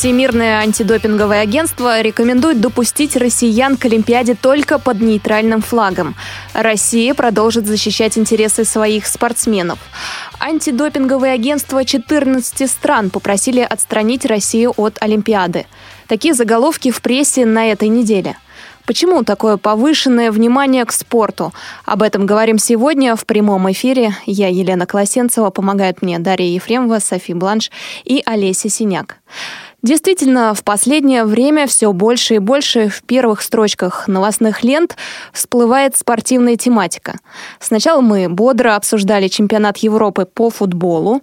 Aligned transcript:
Всемирное 0.00 0.60
антидопинговое 0.60 1.42
агентство 1.42 2.00
рекомендует 2.00 2.58
допустить 2.58 3.18
россиян 3.18 3.76
к 3.76 3.84
Олимпиаде 3.84 4.34
только 4.34 4.78
под 4.78 5.02
нейтральным 5.02 5.60
флагом. 5.60 6.14
Россия 6.54 7.12
продолжит 7.12 7.66
защищать 7.66 8.16
интересы 8.16 8.64
своих 8.64 9.06
спортсменов. 9.06 9.78
Антидопинговые 10.38 11.34
агентства 11.34 11.84
14 11.84 12.70
стран 12.70 13.10
попросили 13.10 13.60
отстранить 13.60 14.24
Россию 14.24 14.72
от 14.78 14.96
Олимпиады. 15.02 15.66
Такие 16.06 16.32
заголовки 16.32 16.90
в 16.90 17.02
прессе 17.02 17.44
на 17.44 17.70
этой 17.70 17.88
неделе– 17.88 18.38
Почему 18.90 19.22
такое 19.22 19.56
повышенное 19.56 20.32
внимание 20.32 20.84
к 20.84 20.90
спорту? 20.90 21.52
Об 21.84 22.02
этом 22.02 22.26
говорим 22.26 22.58
сегодня 22.58 23.14
в 23.14 23.24
прямом 23.24 23.70
эфире. 23.70 24.16
Я 24.26 24.48
Елена 24.48 24.84
Класенцева, 24.84 25.50
помогает 25.50 26.02
мне 26.02 26.18
Дарья 26.18 26.48
Ефремова, 26.48 26.98
Софи 26.98 27.32
Бланш 27.32 27.70
и 28.04 28.20
Олеся 28.26 28.68
Синяк. 28.68 29.18
Действительно, 29.82 30.52
в 30.54 30.62
последнее 30.62 31.24
время 31.24 31.66
все 31.66 31.92
больше 31.92 32.34
и 32.34 32.38
больше 32.38 32.88
в 32.88 33.02
первых 33.02 33.40
строчках 33.40 34.08
новостных 34.08 34.62
лент 34.62 34.96
всплывает 35.32 35.96
спортивная 35.96 36.56
тематика. 36.56 37.18
Сначала 37.60 38.02
мы 38.02 38.28
бодро 38.28 38.76
обсуждали 38.76 39.28
чемпионат 39.28 39.78
Европы 39.78 40.26
по 40.26 40.50
футболу, 40.50 41.22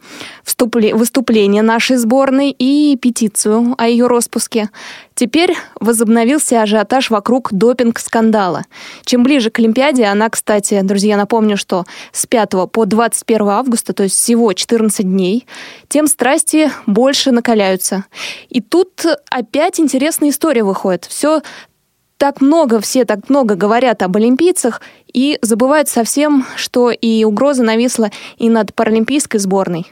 выступление 0.93 1.61
нашей 1.61 1.97
сборной 1.97 2.49
и 2.49 2.97
петицию 2.99 3.75
о 3.77 3.87
ее 3.87 4.07
распуске. 4.07 4.69
Теперь 5.17 5.55
возобновился 5.79 6.61
ажиотаж 6.61 7.09
вокруг 7.09 7.51
допинг-скандала. 7.51 8.65
Чем 9.03 9.23
ближе 9.23 9.49
к 9.49 9.57
Олимпиаде, 9.57 10.05
она, 10.05 10.29
кстати, 10.29 10.79
друзья, 10.83 11.17
напомню, 11.17 11.57
что 11.57 11.85
с 12.11 12.27
5 12.27 12.71
по 12.71 12.85
21 12.85 13.49
августа, 13.49 13.93
то 13.93 14.03
есть 14.03 14.15
всего 14.15 14.53
14 14.53 15.03
дней, 15.03 15.47
тем 15.87 16.05
страсти 16.05 16.71
больше 16.85 17.31
накаляются. 17.31 18.05
И 18.49 18.61
тут 18.61 19.05
опять 19.31 19.79
интересная 19.79 20.29
история 20.29 20.63
выходит. 20.63 21.05
Все 21.05 21.41
так 22.17 22.39
много, 22.39 22.79
все 22.79 23.03
так 23.03 23.27
много 23.27 23.55
говорят 23.55 24.03
об 24.03 24.17
олимпийцах 24.17 24.81
и 25.11 25.39
забывают 25.41 25.89
совсем, 25.89 26.45
что 26.57 26.91
и 26.91 27.23
угроза 27.23 27.63
нависла 27.63 28.11
и 28.37 28.49
над 28.49 28.75
паралимпийской 28.75 29.39
сборной. 29.39 29.87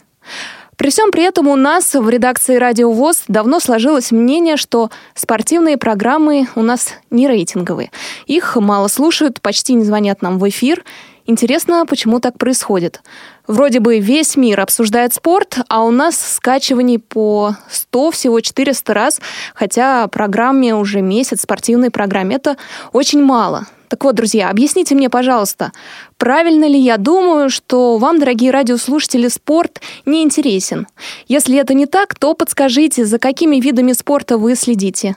При 0.78 0.90
всем 0.90 1.12
при 1.12 1.24
этом 1.24 1.48
у 1.48 1.56
нас 1.56 1.94
в 1.94 2.10
редакции 2.10 2.58
«Радио 2.58 2.92
ВОЗ» 2.92 3.24
давно 3.28 3.60
сложилось 3.60 4.12
мнение, 4.12 4.58
что 4.58 4.90
спортивные 5.14 5.78
программы 5.78 6.48
у 6.56 6.62
нас 6.62 6.90
не 7.10 7.28
рейтинговые. 7.28 7.92
Их 8.26 8.56
мало 8.58 8.88
слушают, 8.88 9.42
почти 9.42 9.74
не 9.74 9.86
звонят 9.86 10.22
нам 10.22 10.38
в 10.38 10.48
эфир. 10.50 10.84
Интересно, 11.28 11.86
почему 11.88 12.20
так 12.20 12.38
происходит. 12.38 13.02
Вроде 13.48 13.80
бы 13.80 14.00
весь 14.00 14.36
мир 14.36 14.60
обсуждает 14.60 15.14
спорт, 15.14 15.58
а 15.70 15.84
у 15.84 15.92
нас 15.92 16.20
скачиваний 16.20 17.00
по 17.00 17.56
100, 17.70 18.12
всего 18.12 18.42
400 18.42 18.94
раз, 18.94 19.22
хотя 19.56 20.08
программе 20.08 20.76
уже 20.76 21.02
месяц, 21.02 21.42
спортивной 21.42 21.90
программе. 21.90 22.36
Это 22.36 22.58
очень 22.92 23.24
мало. 23.24 23.66
Так 23.88 24.04
вот, 24.04 24.16
друзья, 24.16 24.50
объясните 24.50 24.96
мне, 24.96 25.10
пожалуйста, 25.10 25.72
правильно 26.18 26.66
ли 26.66 26.80
я 26.80 26.98
думаю, 26.98 27.50
что 27.50 27.98
вам, 27.98 28.20
дорогие 28.20 28.52
радиослушатели, 28.52 29.28
спорт 29.28 29.82
не 30.06 30.24
интересен? 30.24 30.88
Если 31.28 31.58
это 31.58 31.74
не 31.74 31.86
так, 31.86 32.16
то 32.16 32.34
подскажите, 32.34 33.06
за 33.06 33.20
какими 33.20 33.58
видами 33.60 33.94
спорта 33.94 34.38
вы 34.38 34.56
следите? 34.56 35.16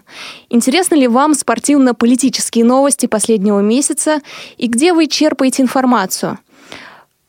Интересны 0.51 0.97
ли 0.97 1.09
вам 1.09 1.35
спортивно-политические 1.35 2.65
новости 2.65 3.07
последнего 3.07 3.61
месяца 3.61 4.21
и 4.59 4.67
где 4.67 4.93
вы 4.93 5.07
черпаете 5.07 5.63
информацию? 5.63 6.39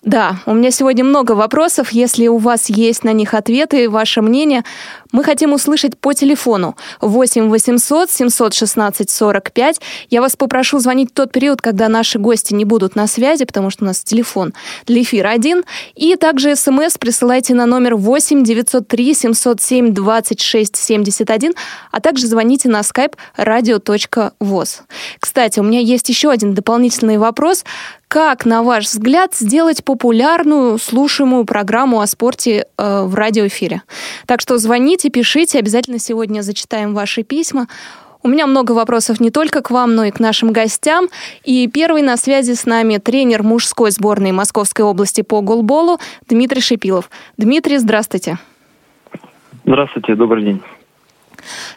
Да, 0.03 0.37
у 0.45 0.53
меня 0.53 0.71
сегодня 0.71 1.03
много 1.03 1.33
вопросов. 1.33 1.91
Если 1.91 2.27
у 2.27 2.37
вас 2.37 2.69
есть 2.69 3.03
на 3.03 3.11
них 3.11 3.33
ответы, 3.33 3.89
ваше 3.89 4.21
мнение, 4.21 4.63
мы 5.11 5.25
хотим 5.25 5.51
услышать 5.51 5.97
по 5.97 6.13
телефону 6.13 6.77
8 7.01 7.49
800 7.49 8.09
716 8.09 9.09
45. 9.09 9.81
Я 10.09 10.21
вас 10.21 10.37
попрошу 10.37 10.79
звонить 10.79 11.09
в 11.11 11.13
тот 11.13 11.33
период, 11.33 11.61
когда 11.61 11.89
наши 11.89 12.17
гости 12.17 12.53
не 12.53 12.63
будут 12.63 12.95
на 12.95 13.07
связи, 13.07 13.43
потому 13.43 13.71
что 13.71 13.83
у 13.83 13.87
нас 13.87 14.01
телефон 14.01 14.53
для 14.85 15.01
эфира 15.01 15.31
один. 15.31 15.65
И 15.95 16.15
также 16.15 16.55
смс 16.55 16.97
присылайте 16.97 17.53
на 17.53 17.65
номер 17.65 17.95
8 17.95 18.45
903 18.45 19.13
707 19.13 19.93
26 19.93 20.77
71, 20.77 21.53
а 21.91 21.99
также 21.99 22.25
звоните 22.25 22.69
на 22.69 22.79
skype 22.81 23.15
radio.voz. 23.37 24.81
Кстати, 25.19 25.59
у 25.59 25.63
меня 25.63 25.81
есть 25.81 26.07
еще 26.07 26.31
один 26.31 26.53
дополнительный 26.53 27.17
вопрос. 27.17 27.65
Как, 28.09 28.43
на 28.43 28.63
ваш 28.63 28.85
взгляд, 28.85 29.35
сделать 29.35 29.85
популярную, 29.85 30.79
слушаемую 30.79 31.45
программу 31.45 32.01
о 32.01 32.07
спорте 32.07 32.65
э, 32.75 33.03
в 33.03 33.13
радиоэфире? 33.13 33.83
Так 34.25 34.41
что 34.41 34.57
звоните, 34.57 35.11
пишите, 35.11 35.59
обязательно 35.59 35.99
сегодня 35.99 36.41
зачитаем 36.41 36.95
ваши 36.95 37.21
письма. 37.21 37.67
У 38.23 38.27
меня 38.27 38.47
много 38.47 38.71
вопросов 38.71 39.19
не 39.19 39.29
только 39.29 39.61
к 39.61 39.69
вам, 39.69 39.93
но 39.93 40.05
и 40.05 40.11
к 40.11 40.19
нашим 40.19 40.51
гостям. 40.51 41.09
И 41.43 41.67
первый 41.67 42.01
на 42.01 42.17
связи 42.17 42.55
с 42.55 42.65
нами 42.65 42.97
тренер 42.97 43.43
мужской 43.43 43.91
сборной 43.91 44.31
Московской 44.31 44.83
области 44.85 45.21
по 45.21 45.41
голболу 45.41 45.99
Дмитрий 46.27 46.61
Шипилов. 46.61 47.11
Дмитрий, 47.37 47.77
здравствуйте. 47.77 48.39
Здравствуйте, 49.65 50.15
добрый 50.15 50.45
день. 50.45 50.61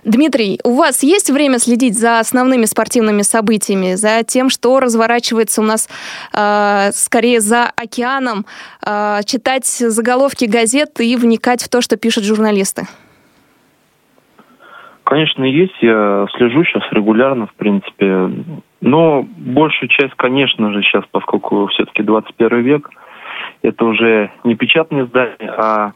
Дмитрий, 0.04 0.60
у 0.64 0.74
вас 0.74 1.02
есть 1.02 1.30
время 1.30 1.58
следить 1.58 1.98
за 1.98 2.18
основными 2.18 2.64
спортивными 2.64 3.22
событиями, 3.22 3.94
за 3.94 4.22
тем, 4.24 4.50
что 4.50 4.80
разворачивается 4.80 5.60
у 5.60 5.64
нас 5.64 5.88
э, 6.32 6.90
скорее 6.92 7.40
за 7.40 7.70
океаном, 7.76 8.44
э, 8.86 9.20
читать 9.24 9.66
заголовки 9.66 10.44
газет 10.44 11.00
и 11.00 11.16
вникать 11.16 11.62
в 11.62 11.68
то, 11.68 11.80
что 11.80 11.96
пишут 11.96 12.24
журналисты? 12.24 12.86
Конечно, 15.04 15.44
есть. 15.44 15.74
Я 15.80 16.26
слежу 16.36 16.64
сейчас 16.64 16.84
регулярно, 16.90 17.46
в 17.46 17.54
принципе. 17.54 18.30
Но 18.80 19.22
большую 19.22 19.88
часть, 19.88 20.14
конечно 20.14 20.72
же, 20.72 20.82
сейчас, 20.82 21.04
поскольку 21.10 21.66
все-таки 21.66 22.02
21 22.02 22.62
век, 22.62 22.90
это 23.62 23.84
уже 23.84 24.30
не 24.44 24.54
печатные 24.54 25.04
издания, 25.04 25.54
а 25.56 25.92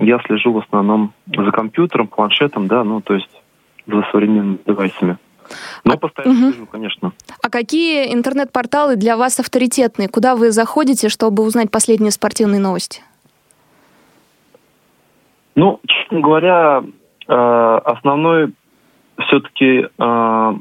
я 0.00 0.18
слежу 0.26 0.52
в 0.52 0.58
основном 0.58 1.12
за 1.26 1.50
компьютером, 1.50 2.08
планшетом, 2.08 2.66
да, 2.66 2.84
ну, 2.84 3.00
то 3.00 3.14
есть 3.14 3.30
за 3.86 4.02
современными 4.10 4.58
девайсами. 4.66 5.18
Но 5.84 5.94
а, 5.94 5.96
постоянно 5.96 6.34
угу. 6.34 6.52
слежу, 6.52 6.66
конечно. 6.66 7.12
А 7.42 7.50
какие 7.50 8.12
интернет-порталы 8.14 8.96
для 8.96 9.16
вас 9.16 9.38
авторитетные? 9.40 10.08
Куда 10.08 10.36
вы 10.36 10.50
заходите, 10.50 11.08
чтобы 11.08 11.42
узнать 11.42 11.70
последние 11.70 12.10
спортивные 12.10 12.60
новости? 12.60 13.02
Ну, 15.54 15.80
честно 15.86 16.20
говоря, 16.20 16.82
э, 17.28 17.80
основной 17.84 18.52
все-таки 19.18 19.88
э, 19.98 20.54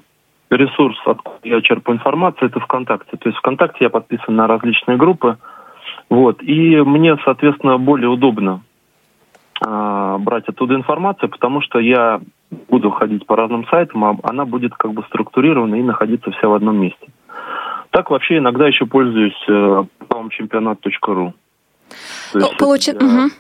ресурс, 0.50 0.98
откуда 1.06 1.40
я 1.44 1.62
черпаю 1.62 1.98
информацию, 1.98 2.50
это 2.50 2.60
ВКонтакте. 2.60 3.16
То 3.16 3.30
есть 3.30 3.38
ВКонтакте 3.40 3.86
я 3.86 3.90
подписан 3.90 4.36
на 4.36 4.48
различные 4.48 4.98
группы. 4.98 5.38
Вот, 6.10 6.44
и 6.44 6.76
мне, 6.82 7.16
соответственно, 7.24 7.78
более 7.78 8.10
удобно 8.10 8.62
э, 9.66 10.18
брать 10.20 10.48
оттуда 10.48 10.76
информацию, 10.76 11.30
потому 11.30 11.62
что 11.62 11.80
я 11.80 12.22
буду 12.70 12.92
ходить 12.92 13.26
по 13.26 13.36
разным 13.36 13.66
сайтам, 13.68 14.04
а 14.06 14.18
она 14.24 14.46
будет 14.46 14.74
как 14.76 14.94
бы 14.94 15.04
структурирована 15.04 15.76
и 15.76 15.84
находиться 15.84 16.32
вся 16.32 16.48
в 16.48 16.54
одном 16.54 16.78
месте. 16.78 17.08
Так 17.92 18.10
вообще 18.10 18.38
иногда 18.38 18.68
еще 18.68 18.86
пользуюсь 18.86 19.46
э, 19.48 19.84
чемпионат.ру. 20.32 21.34
Ну, 22.34 22.48
Получи... 22.58 22.94
Для... 22.94 23.08
Угу 23.08 23.32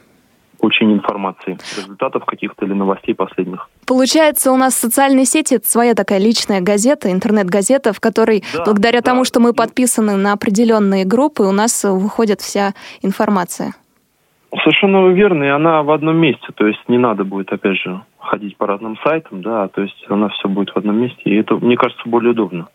получения 0.61 0.93
информации, 0.93 1.57
результатов 1.75 2.23
каких-то 2.25 2.65
или 2.65 2.73
новостей 2.73 3.15
последних. 3.15 3.67
Получается, 3.85 4.51
у 4.51 4.57
нас 4.57 4.75
социальные 4.75 5.25
сети 5.25 5.55
это 5.55 5.67
своя 5.67 5.95
такая 5.95 6.19
личная 6.19 6.61
газета, 6.61 7.11
интернет-газета, 7.11 7.93
в 7.93 7.99
которой, 7.99 8.43
да, 8.53 8.63
благодаря 8.63 9.01
да. 9.01 9.11
тому, 9.11 9.25
что 9.25 9.39
мы 9.39 9.53
подписаны 9.53 10.15
на 10.15 10.33
определенные 10.33 11.03
группы, 11.03 11.43
у 11.43 11.51
нас 11.51 11.83
выходит 11.83 12.41
вся 12.41 12.73
информация. 13.01 13.73
Совершенно 14.53 15.07
верно, 15.09 15.45
и 15.45 15.47
она 15.47 15.81
в 15.81 15.91
одном 15.91 16.17
месте, 16.17 16.47
то 16.53 16.67
есть 16.67 16.81
не 16.89 16.97
надо 16.97 17.23
будет, 17.23 17.53
опять 17.53 17.77
же, 17.77 18.01
ходить 18.19 18.57
по 18.57 18.67
разным 18.67 18.97
сайтам, 19.03 19.41
да, 19.41 19.69
то 19.69 19.81
есть 19.81 20.05
она 20.09 20.27
все 20.29 20.49
будет 20.49 20.71
в 20.71 20.77
одном 20.77 20.97
месте, 20.97 21.21
и 21.23 21.35
это, 21.35 21.55
мне 21.55 21.77
кажется, 21.77 22.03
более 22.05 22.31
удобно. 22.31 22.67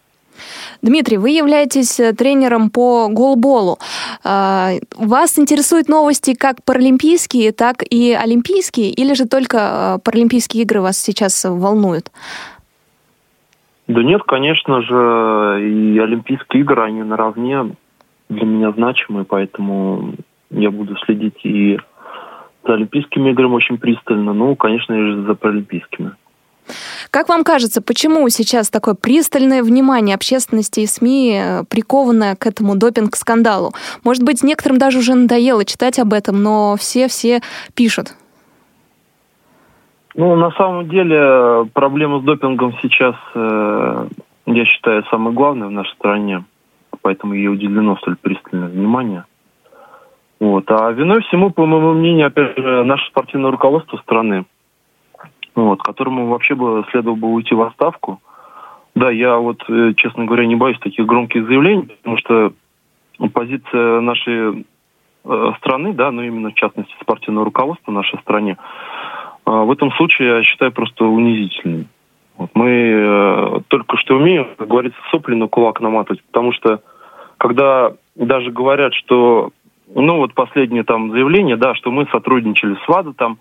Дмитрий, 0.83 1.17
вы 1.17 1.31
являетесь 1.31 1.99
э, 2.01 2.13
тренером 2.13 2.71
по 2.71 3.09
голболу. 3.09 3.79
А, 4.25 4.73
вас 4.97 5.39
интересуют 5.39 5.89
новости 5.89 6.35
как 6.35 6.63
паралимпийские, 6.65 7.53
так 7.53 7.83
и 7.89 8.13
олимпийские, 8.13 8.91
или 8.91 9.15
же 9.15 9.27
только 9.27 9.59
э, 9.59 9.99
паралимпийские 10.05 10.63
игры 10.65 10.81
вас 10.81 10.99
сейчас 10.99 11.45
волнуют? 11.45 12.11
Да 13.89 14.03
нет, 14.03 14.23
конечно 14.25 14.83
же, 14.83 15.61
и 15.63 15.99
Олимпийские 15.99 16.63
игры, 16.63 16.83
они 16.83 17.03
наравне 17.05 17.77
для 18.29 18.45
меня 18.45 18.73
значимы, 18.73 19.25
поэтому 19.25 20.15
я 20.51 20.71
буду 20.71 20.97
следить 21.05 21.45
и 21.45 21.79
за 22.65 22.75
Олимпийскими 22.75 23.31
играми 23.31 23.55
очень 23.55 23.79
пристально, 23.79 24.33
ну, 24.33 24.57
конечно, 24.57 24.93
и 24.93 25.27
за 25.27 25.35
Паралимпийскими. 25.35 26.13
Как 27.11 27.29
вам 27.29 27.45
кажется, 27.45 27.81
почему 27.81 28.29
сейчас 28.29 28.71
такое 28.71 28.95
пристальное 28.95 29.63
внимание 29.63 30.15
общественности 30.15 30.81
и 30.81 30.87
СМИ 30.87 31.41
э, 31.41 31.65
приковано 31.69 32.35
к 32.37 32.47
этому 32.47 32.77
допинг-скандалу? 32.77 33.73
Может 34.05 34.25
быть, 34.25 34.43
некоторым 34.43 34.79
даже 34.79 34.99
уже 34.99 35.15
надоело 35.15 35.65
читать 35.65 35.99
об 36.01 36.13
этом, 36.13 36.43
но 36.43 36.77
все-все 36.77 37.41
пишут. 37.75 38.17
Ну, 40.17 40.35
на 40.35 40.51
самом 40.53 40.89
деле, 40.89 41.69
проблема 41.73 42.21
с 42.21 42.25
допингом 42.25 42.75
сейчас, 42.83 43.15
э, 43.35 44.09
я 44.47 44.65
считаю, 44.65 45.05
самая 45.11 45.35
главная 45.35 45.69
в 45.69 45.73
нашей 45.73 45.95
стране. 45.95 46.45
Поэтому 47.03 47.35
ей 47.35 47.49
уделено 47.49 47.97
столь 47.99 48.17
пристальное 48.17 48.69
внимание. 48.69 49.25
Вот. 50.39 50.71
А 50.71 50.91
виной 50.93 51.23
всему, 51.23 51.51
по 51.51 51.65
моему 51.67 51.95
мнению, 51.95 52.27
опять 52.27 52.57
же, 52.57 52.85
наше 52.85 53.07
спортивное 53.07 53.51
руководство 53.51 53.97
страны– 53.99 54.45
вот, 55.57 55.83
которому 55.83 56.27
вообще 56.27 56.55
бы 56.55 56.85
следовало 56.91 57.17
бы 57.17 57.29
уйти 57.33 57.55
в 57.55 57.63
отставку. 57.63 58.21
Да, 58.95 59.11
я 59.11 59.37
вот, 59.37 59.63
э, 59.69 59.95
честно 59.97 60.25
говоря, 60.25 60.47
не 60.47 60.55
боюсь 60.55 60.79
таких 60.79 61.07
громких 61.07 61.47
заявлений, 61.47 61.89
потому 62.03 62.19
что 62.19 62.53
позиция 63.33 64.01
нашей 64.01 64.67
э, 65.25 65.53
страны, 65.59 65.93
да, 65.95 66.11
ну 66.11 66.23
именно 66.23 66.51
в 66.51 66.55
частности 66.55 66.95
спортивного 67.01 67.47
руководства 67.47 67.91
нашей 67.91 68.19
стране, 68.21 68.57
э, 69.47 69.51
в 69.51 69.71
этом 69.71 69.91
случае 69.93 70.29
я 70.29 70.43
считаю 70.43 70.73
просто 70.73 71.05
унизительным. 71.05 71.89
Вот 72.37 72.51
мы 72.53 73.63
только 73.69 73.97
что 73.97 74.17
умеем, 74.17 74.49
как 74.59 74.69
говорится, 74.69 74.99
сопли 75.11 75.35
на 75.35 75.49
кулак 75.49 75.81
наматывать, 75.81 76.23
потому 76.25 76.53
что 76.53 76.83
когда 77.39 77.95
даже 78.15 78.51
говорят, 78.51 78.93
что, 78.93 79.53
ну 79.95 80.17
вот 80.17 80.35
последнее 80.35 80.85
там 80.85 81.11
заявление, 81.11 81.57
да, 81.57 81.75
что 81.75 81.91
мы 81.91 82.07
сотрудничали 82.07 82.77
с 82.85 82.89
ВАДА 82.89 83.13
там, 83.15 83.39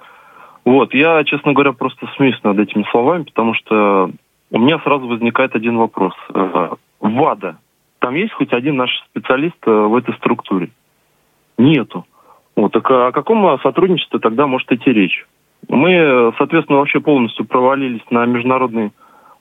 вот, 0.63 0.93
я, 0.93 1.23
честно 1.23 1.53
говоря, 1.53 1.73
просто 1.73 2.07
смеюсь 2.15 2.41
над 2.43 2.57
этими 2.57 2.85
словами, 2.89 3.23
потому 3.23 3.53
что 3.53 4.09
у 4.51 4.59
меня 4.59 4.79
сразу 4.79 5.07
возникает 5.07 5.55
один 5.55 5.77
вопрос. 5.77 6.13
Э, 6.33 6.69
ВАДА, 6.99 7.57
там 7.99 8.15
есть 8.15 8.33
хоть 8.33 8.51
один 8.51 8.75
наш 8.77 8.89
специалист 9.09 9.57
э, 9.65 9.71
в 9.71 9.95
этой 9.95 10.15
структуре? 10.15 10.69
Нету. 11.57 12.05
Вот, 12.55 12.71
так 12.71 12.89
о 12.89 13.11
каком 13.11 13.59
сотрудничестве 13.59 14.19
тогда 14.19 14.47
может 14.47 14.71
идти 14.71 14.91
речь? 14.91 15.25
Мы, 15.67 16.33
соответственно, 16.37 16.79
вообще 16.79 16.99
полностью 16.99 17.45
провалились 17.45 18.03
на 18.09 18.25
международной 18.25 18.91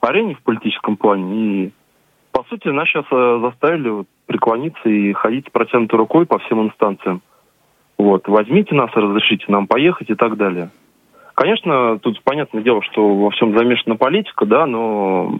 арене 0.01 0.35
в 0.35 0.41
политическом 0.41 0.97
плане. 0.97 1.35
И, 1.35 1.71
сути, 2.45 2.67
нас 2.67 2.87
сейчас 2.87 3.05
э, 3.11 3.39
заставили 3.41 4.05
преклониться 4.25 4.89
и 4.89 5.13
ходить 5.13 5.51
протянутой 5.51 5.99
рукой 5.99 6.25
по 6.25 6.39
всем 6.39 6.65
инстанциям. 6.65 7.21
Вот, 7.97 8.27
возьмите 8.27 8.75
нас, 8.75 8.91
разрешите 8.93 9.45
нам 9.47 9.67
поехать 9.67 10.09
и 10.09 10.15
так 10.15 10.37
далее. 10.37 10.69
Конечно, 11.33 11.99
тут 11.99 12.21
понятное 12.23 12.63
дело, 12.63 12.81
что 12.81 13.15
во 13.15 13.29
всем 13.31 13.57
замешана 13.57 13.95
политика, 13.95 14.45
да, 14.45 14.65
но 14.65 15.37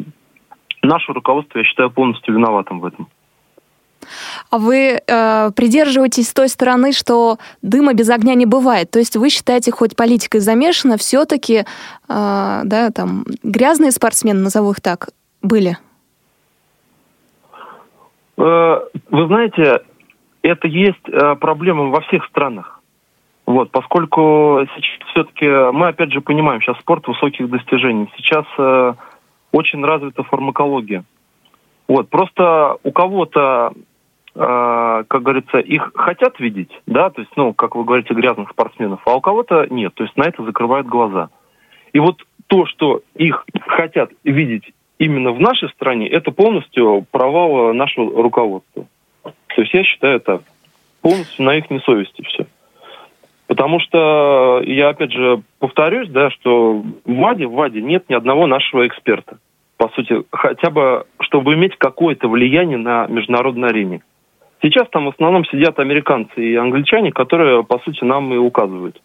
наше 0.81 1.13
руководство, 1.13 1.57
я 1.57 1.63
считаю, 1.63 1.89
полностью 1.89 2.33
виноватым 2.33 2.79
в 2.79 2.85
этом. 2.85 3.07
А 4.49 4.57
вы 4.57 4.99
э, 5.05 5.51
придерживаетесь 5.55 6.33
той 6.33 6.49
стороны, 6.49 6.91
что 6.91 7.37
дыма 7.61 7.93
без 7.93 8.09
огня 8.09 8.35
не 8.35 8.45
бывает. 8.45 8.91
То 8.91 8.99
есть 8.99 9.15
вы 9.15 9.29
считаете, 9.29 9.71
хоть 9.71 9.95
политикой 9.95 10.39
замешана, 10.39 10.97
все-таки, 10.97 11.59
э, 11.59 11.63
да, 12.07 12.91
там, 12.93 13.25
грязные 13.41 13.91
спортсмены, 13.91 14.41
назову 14.41 14.71
их 14.71 14.81
так, 14.81 15.09
были? 15.41 15.77
Э, 18.37 18.79
вы 19.09 19.27
знаете, 19.27 19.81
это 20.41 20.67
есть 20.67 21.07
э, 21.07 21.35
проблема 21.35 21.85
во 21.85 22.01
всех 22.01 22.25
странах. 22.25 22.81
Вот, 23.45 23.71
поскольку 23.71 24.65
все-таки 25.11 25.47
мы 25.71 25.87
опять 25.87 26.11
же 26.11 26.21
понимаем, 26.21 26.61
сейчас 26.61 26.79
спорт 26.79 27.07
высоких 27.07 27.49
достижений. 27.49 28.09
Сейчас 28.17 28.45
э, 28.57 28.93
очень 29.51 29.83
развита 29.83 30.23
фармакология. 30.23 31.03
Вот, 31.87 32.09
просто 32.09 32.77
у 32.83 32.91
кого-то, 32.91 33.73
э, 34.33 35.03
как 35.07 35.21
говорится, 35.21 35.59
их 35.59 35.91
хотят 35.95 36.39
видеть, 36.39 36.71
да, 36.87 37.11
то 37.11 37.21
есть, 37.21 37.31
ну, 37.35 37.53
как 37.53 37.75
вы 37.75 37.83
говорите, 37.83 38.13
грязных 38.15 38.49
спортсменов, 38.49 39.01
а 39.05 39.15
у 39.15 39.21
кого-то 39.21 39.67
нет, 39.69 39.93
то 39.93 40.03
есть 40.03 40.17
на 40.17 40.23
это 40.23 40.43
закрывают 40.43 40.87
глаза. 40.87 41.29
И 41.93 41.99
вот 41.99 42.21
то, 42.47 42.65
что 42.65 43.01
их 43.13 43.45
хотят 43.67 44.11
видеть 44.23 44.73
именно 44.99 45.31
в 45.31 45.39
нашей 45.39 45.69
стране, 45.69 46.07
это 46.07 46.31
полностью 46.31 47.05
провал 47.11 47.73
нашего 47.73 48.21
руководства. 48.21 48.85
То 49.23 49.61
есть 49.61 49.73
я 49.73 49.83
считаю 49.83 50.17
это 50.17 50.41
полностью 51.01 51.45
на 51.45 51.55
их 51.55 51.69
несовести 51.69 52.23
все. 52.23 52.45
Потому 53.47 53.79
что, 53.79 54.61
я 54.65 54.89
опять 54.89 55.11
же 55.11 55.41
повторюсь, 55.59 56.09
да, 56.09 56.31
что 56.31 56.83
в 57.05 57.13
ВАДе, 57.13 57.45
в 57.45 57.53
ВАДе 57.53 57.81
нет 57.81 58.09
ни 58.09 58.15
одного 58.15 58.47
нашего 58.47 58.87
эксперта. 58.87 59.37
По 59.77 59.89
сути, 59.89 60.23
хотя 60.31 60.69
бы, 60.71 61.05
чтобы 61.19 61.53
иметь 61.53 61.75
какое-то 61.77 62.27
влияние 62.27 62.77
на 62.77 63.05
международной 63.07 63.69
арене. 63.69 64.01
Сейчас 64.61 64.87
там 64.89 65.05
в 65.05 65.09
основном 65.09 65.45
сидят 65.45 65.79
американцы 65.79 66.43
и 66.43 66.55
англичане, 66.55 67.11
которые, 67.11 67.63
по 67.63 67.77
сути, 67.79 68.03
нам 68.03 68.33
и 68.33 68.37
указывают. 68.37 68.99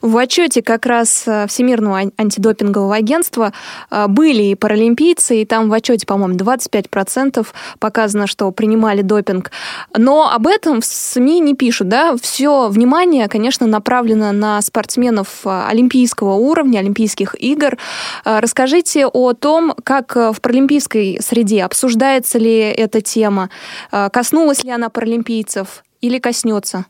В 0.00 0.16
отчете 0.16 0.62
как 0.62 0.86
раз 0.86 1.24
э, 1.26 1.46
Всемирного 1.46 2.10
антидопингового 2.16 2.94
агентства 2.94 3.52
э, 3.90 4.06
были 4.08 4.44
и 4.44 4.54
паралимпийцы, 4.54 5.42
и 5.42 5.44
там 5.44 5.68
в 5.68 5.72
отчете, 5.72 6.06
по-моему, 6.06 6.36
25% 6.36 7.46
показано, 7.78 8.26
что 8.26 8.50
принимали 8.50 9.02
допинг. 9.02 9.50
Но 9.96 10.30
об 10.30 10.46
этом 10.46 10.80
в 10.80 10.84
СМИ 10.84 11.40
не 11.40 11.54
пишут, 11.54 11.88
да? 11.88 12.16
Все 12.20 12.68
внимание, 12.68 13.28
конечно, 13.28 13.66
направлено 13.66 14.32
на 14.32 14.60
спортсменов 14.62 15.28
э, 15.44 15.64
олимпийского 15.68 16.34
уровня, 16.34 16.78
Олимпийских 16.80 17.34
игр. 17.38 17.76
Расскажите 18.24 19.06
о 19.06 19.32
том, 19.34 19.74
как 19.84 20.16
в 20.16 20.36
паралимпийской 20.40 21.18
среде 21.20 21.64
обсуждается 21.64 22.38
ли 22.38 22.58
эта 22.58 23.00
тема, 23.00 23.50
коснулась 23.90 24.64
ли 24.64 24.70
она 24.70 24.88
паралимпийцев 24.88 25.84
или 26.00 26.18
коснется? 26.18 26.86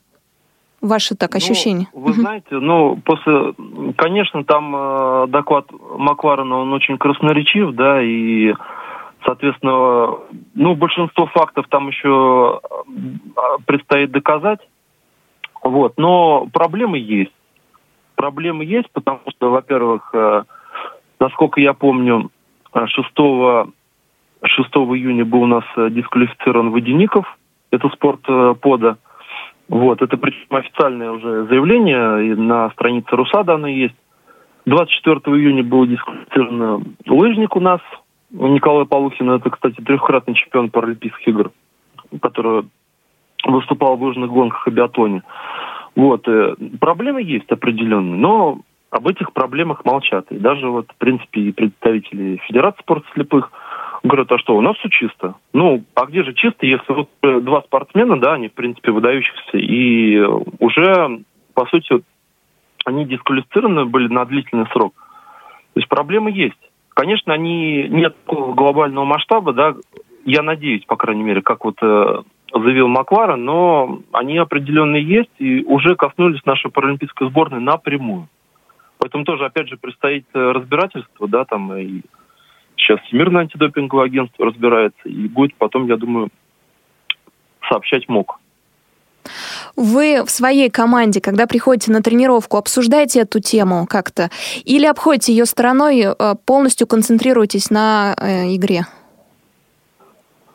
Ваши 0.81 1.15
так 1.15 1.35
ощущения? 1.35 1.87
Ну, 1.93 1.99
вы 1.99 2.13
знаете, 2.13 2.55
ну, 2.55 2.99
после, 3.05 3.53
конечно, 3.97 4.43
там 4.43 4.75
э, 4.75 5.27
доклад 5.27 5.67
Макларена, 5.71 6.57
он 6.57 6.73
очень 6.73 6.97
красноречив, 6.97 7.75
да, 7.75 8.01
и, 8.01 8.55
соответственно, 9.23 10.17
ну, 10.55 10.75
большинство 10.75 11.27
фактов 11.27 11.67
там 11.69 11.87
еще 11.87 12.61
э, 12.65 13.41
предстоит 13.67 14.09
доказать, 14.09 14.59
вот, 15.63 15.93
но 15.97 16.47
проблемы 16.51 16.97
есть. 16.97 17.33
Проблемы 18.15 18.65
есть, 18.65 18.89
потому 18.91 19.21
что, 19.29 19.51
во-первых, 19.51 20.09
э, 20.13 20.43
насколько 21.19 21.61
я 21.61 21.73
помню, 21.73 22.31
6, 22.73 22.89
6 22.95 23.15
июня 24.43 25.25
был 25.25 25.43
у 25.43 25.47
нас 25.47 25.63
дисквалифицирован 25.75 26.71
Водяников, 26.71 27.37
это 27.69 27.87
спорт 27.89 28.21
э, 28.27 28.55
пода, 28.59 28.97
вот, 29.71 30.01
это 30.01 30.19
официальное 30.49 31.11
уже 31.11 31.45
заявление, 31.45 32.27
и 32.27 32.35
на 32.35 32.69
странице 32.71 33.15
РУСАДА 33.15 33.53
оно 33.53 33.67
есть. 33.67 33.95
24 34.65 35.37
июня 35.37 35.63
был 35.63 35.85
дисквалифицирован 35.87 36.97
лыжник 37.07 37.55
у 37.55 37.61
нас, 37.61 37.79
Николай 38.31 38.85
Полухин, 38.85 39.29
это, 39.29 39.49
кстати, 39.49 39.79
трехкратный 39.79 40.35
чемпион 40.35 40.71
Паралимпийских 40.71 41.25
игр, 41.25 41.51
который 42.21 42.65
выступал 43.45 43.95
в 43.95 44.03
лыжных 44.03 44.29
гонках 44.29 44.67
и 44.67 44.71
биатлоне. 44.71 45.23
Вот, 45.95 46.27
э, 46.27 46.53
проблемы 46.81 47.23
есть 47.23 47.49
определенные, 47.49 48.19
но 48.19 48.59
об 48.89 49.07
этих 49.07 49.31
проблемах 49.31 49.85
молчат. 49.85 50.25
И 50.31 50.37
даже 50.37 50.67
вот, 50.67 50.87
в 50.91 50.95
принципе, 50.97 51.43
и 51.43 51.51
представители 51.53 52.41
Федерации 52.45 52.81
спорта 52.81 53.07
слепых– 53.13 53.53
Говорят, 54.03 54.31
а 54.31 54.39
что, 54.39 54.55
у 54.55 54.61
нас 54.61 54.75
все 54.77 54.89
чисто. 54.89 55.35
Ну, 55.53 55.83
а 55.93 56.05
где 56.05 56.23
же 56.23 56.33
чисто, 56.33 56.65
если 56.65 56.91
вот 56.91 57.09
э, 57.21 57.39
два 57.39 57.61
спортсмена, 57.61 58.19
да, 58.19 58.33
они, 58.33 58.47
в 58.47 58.53
принципе, 58.53 58.91
выдающихся, 58.91 59.57
и 59.57 60.19
уже, 60.59 61.21
по 61.53 61.67
сути, 61.67 62.01
они 62.85 63.05
дисквалифицированы 63.05 63.85
были 63.85 64.07
на 64.07 64.25
длительный 64.25 64.65
срок. 64.73 64.93
То 65.73 65.79
есть 65.79 65.87
проблемы 65.87 66.31
есть. 66.31 66.57
Конечно, 66.89 67.33
они 67.33 67.87
нет 67.89 68.15
глобального 68.25 69.05
масштаба, 69.05 69.53
да, 69.53 69.75
я 70.25 70.41
надеюсь, 70.41 70.83
по 70.85 70.95
крайней 70.95 71.23
мере, 71.23 71.41
как 71.41 71.63
вот 71.63 71.77
э, 71.81 72.21
заявил 72.53 72.87
Маклара, 72.87 73.35
но 73.35 73.99
они 74.11 74.37
определенные 74.37 75.03
есть 75.03 75.31
и 75.37 75.63
уже 75.63 75.95
коснулись 75.95 76.45
нашей 76.45 76.71
паралимпийской 76.71 77.29
сборной 77.29 77.59
напрямую. 77.59 78.27
Поэтому 78.97 79.23
тоже, 79.23 79.45
опять 79.45 79.67
же, 79.67 79.77
предстоит 79.77 80.25
э, 80.33 80.51
разбирательство, 80.51 81.27
да, 81.27 81.45
там 81.45 81.73
и 81.75 82.01
Сейчас 82.81 82.99
Всемирное 83.01 83.41
антидопинговое 83.41 84.05
агентство 84.05 84.45
разбирается 84.45 85.07
и 85.07 85.27
будет 85.27 85.55
потом, 85.55 85.87
я 85.87 85.97
думаю, 85.97 86.29
сообщать 87.69 88.09
МОК. 88.09 88.39
Вы 89.75 90.23
в 90.25 90.31
своей 90.31 90.71
команде, 90.71 91.21
когда 91.21 91.45
приходите 91.45 91.91
на 91.91 92.01
тренировку, 92.01 92.57
обсуждаете 92.57 93.21
эту 93.21 93.39
тему 93.39 93.85
как-то? 93.87 94.29
Или 94.65 94.87
обходите 94.87 95.31
ее 95.31 95.45
стороной, 95.45 96.01
э, 96.01 96.35
полностью 96.45 96.87
концентрируетесь 96.87 97.69
на 97.69 98.15
э, 98.17 98.55
игре? 98.55 98.81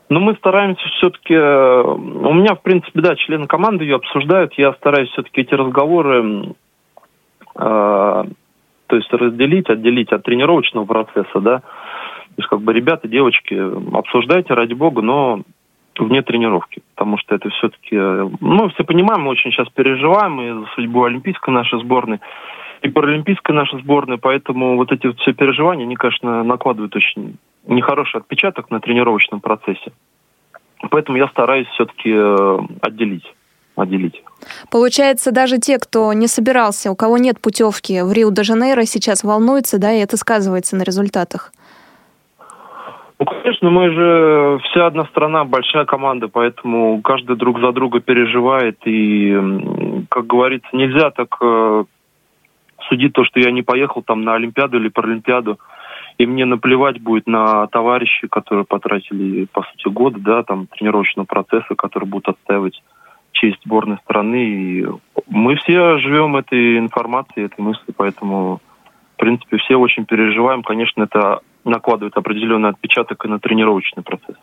Ну, 0.08 0.18
мы 0.18 0.34
стараемся 0.34 0.82
все-таки... 0.96 1.34
Э, 1.34 1.82
у 1.82 2.34
меня, 2.34 2.56
в 2.56 2.62
принципе, 2.62 3.00
да, 3.00 3.14
члены 3.14 3.46
команды 3.46 3.84
ее 3.84 3.96
обсуждают. 3.96 4.52
Я 4.54 4.72
стараюсь 4.74 5.10
все-таки 5.10 5.42
эти 5.42 5.54
разговоры 5.54 6.54
э, 7.54 8.24
то 8.86 8.96
есть 8.96 9.12
разделить, 9.12 9.68
отделить 9.68 10.12
от 10.12 10.22
тренировочного 10.22 10.84
процесса, 10.84 11.40
да. 11.40 11.62
То 12.36 12.42
есть 12.42 12.48
как 12.48 12.60
бы 12.60 12.72
ребята, 12.74 13.08
девочки, 13.08 13.54
обсуждайте, 13.96 14.52
ради 14.52 14.74
бога, 14.74 15.00
но 15.00 15.40
вне 15.98 16.20
тренировки, 16.20 16.82
потому 16.94 17.16
что 17.16 17.34
это 17.34 17.48
все-таки, 17.48 17.96
ну, 17.96 18.68
все 18.68 18.84
понимаем, 18.84 19.22
мы 19.22 19.30
очень 19.30 19.50
сейчас 19.50 19.68
переживаем 19.70 20.40
и 20.42 20.52
за 20.52 20.66
судьбу 20.74 21.04
Олимпийской 21.04 21.50
нашей 21.50 21.80
сборной, 21.80 22.20
и 22.82 22.88
паралимпийской 22.88 23.54
нашей 23.54 23.80
сборной, 23.80 24.18
поэтому 24.18 24.76
вот 24.76 24.92
эти 24.92 25.06
вот 25.06 25.18
все 25.20 25.32
переживания, 25.32 25.86
они, 25.86 25.96
конечно, 25.96 26.44
накладывают 26.44 26.94
очень 26.94 27.38
нехороший 27.66 28.20
отпечаток 28.20 28.70
на 28.70 28.80
тренировочном 28.80 29.40
процессе. 29.40 29.92
Поэтому 30.90 31.16
я 31.16 31.28
стараюсь 31.28 31.66
все-таки 31.68 32.12
э, 32.14 32.58
отделить 32.82 33.24
отделить. 33.76 34.22
Получается, 34.70 35.32
даже 35.32 35.58
те, 35.58 35.78
кто 35.78 36.12
не 36.14 36.28
собирался, 36.28 36.90
у 36.90 36.96
кого 36.96 37.18
нет 37.18 37.40
путевки 37.40 38.00
в 38.00 38.12
Рио-де-Жанейро, 38.12 38.84
сейчас 38.84 39.22
волнуются, 39.22 39.78
да, 39.78 39.92
и 39.92 39.98
это 40.00 40.16
сказывается 40.16 40.76
на 40.76 40.82
результатах. 40.82 41.52
Ну, 43.18 43.24
конечно, 43.24 43.70
мы 43.70 43.90
же 43.92 44.58
вся 44.64 44.86
одна 44.86 45.06
страна, 45.06 45.44
большая 45.44 45.86
команда, 45.86 46.28
поэтому 46.28 47.00
каждый 47.00 47.36
друг 47.36 47.60
за 47.60 47.72
друга 47.72 48.00
переживает. 48.00 48.78
И, 48.84 49.34
как 50.10 50.26
говорится, 50.26 50.68
нельзя 50.72 51.10
так 51.10 51.34
э, 51.40 51.84
судить 52.88 53.14
то, 53.14 53.24
что 53.24 53.40
я 53.40 53.50
не 53.52 53.62
поехал 53.62 54.02
там 54.02 54.22
на 54.22 54.34
Олимпиаду 54.34 54.76
или 54.76 54.88
Паралимпиаду, 54.88 55.58
и 56.18 56.26
мне 56.26 56.44
наплевать 56.44 57.00
будет 57.00 57.26
на 57.26 57.66
товарищей, 57.68 58.28
которые 58.28 58.64
потратили, 58.64 59.46
по 59.46 59.62
сути, 59.62 59.88
год, 59.88 60.22
да, 60.22 60.42
там, 60.42 60.66
тренировочного 60.66 61.26
процесса, 61.26 61.74
которые 61.74 62.08
будут 62.08 62.28
отстаивать 62.28 62.82
честь 63.32 63.58
сборной 63.64 63.96
страны. 64.04 64.44
И 64.44 64.86
мы 65.26 65.56
все 65.56 65.98
живем 65.98 66.36
этой 66.36 66.78
информацией, 66.78 67.46
этой 67.46 67.60
мыслью, 67.60 67.94
поэтому, 67.96 68.60
в 69.14 69.20
принципе, 69.20 69.56
все 69.58 69.76
очень 69.76 70.04
переживаем. 70.04 70.62
Конечно, 70.62 71.02
это 71.02 71.40
накладывает 71.70 72.16
определенный 72.16 72.70
отпечаток 72.70 73.24
и 73.24 73.28
на 73.28 73.38
тренировочный 73.38 74.02
процесс. 74.02 74.36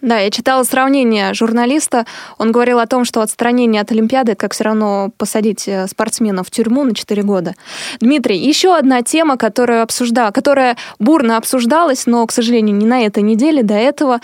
Да, 0.00 0.18
я 0.18 0.30
читала 0.30 0.62
сравнение 0.62 1.34
журналиста. 1.34 2.06
Он 2.38 2.52
говорил 2.52 2.78
о 2.78 2.86
том, 2.86 3.04
что 3.04 3.20
отстранение 3.20 3.82
от 3.82 3.90
Олимпиады, 3.90 4.36
как 4.36 4.54
все 4.54 4.62
равно 4.62 5.10
посадить 5.16 5.66
э, 5.66 5.88
спортсмена 5.88 6.44
в 6.44 6.50
тюрьму 6.52 6.84
на 6.84 6.94
4 6.94 7.22
года. 7.24 7.54
Дмитрий, 7.98 8.38
еще 8.38 8.76
одна 8.76 9.02
тема, 9.02 9.36
которая, 9.36 9.82
обсужда... 9.82 10.30
которая 10.30 10.76
бурно 11.00 11.36
обсуждалась, 11.36 12.06
но, 12.06 12.24
к 12.26 12.32
сожалению, 12.32 12.76
не 12.76 12.86
на 12.86 13.04
этой 13.04 13.24
неделе, 13.24 13.64
до 13.64 13.74
этого. 13.74 14.20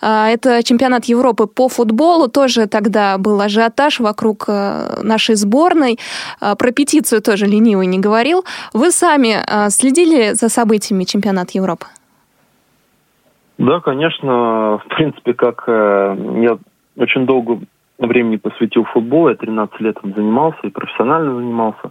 А, 0.00 0.30
это 0.30 0.62
чемпионат 0.62 1.04
Европы 1.04 1.46
по 1.46 1.68
футболу. 1.68 2.28
Тоже 2.28 2.66
тогда 2.66 3.18
был 3.18 3.38
ажиотаж 3.38 4.00
вокруг 4.00 4.44
э, 4.48 5.00
нашей 5.02 5.34
сборной. 5.34 5.98
А, 6.40 6.54
про 6.54 6.70
петицию 6.70 7.20
тоже 7.20 7.46
ленивый 7.46 7.86
не 7.86 7.98
говорил. 7.98 8.46
Вы 8.72 8.90
сами 8.92 9.36
а, 9.46 9.68
следили 9.68 10.32
за 10.32 10.48
событиями 10.48 11.04
чемпионата 11.04 11.50
Европы? 11.52 11.86
Да, 13.58 13.80
конечно, 13.80 14.78
в 14.78 14.84
принципе, 14.88 15.34
как 15.34 15.64
э, 15.66 16.16
я 16.42 16.58
очень 16.96 17.26
долго 17.26 17.58
времени 17.98 18.36
посвятил 18.36 18.84
футболу, 18.84 19.30
я 19.30 19.34
13 19.34 19.80
лет 19.80 19.98
там 20.00 20.14
занимался 20.14 20.60
и 20.62 20.70
профессионально 20.70 21.34
занимался. 21.34 21.90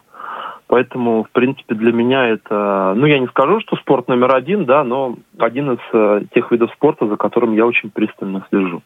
Поэтому, 0.67 1.23
в 1.23 1.29
принципе, 1.31 1.75
для 1.75 1.91
меня 1.91 2.27
это, 2.27 2.93
ну, 2.95 3.05
я 3.05 3.19
не 3.19 3.27
скажу, 3.27 3.59
что 3.61 3.75
спорт 3.77 4.07
номер 4.07 4.35
один, 4.35 4.65
да, 4.65 4.83
но 4.83 5.15
один 5.37 5.73
из 5.73 5.79
э, 5.93 6.21
тех 6.33 6.51
видов 6.51 6.71
спорта, 6.73 7.07
за 7.07 7.17
которым 7.17 7.53
я 7.53 7.65
очень 7.65 7.89
пристально 7.89 8.45
слежу. 8.49 8.81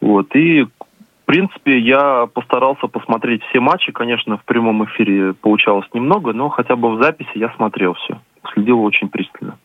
Вот, 0.00 0.34
и, 0.34 0.62
в 0.62 1.26
принципе, 1.26 1.78
я 1.78 2.26
постарался 2.32 2.86
посмотреть 2.86 3.42
все 3.44 3.60
матчи, 3.60 3.92
конечно, 3.92 4.38
в 4.38 4.44
прямом 4.44 4.84
эфире 4.86 5.34
получалось 5.34 5.88
немного, 5.92 6.32
но 6.32 6.48
хотя 6.48 6.76
бы 6.76 6.96
в 6.96 7.02
записи 7.02 7.30
я 7.34 7.50
смотрел 7.56 7.94
все, 7.94 8.20
следил 8.52 8.82
очень 8.82 9.08
пристально. 9.08 9.58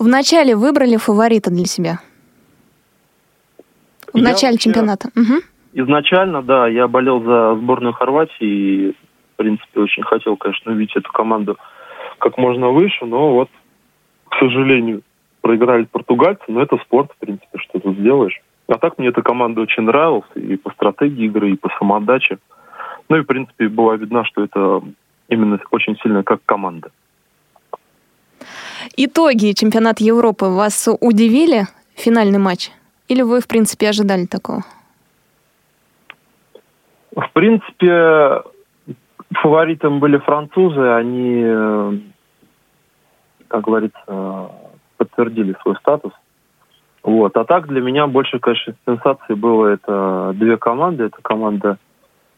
Вначале 0.00 0.56
выбрали 0.56 0.96
фаворита 0.96 1.50
для 1.50 1.66
себя? 1.66 1.98
В 4.14 4.16
я 4.16 4.22
начале 4.22 4.54
вообще... 4.54 4.64
чемпионата? 4.64 5.10
Угу. 5.14 5.42
Изначально, 5.74 6.42
да, 6.42 6.66
я 6.68 6.88
болел 6.88 7.22
за 7.22 7.54
сборную 7.56 7.92
Хорватии 7.92 8.32
и, 8.40 8.92
в 8.92 9.36
принципе, 9.36 9.78
очень 9.78 10.02
хотел, 10.02 10.38
конечно, 10.38 10.72
увидеть 10.72 10.96
эту 10.96 11.12
команду 11.12 11.58
как 12.18 12.38
можно 12.38 12.70
выше, 12.70 13.04
но 13.04 13.34
вот, 13.34 13.50
к 14.30 14.36
сожалению, 14.38 15.02
проиграли 15.42 15.84
португальцы, 15.84 16.44
но 16.48 16.62
это 16.62 16.78
спорт, 16.78 17.12
в 17.12 17.18
принципе, 17.18 17.58
что 17.58 17.78
тут 17.78 17.98
сделаешь. 17.98 18.40
А 18.68 18.78
так 18.78 18.96
мне 18.96 19.08
эта 19.08 19.20
команда 19.20 19.60
очень 19.60 19.82
нравилась 19.82 20.24
и 20.34 20.56
по 20.56 20.70
стратегии 20.70 21.26
игры, 21.26 21.50
и 21.50 21.56
по 21.56 21.68
самоотдаче. 21.78 22.38
Ну 23.10 23.16
и, 23.16 23.20
в 23.20 23.26
принципе, 23.26 23.68
была 23.68 23.96
видна, 23.96 24.24
что 24.24 24.44
это 24.44 24.82
именно 25.28 25.60
очень 25.70 25.98
сильно 25.98 26.22
как 26.22 26.40
команда. 26.46 26.90
Итоги 29.02 29.54
чемпионата 29.54 30.04
Европы 30.04 30.44
вас 30.44 30.86
удивили? 31.00 31.62
Финальный 31.94 32.38
матч? 32.38 32.68
Или 33.08 33.22
вы, 33.22 33.40
в 33.40 33.48
принципе, 33.48 33.88
ожидали 33.88 34.26
такого? 34.26 34.62
В 37.16 37.26
принципе, 37.32 38.42
фаворитом 39.32 40.00
были 40.00 40.18
французы. 40.18 40.82
Они, 40.82 42.02
как 43.48 43.62
говорится, 43.62 44.50
подтвердили 44.98 45.56
свой 45.62 45.76
статус. 45.76 46.12
Вот. 47.02 47.34
А 47.38 47.44
так 47.44 47.68
для 47.68 47.80
меня 47.80 48.06
больше, 48.06 48.38
конечно, 48.38 48.74
сенсацией 48.84 49.38
было 49.38 49.68
это 49.68 50.32
две 50.34 50.58
команды. 50.58 51.04
Это 51.04 51.16
команда 51.22 51.78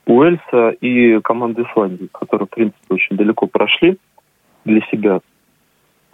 Уэльса 0.07 0.69
и 0.81 1.19
команда 1.23 1.64
Исландии, 1.64 2.09
которые, 2.12 2.47
в 2.47 2.50
принципе, 2.50 2.95
очень 2.95 3.16
далеко 3.16 3.49
прошли 3.49 3.99
для 4.64 4.81
себя. 4.92 5.19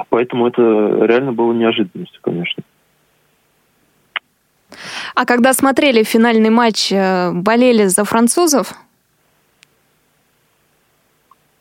Поэтому 0.09 0.47
это 0.47 0.63
реально 0.63 1.33
было 1.33 1.53
неожиданностью, 1.53 2.21
конечно. 2.23 2.63
А 5.15 5.25
когда 5.25 5.53
смотрели 5.53 6.03
финальный 6.03 6.51
матч, 6.51 6.93
э, 6.93 7.33
болели 7.33 7.85
за 7.87 8.05
французов? 8.05 8.75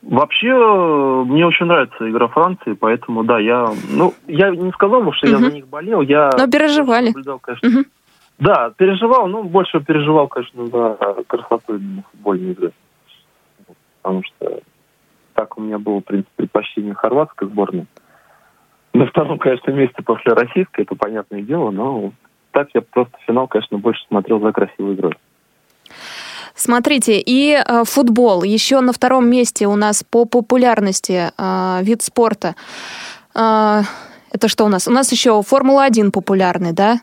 Вообще, 0.03 0.49
э, 0.49 1.23
мне 1.25 1.45
очень 1.45 1.65
нравится 1.65 2.09
игра 2.09 2.27
Франции, 2.27 2.73
поэтому, 2.73 3.23
да, 3.23 3.39
я, 3.39 3.73
ну, 3.89 4.13
я 4.27 4.51
не 4.51 4.71
сказал 4.71 5.01
бы, 5.01 5.11
что 5.13 5.27
угу. 5.27 5.35
я 5.35 5.49
за 5.49 5.55
них 5.55 5.67
болел, 5.67 6.01
я... 6.01 6.29
Но 6.37 6.47
переживали. 6.47 7.07
Наблюдал, 7.07 7.39
конечно. 7.39 7.67
Угу. 7.67 7.85
Да, 8.39 8.71
переживал, 8.77 9.27
ну, 9.27 9.43
больше 9.43 9.79
переживал, 9.79 10.27
конечно, 10.27 10.67
за 10.67 11.23
красоту 11.25 11.75
именно 11.75 12.03
футбольной 12.11 12.51
игры. 12.51 12.71
Потому 14.01 14.23
что 14.23 14.61
так 15.33 15.57
у 15.57 15.61
меня 15.61 15.79
было, 15.79 15.99
в 15.99 16.05
принципе, 16.05 16.31
предпочтение 16.35 16.93
хорватской 16.93 17.47
сборной 17.47 17.87
на 18.97 19.05
втором, 19.05 19.37
конечно, 19.37 19.71
месте 19.71 20.01
после 20.03 20.33
российской, 20.33 20.81
это 20.81 20.95
понятное 20.95 21.41
дело, 21.41 21.71
но 21.71 22.11
так 22.51 22.69
я 22.73 22.81
просто 22.81 23.13
финал, 23.25 23.47
конечно, 23.47 23.77
больше 23.77 24.03
смотрел 24.07 24.39
за 24.39 24.51
красивой 24.51 24.95
игрой. 24.95 25.13
Смотрите, 26.55 27.21
и 27.23 27.53
э, 27.53 27.83
футбол 27.85 28.41
еще 28.41 28.81
на 28.81 28.91
втором 28.91 29.29
месте 29.29 29.67
у 29.67 29.75
нас 29.75 30.03
по 30.03 30.25
популярности 30.25 31.31
э, 31.37 31.83
вид 31.83 32.01
спорта. 32.01 32.55
Э, 33.35 33.81
это 34.31 34.47
что 34.47 34.65
у 34.65 34.67
нас? 34.67 34.87
У 34.87 34.91
нас 34.91 35.11
еще 35.11 35.43
Формула-1 35.43 36.09
популярный, 36.09 36.71
да? 36.73 36.99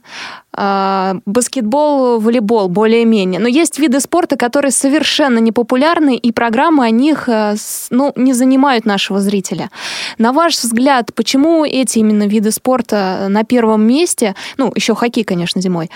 А, 0.56 1.16
баскетбол, 1.26 2.20
волейбол 2.20 2.68
более-менее. 2.68 3.40
Но 3.40 3.48
есть 3.48 3.78
виды 3.78 3.98
спорта, 3.98 4.36
которые 4.36 4.70
совершенно 4.70 5.38
не 5.38 5.50
популярны, 5.50 6.16
и 6.16 6.30
программы 6.30 6.84
о 6.84 6.90
них 6.90 7.28
э, 7.28 7.56
ну, 7.90 8.12
не 8.14 8.32
занимают 8.32 8.84
нашего 8.84 9.20
зрителя. 9.20 9.70
На 10.16 10.32
ваш 10.32 10.54
взгляд, 10.54 11.12
почему 11.14 11.64
эти 11.64 11.98
именно 11.98 12.28
виды 12.28 12.52
спорта 12.52 13.26
на 13.28 13.42
первом 13.42 13.82
месте? 13.82 14.36
Ну, 14.56 14.70
еще 14.74 14.94
хоккей, 14.94 15.24
конечно, 15.24 15.60
зимой. 15.60 15.90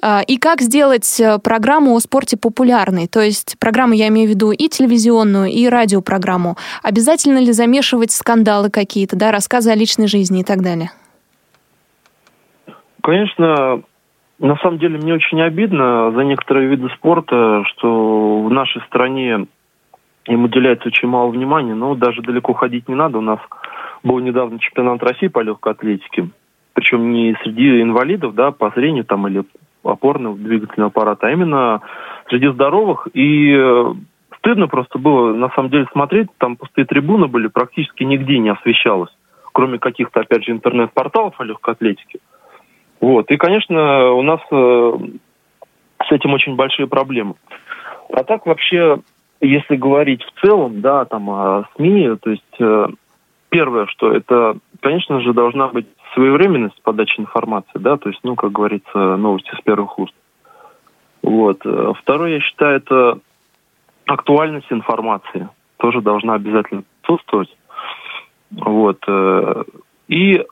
А, 0.00 0.22
и 0.24 0.36
как 0.36 0.60
сделать 0.60 1.18
э, 1.18 1.38
программу 1.38 1.96
о 1.96 2.00
спорте 2.00 2.36
популярной? 2.36 3.08
То 3.08 3.20
есть 3.20 3.56
программу 3.58 3.94
я 3.94 4.06
имею 4.08 4.28
в 4.28 4.30
виду 4.30 4.52
и 4.52 4.68
телевизионную, 4.68 5.50
и 5.50 5.66
радиопрограмму. 5.66 6.56
Обязательно 6.84 7.38
ли 7.38 7.50
замешивать 7.50 8.12
скандалы 8.12 8.70
какие-то, 8.70 9.16
да, 9.16 9.32
рассказы 9.32 9.70
о 9.70 9.74
личной 9.74 10.06
жизни 10.06 10.42
и 10.42 10.44
так 10.44 10.62
далее? 10.62 10.92
Конечно, 13.02 13.82
на 14.38 14.56
самом 14.56 14.78
деле 14.78 14.98
мне 14.98 15.14
очень 15.14 15.40
обидно 15.40 16.12
за 16.12 16.22
некоторые 16.22 16.68
виды 16.68 16.88
спорта, 16.90 17.64
что 17.66 18.42
в 18.42 18.50
нашей 18.50 18.82
стране 18.82 19.46
им 20.26 20.44
уделяется 20.44 20.88
очень 20.88 21.08
мало 21.08 21.30
внимания, 21.30 21.74
но 21.74 21.94
даже 21.94 22.22
далеко 22.22 22.52
ходить 22.52 22.88
не 22.88 22.94
надо. 22.94 23.18
У 23.18 23.22
нас 23.22 23.38
был 24.02 24.18
недавно 24.18 24.58
чемпионат 24.58 25.02
России 25.02 25.28
по 25.28 25.40
легкой 25.40 25.72
атлетике, 25.72 26.28
причем 26.74 27.12
не 27.12 27.36
среди 27.42 27.80
инвалидов, 27.80 28.34
да, 28.34 28.50
по 28.50 28.70
зрению 28.70 29.04
там 29.04 29.26
или 29.26 29.44
опорного 29.82 30.36
двигательного 30.36 30.90
аппарата, 30.90 31.28
а 31.28 31.30
именно 31.30 31.80
среди 32.28 32.48
здоровых. 32.48 33.08
И 33.14 33.54
э, 33.56 33.94
стыдно 34.38 34.66
просто 34.68 34.98
было, 34.98 35.32
на 35.32 35.48
самом 35.50 35.70
деле, 35.70 35.86
смотреть, 35.92 36.28
там 36.38 36.56
пустые 36.56 36.84
трибуны 36.84 37.28
были, 37.28 37.46
практически 37.46 38.02
нигде 38.02 38.38
не 38.38 38.50
освещалось, 38.50 39.16
кроме 39.52 39.78
каких-то, 39.78 40.20
опять 40.20 40.44
же, 40.44 40.52
интернет-порталов 40.52 41.40
о 41.40 41.44
легкой 41.44 41.74
атлетике. 41.74 42.18
Вот. 43.00 43.30
И, 43.30 43.36
конечно, 43.36 44.12
у 44.12 44.22
нас 44.22 44.40
э, 44.50 44.92
с 46.08 46.12
этим 46.12 46.32
очень 46.32 46.56
большие 46.56 46.86
проблемы. 46.86 47.34
А 48.12 48.24
так 48.24 48.46
вообще, 48.46 48.98
если 49.40 49.76
говорить 49.76 50.22
в 50.22 50.40
целом, 50.40 50.80
да, 50.80 51.04
там 51.04 51.28
о 51.30 51.64
СМИ, 51.76 52.16
то 52.16 52.30
есть 52.30 52.42
э, 52.58 52.88
первое, 53.48 53.86
что 53.86 54.12
это, 54.12 54.58
конечно 54.80 55.20
же, 55.20 55.32
должна 55.34 55.68
быть 55.68 55.86
своевременность 56.14 56.80
подачи 56.82 57.20
информации, 57.20 57.78
да, 57.78 57.96
то 57.96 58.08
есть, 58.08 58.20
ну, 58.22 58.34
как 58.34 58.52
говорится, 58.52 59.16
новости 59.16 59.50
с 59.54 59.62
первых 59.62 59.98
уст. 59.98 60.14
Вот. 61.22 61.58
Второе, 61.98 62.34
я 62.34 62.40
считаю, 62.40 62.76
это 62.76 63.18
актуальность 64.06 64.70
информации 64.70 65.48
тоже 65.76 66.00
должна 66.00 66.34
обязательно 66.34 66.84
присутствовать. 67.02 67.54
Вот. 68.50 69.04
И, 70.08 70.44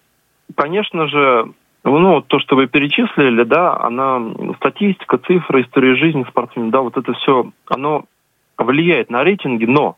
конечно 0.56 1.06
же, 1.06 1.52
ну, 1.84 2.22
то, 2.22 2.38
что 2.40 2.56
вы 2.56 2.66
перечислили, 2.66 3.44
да, 3.44 3.76
она, 3.78 4.20
статистика, 4.56 5.18
цифры, 5.18 5.62
история 5.62 5.96
жизни 5.96 6.24
спортсменов, 6.28 6.70
да, 6.70 6.80
вот 6.80 6.96
это 6.96 7.12
все, 7.12 7.50
оно 7.68 8.04
влияет 8.58 9.10
на 9.10 9.22
рейтинги, 9.22 9.66
но 9.66 9.96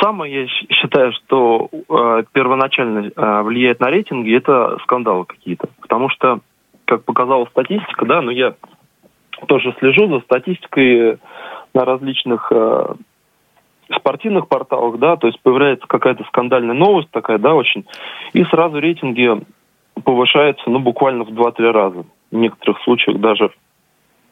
самое, 0.00 0.42
я 0.42 0.48
считаю, 0.48 1.12
что 1.12 1.68
э, 1.72 2.24
первоначально 2.32 3.10
э, 3.14 3.42
влияет 3.42 3.80
на 3.80 3.90
рейтинги, 3.90 4.36
это 4.36 4.78
скандалы 4.82 5.24
какие-то. 5.24 5.68
Потому 5.80 6.08
что, 6.10 6.40
как 6.84 7.04
показала 7.04 7.44
статистика, 7.46 8.04
да, 8.06 8.22
ну 8.22 8.30
я 8.30 8.54
тоже 9.46 9.74
слежу 9.78 10.08
за 10.08 10.20
статистикой 10.20 11.18
на 11.74 11.84
различных 11.84 12.50
э, 12.50 12.94
спортивных 13.96 14.48
порталах, 14.48 14.98
да, 14.98 15.16
то 15.16 15.26
есть 15.26 15.40
появляется 15.42 15.86
какая-то 15.86 16.24
скандальная 16.24 16.74
новость 16.74 17.10
такая, 17.10 17.38
да, 17.38 17.54
очень, 17.54 17.86
и 18.32 18.44
сразу 18.44 18.78
рейтинги 18.78 19.42
повышаются, 20.04 20.68
ну, 20.68 20.78
буквально 20.78 21.24
в 21.24 21.30
2-3 21.30 21.70
раза. 21.70 22.04
В 22.30 22.36
некоторых 22.36 22.80
случаях 22.82 23.18
даже 23.20 23.50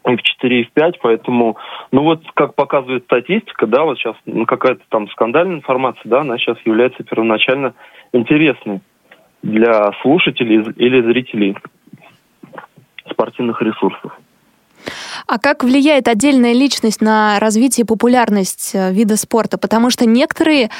и 0.08 0.16
в 0.16 0.22
4, 0.22 0.60
и 0.60 0.64
в 0.64 0.72
5, 0.72 0.98
поэтому, 1.00 1.56
ну 1.92 2.02
вот, 2.02 2.22
как 2.34 2.54
показывает 2.54 3.04
статистика, 3.04 3.66
да, 3.66 3.84
вот 3.84 3.98
сейчас 3.98 4.16
ну, 4.24 4.46
какая-то 4.46 4.82
там 4.88 5.08
скандальная 5.10 5.56
информация, 5.56 6.02
да, 6.04 6.20
она 6.20 6.38
сейчас 6.38 6.56
является 6.64 7.02
первоначально 7.04 7.74
интересной 8.12 8.80
для 9.42 9.92
слушателей 10.02 10.62
или 10.76 11.02
зрителей 11.02 11.56
спортивных 13.10 13.60
ресурсов. 13.60 14.12
А 15.26 15.38
как 15.38 15.62
влияет 15.62 16.08
отдельная 16.08 16.52
личность 16.54 17.00
на 17.00 17.38
развитие 17.38 17.84
и 17.84 17.86
популярность 17.86 18.72
э, 18.74 18.92
вида 18.92 19.16
спорта? 19.16 19.58
Потому 19.58 19.90
что 19.90 20.06
некоторые 20.06 20.70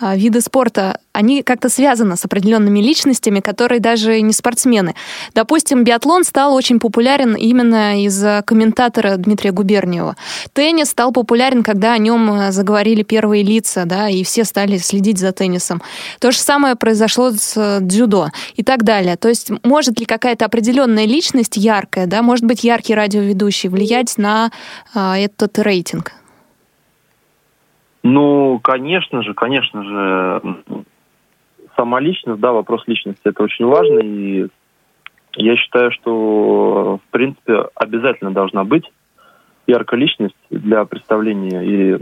э, 0.00 0.16
виды 0.16 0.40
спорта, 0.40 1.00
они 1.12 1.42
как-то 1.42 1.68
связаны 1.68 2.16
с 2.16 2.24
определенными 2.24 2.80
личностями, 2.80 3.40
которые 3.40 3.80
даже 3.80 4.20
не 4.20 4.32
спортсмены. 4.32 4.94
Допустим, 5.34 5.84
биатлон 5.84 6.24
стал 6.24 6.54
очень 6.54 6.78
популярен 6.78 7.34
именно 7.34 8.02
из-за 8.04 8.42
комментатора 8.46 9.16
Дмитрия 9.16 9.52
Губерниева. 9.52 10.16
Теннис 10.52 10.90
стал 10.90 11.12
популярен, 11.12 11.62
когда 11.62 11.92
о 11.92 11.98
нем 11.98 12.32
э, 12.32 12.52
заговорили 12.52 13.02
первые 13.02 13.42
лица, 13.42 13.84
да, 13.86 14.08
и 14.08 14.22
все 14.22 14.44
стали 14.44 14.76
следить 14.76 15.18
за 15.18 15.32
теннисом. 15.32 15.82
То 16.20 16.30
же 16.30 16.38
самое 16.38 16.76
произошло 16.76 17.30
с 17.30 17.78
дзюдо 17.80 18.28
и 18.54 18.62
так 18.62 18.84
далее. 18.84 19.16
То 19.16 19.28
есть 19.28 19.50
может 19.64 19.98
ли 19.98 20.06
какая-то 20.06 20.44
определенная 20.44 21.06
личность 21.06 21.56
яркая, 21.56 22.06
да, 22.06 22.22
может 22.22 22.44
быть 22.44 22.64
яркий 22.64 22.94
радиоведущий 22.94 23.68
влиять 23.68 24.16
на 24.16 24.50
а, 24.94 25.18
этот 25.18 25.58
рейтинг? 25.58 26.12
Ну, 28.02 28.58
конечно 28.60 29.22
же, 29.22 29.34
конечно 29.34 29.84
же, 29.84 30.42
сама 31.80 31.98
личность, 31.98 32.40
да, 32.40 32.52
вопрос 32.52 32.82
личности, 32.86 33.22
это 33.24 33.42
очень 33.42 33.64
важно, 33.64 34.00
и 34.00 34.48
я 35.36 35.56
считаю, 35.56 35.90
что, 35.92 36.98
в 36.98 37.10
принципе, 37.10 37.64
обязательно 37.74 38.32
должна 38.32 38.64
быть 38.64 38.84
яркая 39.66 39.98
личность 39.98 40.36
для 40.50 40.84
представления 40.84 41.62
и 41.62 41.98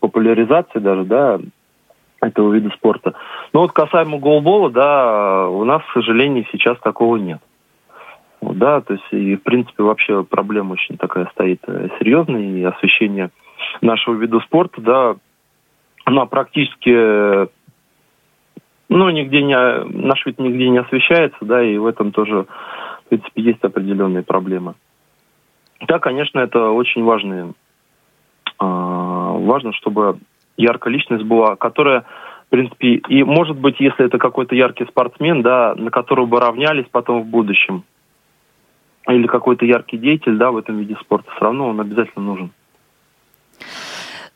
популяризации 0.00 0.78
даже, 0.78 1.04
да, 1.04 1.40
этого 2.22 2.54
вида 2.54 2.70
спорта. 2.70 3.14
Но 3.52 3.60
вот 3.60 3.72
касаемо 3.72 4.18
голбола, 4.18 4.70
да, 4.70 5.48
у 5.48 5.64
нас, 5.64 5.82
к 5.82 5.92
сожалению, 5.92 6.46
сейчас 6.50 6.78
такого 6.78 7.16
нет. 7.16 7.40
Да, 8.40 8.80
то 8.80 8.94
есть 8.94 9.04
и 9.12 9.36
в 9.36 9.42
принципе 9.42 9.82
вообще 9.82 10.24
проблема 10.24 10.72
очень 10.72 10.96
такая 10.96 11.26
стоит 11.32 11.60
э, 11.66 11.88
серьезная, 11.98 12.42
и 12.42 12.62
освещение 12.64 13.30
нашего 13.80 14.14
вида 14.16 14.40
спорта, 14.40 14.80
да, 14.80 15.16
она 16.04 16.26
практически, 16.26 17.48
ну, 18.98 19.10
нигде 19.10 19.42
не, 19.42 19.56
наш 19.56 20.24
вид 20.26 20.38
нигде 20.38 20.68
не 20.68 20.78
освещается, 20.78 21.38
да, 21.40 21.62
и 21.62 21.78
в 21.78 21.86
этом 21.86 22.12
тоже, 22.12 22.46
в 23.04 23.08
принципе, 23.08 23.42
есть 23.42 23.64
определенные 23.64 24.22
проблемы. 24.22 24.74
Да, 25.86 25.98
конечно, 25.98 26.38
это 26.38 26.70
очень 26.70 27.02
важно, 27.02 27.54
важно, 28.58 29.72
чтобы 29.72 30.18
яркая 30.56 30.92
личность 30.92 31.24
была, 31.24 31.56
которая, 31.56 32.04
в 32.46 32.50
принципе, 32.50 32.94
и 33.08 33.24
может 33.24 33.56
быть, 33.58 33.80
если 33.80 34.04
это 34.04 34.18
какой-то 34.18 34.54
яркий 34.54 34.84
спортсмен, 34.84 35.42
да, 35.42 35.74
на 35.74 35.90
которого 35.90 36.26
бы 36.26 36.38
равнялись 36.40 36.86
потом 36.90 37.22
в 37.22 37.26
будущем, 37.26 37.84
или 39.08 39.26
какой-то 39.26 39.64
яркий 39.64 39.98
деятель, 39.98 40.36
да, 40.36 40.50
в 40.52 40.56
этом 40.56 40.78
виде 40.78 40.96
спорта, 41.00 41.30
все 41.32 41.44
равно 41.44 41.68
он 41.68 41.80
обязательно 41.80 42.24
нужен. 42.24 42.50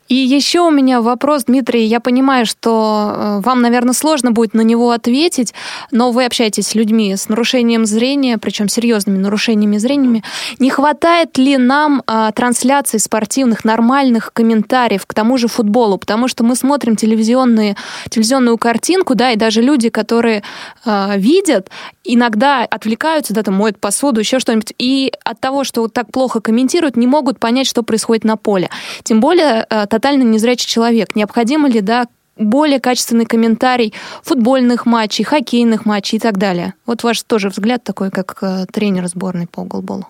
И 0.09 0.15
еще 0.15 0.61
у 0.61 0.71
меня 0.71 1.01
вопрос, 1.01 1.45
Дмитрий. 1.45 1.85
Я 1.85 2.01
понимаю, 2.01 2.47
что 2.47 3.13
э, 3.15 3.41
вам, 3.41 3.61
наверное, 3.61 3.93
сложно 3.93 4.31
будет 4.31 4.55
на 4.55 4.61
него 4.61 4.91
ответить, 4.91 5.53
но 5.91 6.13
вы 6.13 6.25
общаетесь 6.25 6.69
с 6.69 6.75
людьми 6.75 7.17
с 7.17 7.29
нарушением 7.29 7.87
зрения, 7.87 8.39
причем 8.39 8.69
серьезными 8.69 9.19
нарушениями 9.19 9.79
зрения. 9.79 10.23
Не 10.59 10.71
хватает 10.71 11.39
ли 11.39 11.57
нам 11.57 12.03
а, 12.07 12.31
трансляций 12.33 13.01
спортивных, 13.01 13.65
нормальных 13.65 14.33
комментариев 14.33 15.07
к 15.07 15.15
тому 15.15 15.39
же 15.39 15.49
футболу? 15.49 15.99
Потому 15.99 16.29
что 16.29 16.45
мы 16.45 16.55
смотрим 16.55 16.97
телевизионные, 16.97 17.77
телевизионную 18.09 18.59
картинку, 18.59 19.15
да, 19.15 19.33
и 19.33 19.37
даже 19.37 19.63
люди, 19.63 19.89
которые 19.89 20.43
а, 20.85 21.15
видят, 21.17 21.71
иногда 22.05 22.65
отвлекаются, 22.65 23.35
да, 23.35 23.43
там 23.43 23.55
моют 23.55 23.79
посуду, 23.81 24.21
еще 24.21 24.39
что-нибудь, 24.39 24.73
и 24.79 25.13
от 25.25 25.41
того, 25.41 25.65
что 25.65 25.89
так 25.89 26.13
плохо 26.13 26.41
комментируют, 26.41 26.97
не 26.97 27.07
могут 27.07 27.41
понять, 27.41 27.67
что 27.67 27.83
происходит 27.83 28.25
на 28.25 28.37
поле. 28.37 28.71
Тем 29.03 29.21
более 29.21 29.65
а, 29.69 29.87
тотально 29.97 30.25
незрячий 30.25 30.69
человек. 30.69 31.17
Необходимо 31.17 31.69
ли, 31.69 31.81
да, 31.81 32.05
более 32.39 32.81
качественный 32.81 33.25
комментарий 33.25 33.95
футбольных 34.23 34.85
матчей, 34.85 35.25
хоккейных 35.25 35.87
матчей 35.87 36.19
и 36.19 36.21
так 36.21 36.37
далее. 36.37 36.75
Вот 36.87 37.03
ваш 37.03 37.23
тоже 37.23 37.49
взгляд 37.49 37.83
такой, 37.83 38.11
как 38.11 38.37
э, 38.43 38.67
тренер 38.71 39.07
сборной 39.07 39.47
по 39.47 39.65
голболу. 39.65 40.05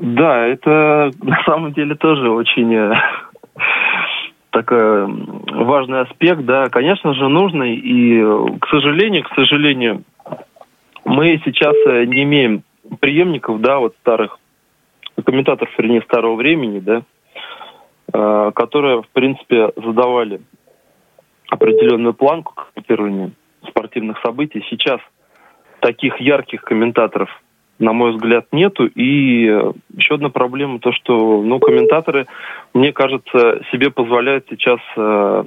Да, 0.00 0.46
это 0.46 1.12
на 1.22 1.42
самом 1.44 1.74
деле 1.74 1.94
тоже 1.94 2.30
очень 2.30 2.74
э, 2.74 2.94
такой 4.50 5.06
важный 5.52 6.00
аспект, 6.00 6.42
да, 6.46 6.70
конечно 6.70 7.12
же, 7.12 7.28
нужный. 7.28 7.74
И, 7.74 8.22
к 8.60 8.66
сожалению, 8.68 9.24
к 9.24 9.34
сожалению, 9.34 10.04
мы 11.04 11.38
сейчас 11.44 11.74
э, 11.86 12.06
не 12.06 12.22
имеем 12.22 12.62
преемников, 12.98 13.60
да, 13.60 13.78
вот 13.78 13.94
старых 14.00 14.38
комментаторов, 15.22 15.70
вернее, 15.76 16.00
старого 16.00 16.34
времени, 16.34 16.78
да, 16.80 17.02
Э, 17.02 17.13
которые, 18.14 19.02
в 19.02 19.08
принципе, 19.08 19.72
задавали 19.76 20.40
определенную 21.48 22.14
планку 22.14 22.54
комментирования 22.54 23.32
спортивных 23.68 24.18
событий. 24.24 24.64
Сейчас 24.70 25.00
таких 25.80 26.20
ярких 26.20 26.62
комментаторов, 26.62 27.28
на 27.78 27.92
мой 27.92 28.12
взгляд, 28.12 28.46
нету. 28.52 28.86
И 28.86 29.46
еще 29.96 30.14
одна 30.14 30.28
проблема 30.28 30.78
то, 30.78 30.92
что 30.92 31.42
ну, 31.42 31.58
комментаторы, 31.58 32.26
мне 32.72 32.92
кажется, 32.92 33.62
себе 33.72 33.90
позволяют 33.90 34.46
сейчас 34.48 34.78
э, 34.96 35.44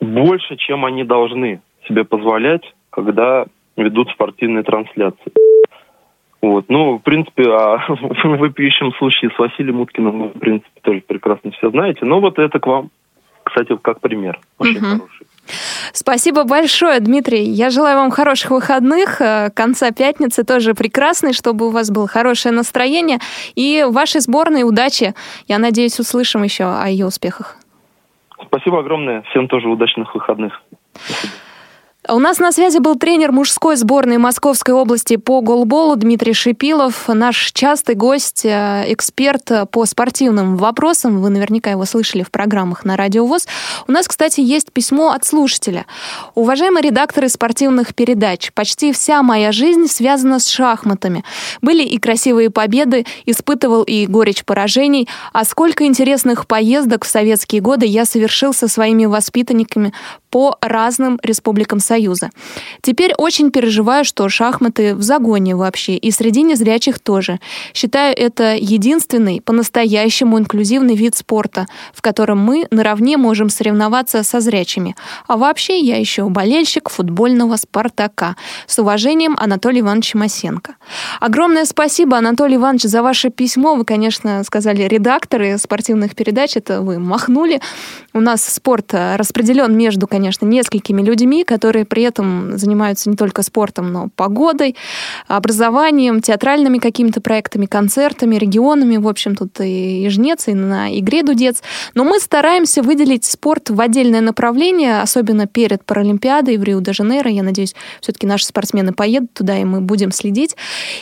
больше, 0.00 0.56
чем 0.56 0.84
они 0.84 1.04
должны 1.04 1.62
себе 1.88 2.04
позволять, 2.04 2.62
когда 2.90 3.46
ведут 3.76 4.10
спортивные 4.10 4.62
трансляции. 4.62 5.32
Вот. 6.40 6.66
Ну, 6.68 6.98
в 6.98 7.02
принципе, 7.02 7.44
а 7.50 7.78
в 7.88 8.36
вопиющем 8.38 8.92
случае 8.94 9.30
с 9.30 9.38
Василием 9.38 9.80
Уткиным 9.80 10.22
вы, 10.22 10.28
в 10.28 10.38
принципе, 10.38 10.80
тоже 10.82 11.02
прекрасно 11.06 11.50
все 11.52 11.70
знаете. 11.70 12.04
Но 12.04 12.20
вот 12.20 12.38
это 12.38 12.60
к 12.60 12.66
вам, 12.66 12.90
кстати, 13.42 13.76
как 13.82 14.00
пример. 14.00 14.38
Очень 14.58 14.78
угу. 14.78 14.86
хороший. 14.86 15.26
Спасибо 15.92 16.44
большое, 16.44 17.00
Дмитрий. 17.00 17.44
Я 17.44 17.70
желаю 17.70 17.98
вам 17.98 18.10
хороших 18.10 18.50
выходных, 18.50 19.20
э, 19.20 19.50
конца 19.54 19.90
пятницы 19.90 20.44
тоже 20.44 20.74
прекрасной, 20.74 21.32
чтобы 21.32 21.68
у 21.68 21.70
вас 21.70 21.90
было 21.90 22.06
хорошее 22.06 22.54
настроение. 22.54 23.18
И 23.54 23.84
вашей 23.88 24.20
сборной 24.20 24.62
удачи. 24.62 25.14
Я 25.48 25.58
надеюсь, 25.58 25.98
услышим 25.98 26.42
еще 26.42 26.64
о 26.64 26.86
ее 26.86 27.06
успехах. 27.06 27.56
Спасибо 28.46 28.80
огромное. 28.80 29.22
Всем 29.30 29.48
тоже 29.48 29.68
удачных 29.68 30.14
выходных. 30.14 30.62
Спасибо. 30.92 31.32
У 32.10 32.18
нас 32.20 32.38
на 32.38 32.52
связи 32.52 32.78
был 32.78 32.94
тренер 32.94 33.32
мужской 33.32 33.76
сборной 33.76 34.16
Московской 34.16 34.72
области 34.72 35.16
по 35.16 35.42
голболу 35.42 35.94
Дмитрий 35.94 36.32
Шипилов, 36.32 37.06
наш 37.08 37.52
частый 37.52 37.96
гость, 37.96 38.46
э, 38.46 38.84
эксперт 38.88 39.70
по 39.70 39.84
спортивным 39.84 40.56
вопросам. 40.56 41.20
Вы 41.20 41.28
наверняка 41.28 41.70
его 41.70 41.84
слышали 41.84 42.22
в 42.22 42.30
программах 42.30 42.86
на 42.86 42.96
Радио 42.96 43.26
ВОЗ. 43.26 43.46
У 43.86 43.92
нас, 43.92 44.08
кстати, 44.08 44.40
есть 44.40 44.72
письмо 44.72 45.10
от 45.10 45.26
слушателя. 45.26 45.84
Уважаемые 46.34 46.82
редакторы 46.82 47.28
спортивных 47.28 47.94
передач, 47.94 48.52
почти 48.54 48.92
вся 48.92 49.22
моя 49.22 49.52
жизнь 49.52 49.86
связана 49.86 50.38
с 50.38 50.48
шахматами. 50.48 51.24
Были 51.60 51.82
и 51.82 51.98
красивые 51.98 52.48
победы, 52.48 53.04
испытывал 53.26 53.82
и 53.82 54.06
горечь 54.06 54.46
поражений, 54.46 55.10
а 55.34 55.44
сколько 55.44 55.84
интересных 55.84 56.46
поездок 56.46 57.04
в 57.04 57.08
советские 57.08 57.60
годы 57.60 57.84
я 57.84 58.06
совершил 58.06 58.54
со 58.54 58.66
своими 58.66 59.04
воспитанниками 59.04 59.92
по 60.30 60.56
разным 60.60 61.18
республикам 61.22 61.80
Союза. 61.80 62.30
Теперь 62.82 63.14
очень 63.16 63.50
переживаю, 63.50 64.04
что 64.04 64.28
шахматы 64.28 64.94
в 64.94 65.02
загоне 65.02 65.56
вообще, 65.56 65.96
и 65.96 66.10
среди 66.10 66.42
незрячих 66.42 66.98
тоже. 66.98 67.40
Считаю 67.74 68.14
это 68.16 68.54
единственный 68.54 69.40
по-настоящему 69.40 70.38
инклюзивный 70.38 70.94
вид 70.94 71.16
спорта, 71.16 71.66
в 71.94 72.02
котором 72.02 72.38
мы 72.38 72.66
наравне 72.70 73.16
можем 73.16 73.48
соревноваться 73.48 74.22
со 74.22 74.40
зрячими. 74.40 74.94
А 75.26 75.36
вообще 75.36 75.78
я 75.80 75.96
еще 75.96 76.28
болельщик 76.28 76.90
футбольного 76.90 77.56
«Спартака». 77.56 78.36
С 78.66 78.78
уважением, 78.78 79.36
Анатолий 79.38 79.80
Иванович 79.80 80.14
Масенко. 80.14 80.76
Огромное 81.20 81.64
спасибо, 81.64 82.18
Анатолий 82.18 82.56
Иванович, 82.56 82.82
за 82.82 83.02
ваше 83.02 83.30
письмо. 83.30 83.74
Вы, 83.74 83.84
конечно, 83.84 84.42
сказали 84.44 84.82
редакторы 84.82 85.58
спортивных 85.58 86.14
передач, 86.14 86.56
это 86.56 86.82
вы 86.82 86.98
махнули. 86.98 87.60
У 88.12 88.20
нас 88.20 88.44
спорт 88.44 88.92
распределен 88.92 89.76
между, 89.76 90.06
конечно, 90.06 90.17
несколькими 90.18 91.02
людьми, 91.02 91.44
которые 91.44 91.84
при 91.84 92.02
этом 92.02 92.58
занимаются 92.58 93.10
не 93.10 93.16
только 93.16 93.42
спортом, 93.42 93.92
но 93.92 94.08
погодой, 94.16 94.76
образованием, 95.26 96.20
театральными 96.20 96.78
какими-то 96.78 97.20
проектами, 97.20 97.66
концертами, 97.66 98.36
регионами. 98.36 98.96
В 98.96 99.08
общем, 99.08 99.36
тут 99.36 99.60
и, 99.60 100.04
и 100.04 100.08
жнец, 100.08 100.48
и 100.48 100.54
на 100.54 100.96
игре 100.98 101.22
дудец. 101.22 101.62
Но 101.94 102.04
мы 102.04 102.20
стараемся 102.20 102.82
выделить 102.82 103.24
спорт 103.24 103.70
в 103.70 103.80
отдельное 103.80 104.20
направление, 104.20 105.00
особенно 105.00 105.46
перед 105.46 105.84
Паралимпиадой 105.84 106.56
в 106.56 106.62
Рио-де-Жанейро. 106.62 107.30
Я 107.30 107.42
надеюсь, 107.42 107.74
все-таки 108.00 108.26
наши 108.26 108.46
спортсмены 108.46 108.92
поедут 108.92 109.32
туда, 109.32 109.58
и 109.58 109.64
мы 109.64 109.80
будем 109.80 110.12
следить. 110.12 110.56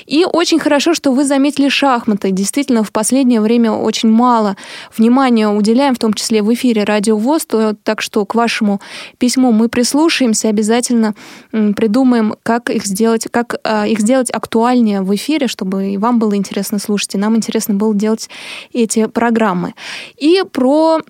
И 0.06 0.24
очень 0.30 0.58
хорошо, 0.58 0.94
что 0.94 1.12
вы 1.12 1.24
заметили 1.24 1.68
шахматы. 1.68 2.30
Действительно, 2.30 2.82
в 2.82 2.92
последнее 2.92 3.40
время 3.40 3.72
очень 3.72 4.10
мало 4.10 4.56
внимания 4.96 5.48
уделяем, 5.48 5.94
в 5.94 5.98
том 5.98 6.14
числе 6.14 6.42
в 6.42 6.52
эфире 6.54 6.84
Радио 6.84 7.16
ВОЗ, 7.16 7.46
так 7.82 8.00
что 8.00 8.24
к 8.24 8.34
вашему 8.34 8.80
письму 9.18 9.52
мы 9.52 9.68
прислушаемся, 9.68 10.48
обязательно 10.48 11.14
придумаем, 11.50 12.34
как 12.42 12.70
их 12.70 12.86
сделать, 12.86 13.26
как 13.30 13.56
а, 13.64 13.86
их 13.86 14.00
сделать 14.00 14.30
актуальнее 14.30 15.02
в 15.02 15.14
эфире, 15.14 15.46
чтобы 15.48 15.92
и 15.92 15.98
вам 15.98 16.18
было 16.18 16.36
интересно 16.36 16.78
слушать, 16.78 17.14
и 17.14 17.18
нам 17.18 17.36
интересно 17.36 17.74
было 17.74 17.94
делать 17.94 18.28
эти 18.72 19.06
программы. 19.06 19.74
И 20.16 20.42
про 20.50 21.00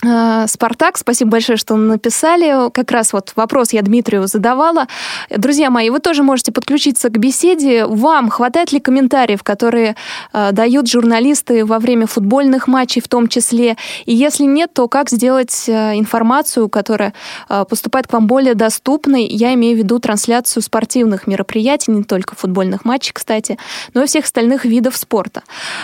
Спартак, 0.00 0.96
спасибо 0.96 1.32
большое, 1.32 1.56
что 1.56 1.74
написали. 1.74 2.70
Как 2.70 2.92
раз 2.92 3.12
вот 3.12 3.32
вопрос 3.34 3.72
я 3.72 3.82
Дмитрию 3.82 4.28
задавала. 4.28 4.86
Друзья 5.28 5.70
мои, 5.70 5.90
вы 5.90 5.98
тоже 5.98 6.22
можете 6.22 6.52
подключиться 6.52 7.08
к 7.08 7.18
беседе. 7.18 7.84
Вам 7.84 8.30
хватает 8.30 8.70
ли 8.70 8.78
комментариев, 8.78 9.42
которые 9.42 9.96
э, 10.32 10.52
дают 10.52 10.88
журналисты 10.88 11.64
во 11.64 11.80
время 11.80 12.06
футбольных 12.06 12.68
матчей 12.68 13.02
в 13.02 13.08
том 13.08 13.26
числе? 13.26 13.76
И 14.06 14.14
если 14.14 14.44
нет, 14.44 14.72
то 14.72 14.86
как 14.86 15.10
сделать 15.10 15.64
э, 15.66 15.98
информацию, 15.98 16.68
которая 16.68 17.12
э, 17.48 17.64
поступает 17.68 18.06
к 18.06 18.12
вам 18.12 18.28
более 18.28 18.54
доступной? 18.54 19.24
Я 19.24 19.52
имею 19.54 19.74
в 19.74 19.78
виду 19.78 19.98
трансляцию 19.98 20.62
спортивных 20.62 21.26
мероприятий, 21.26 21.90
не 21.90 22.04
только 22.04 22.36
футбольных 22.36 22.84
матчей, 22.84 23.12
кстати, 23.12 23.58
но 23.94 24.04
и 24.04 24.06
всех 24.06 24.26
остальных 24.26 24.64
видов 24.64 24.96
спорта. 24.96 25.42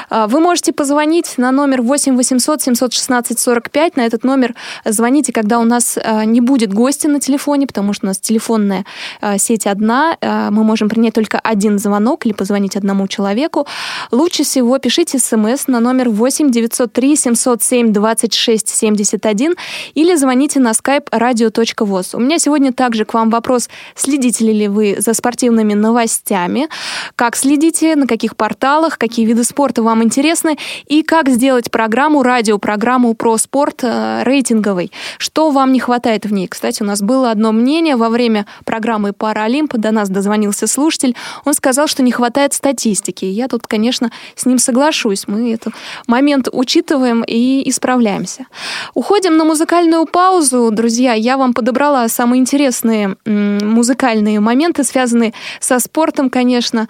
Э, 0.09 0.27
вы 0.29 0.39
можете 0.39 0.73
позвонить 0.73 1.37
на 1.37 1.51
номер 1.51 1.83
8 1.83 2.15
800 2.15 2.63
716 2.63 3.41
45 3.41 3.97
на 3.97 4.04
на 4.04 4.04
этот 4.07 4.25
номер 4.25 4.55
звоните, 4.85 5.33
когда 5.33 5.59
у 5.59 5.65
нас 5.65 5.99
э, 6.03 6.25
не 6.25 6.41
будет 6.41 6.73
гостя 6.73 7.09
на 7.09 7.21
телефоне, 7.21 7.67
потому 7.67 7.93
что 7.93 8.07
у 8.07 8.09
нас 8.09 8.19
телефонная 8.19 8.85
э, 9.21 9.39
сеть 9.39 9.67
одна, 9.67 10.17
э, 10.21 10.49
мы 10.51 10.65
можем 10.65 10.89
принять 10.89 11.15
только 11.15 11.39
один 11.39 11.79
звонок 11.79 12.27
или 12.27 12.33
позвонить 12.33 12.77
одному 12.77 13.09
человеку. 13.09 13.67
Лучше 14.11 14.45
всего 14.45 14.79
пишите 14.79 15.19
смс 15.19 15.67
на 15.67 15.81
номер 15.81 16.09
8 16.09 16.51
903 16.51 17.17
707 17.17 17.93
26 17.93 18.69
71 18.69 19.55
или 19.95 20.15
звоните 20.17 20.61
на 20.61 20.71
skype 20.71 21.09
radio.voz. 21.11 22.17
У 22.17 22.21
меня 22.21 22.39
сегодня 22.39 22.73
также 22.73 23.05
к 23.05 23.15
вам 23.15 23.31
вопрос, 23.31 23.69
следите 23.95 24.45
ли 24.45 24.69
вы 24.69 24.97
за 24.99 25.15
спортивными 25.15 25.75
новостями, 25.75 26.69
как 27.17 27.37
следите, 27.37 27.97
на 27.97 28.07
каких 28.07 28.37
порталах, 28.37 28.99
какие 28.99 29.27
виды 29.27 29.45
спорта 29.45 29.83
вам 29.83 30.03
интересны 30.03 30.57
и 30.87 31.03
как 31.03 31.29
сделать 31.29 31.71
программу, 31.71 32.23
радиопрограмму 32.23 33.15
про 33.15 33.39
спорт 33.39 33.85
рейтинговой. 34.25 34.93
Что 35.19 35.51
вам 35.51 35.73
не 35.73 35.81
хватает 35.81 36.27
в 36.27 36.33
ней? 36.33 36.49
Кстати, 36.49 36.83
у 36.83 36.87
нас 36.87 37.03
было 37.03 37.31
одно 37.31 37.53
мнение 37.53 37.97
во 37.97 38.09
время 38.09 38.47
программы 38.65 39.13
«Паралимп». 39.13 39.75
До 39.75 39.91
нас 39.91 40.09
дозвонился 40.09 40.67
слушатель. 40.67 41.15
Он 41.45 41.55
сказал, 41.55 41.87
что 41.87 42.03
не 42.03 42.13
хватает 42.13 42.53
статистики. 42.55 43.25
Я 43.25 43.49
тут, 43.49 43.67
конечно, 43.67 44.11
с 44.35 44.47
ним 44.47 44.59
соглашусь. 44.59 45.25
Мы 45.27 45.53
этот 45.53 45.75
момент 46.07 46.49
учитываем 46.53 47.23
и 47.27 47.69
исправляемся. 47.69 48.47
Уходим 48.95 49.37
на 49.37 49.45
музыкальную 49.45 50.07
паузу. 50.07 50.71
Друзья, 50.71 51.15
я 51.15 51.37
вам 51.37 51.55
подобрала 51.55 52.09
самые 52.09 52.41
интересные 52.41 53.17
музыкальные 53.25 54.41
моменты, 54.41 54.85
связанные 54.85 55.33
со 55.61 55.79
спортом, 55.79 56.31
конечно. 56.31 56.89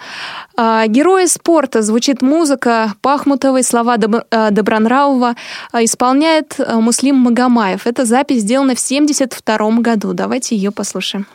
А, 0.55 0.87
Герои 0.87 1.25
спорта 1.25 1.81
звучит 1.81 2.21
музыка 2.21 2.93
Пахмутовой, 3.01 3.63
слова 3.63 3.97
э, 3.97 4.51
Добронравова, 4.51 5.35
а, 5.71 5.83
исполняет 5.83 6.55
э, 6.57 6.75
Муслим 6.95 7.17
Магомаев. 7.17 7.87
Эта 7.87 8.05
запись 8.05 8.43
сделана 8.43 8.73
в 8.73 8.79
1972 8.79 9.81
году. 9.81 10.13
Давайте 10.13 10.55
ее 10.55 10.71
послушаем. 10.71 11.27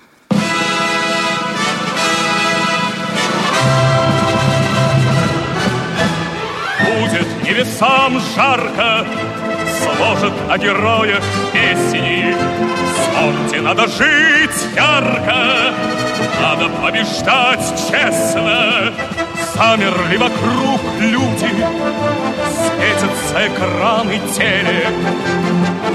Будет 6.80 7.26
небесам 7.44 8.18
жарко, 8.34 9.06
сложат 9.82 10.32
о 10.48 10.56
героях 10.56 11.22
песни. 11.52 12.34
Спорте 13.04 13.60
надо 13.60 13.86
жить 13.86 14.66
ярко, 14.74 15.74
надо 16.40 16.70
побеждать 16.82 17.90
честно. 17.90 18.94
Замерли 19.54 20.16
вокруг 20.16 20.80
люди, 21.00 21.50
светятся 23.00 23.46
экраны 23.46 24.20
телек. 24.34 24.94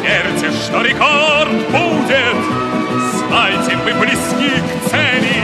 Верьте, 0.02 0.52
что 0.52 0.82
рекорд 0.82 1.52
будет, 1.70 2.38
знайте, 3.18 3.78
мы 3.78 3.94
близки 4.00 4.50
к 4.50 4.89
цели. 4.89 5.38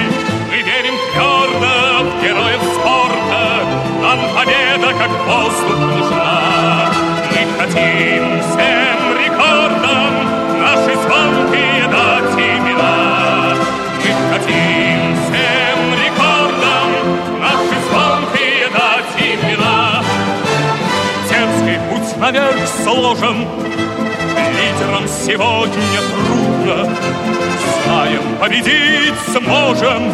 Мы 0.49 0.57
верим 0.57 0.95
твердо 1.13 2.09
в 2.09 2.23
героев 2.23 2.61
спорта, 2.75 3.63
нам 4.01 4.19
победа 4.35 4.93
как 4.93 5.11
воздух 5.27 5.79
нужна. 5.79 6.91
Мы 7.31 7.41
хотим 7.59 8.30
наверх 22.31 22.65
сложен, 22.83 23.45
лидерам 24.55 25.05
сегодня 25.05 25.99
трудно. 26.11 26.97
Знаем, 27.83 28.21
победить 28.39 29.19
сможем, 29.33 30.13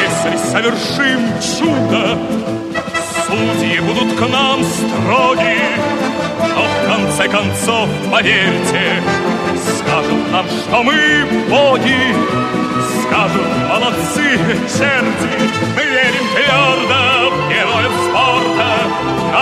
если 0.00 0.36
совершим 0.52 1.20
чудо. 1.40 2.16
Судьи 3.26 3.80
будут 3.80 4.16
к 4.16 4.20
нам 4.28 4.62
строги, 4.62 5.58
но 6.54 6.62
в 6.62 6.86
конце 6.86 7.28
концов, 7.28 7.88
поверьте, 8.12 9.02
скажут 9.78 10.30
нам, 10.30 10.46
что 10.46 10.82
мы 10.84 11.26
боги, 11.50 12.14
скажут 13.02 13.46
молодцы 13.68 14.38
черти. 14.78 15.50
Мы 15.74 15.84
верим 15.86 16.24
твердо 16.34 17.30
в 17.30 17.48
героев 17.50 18.05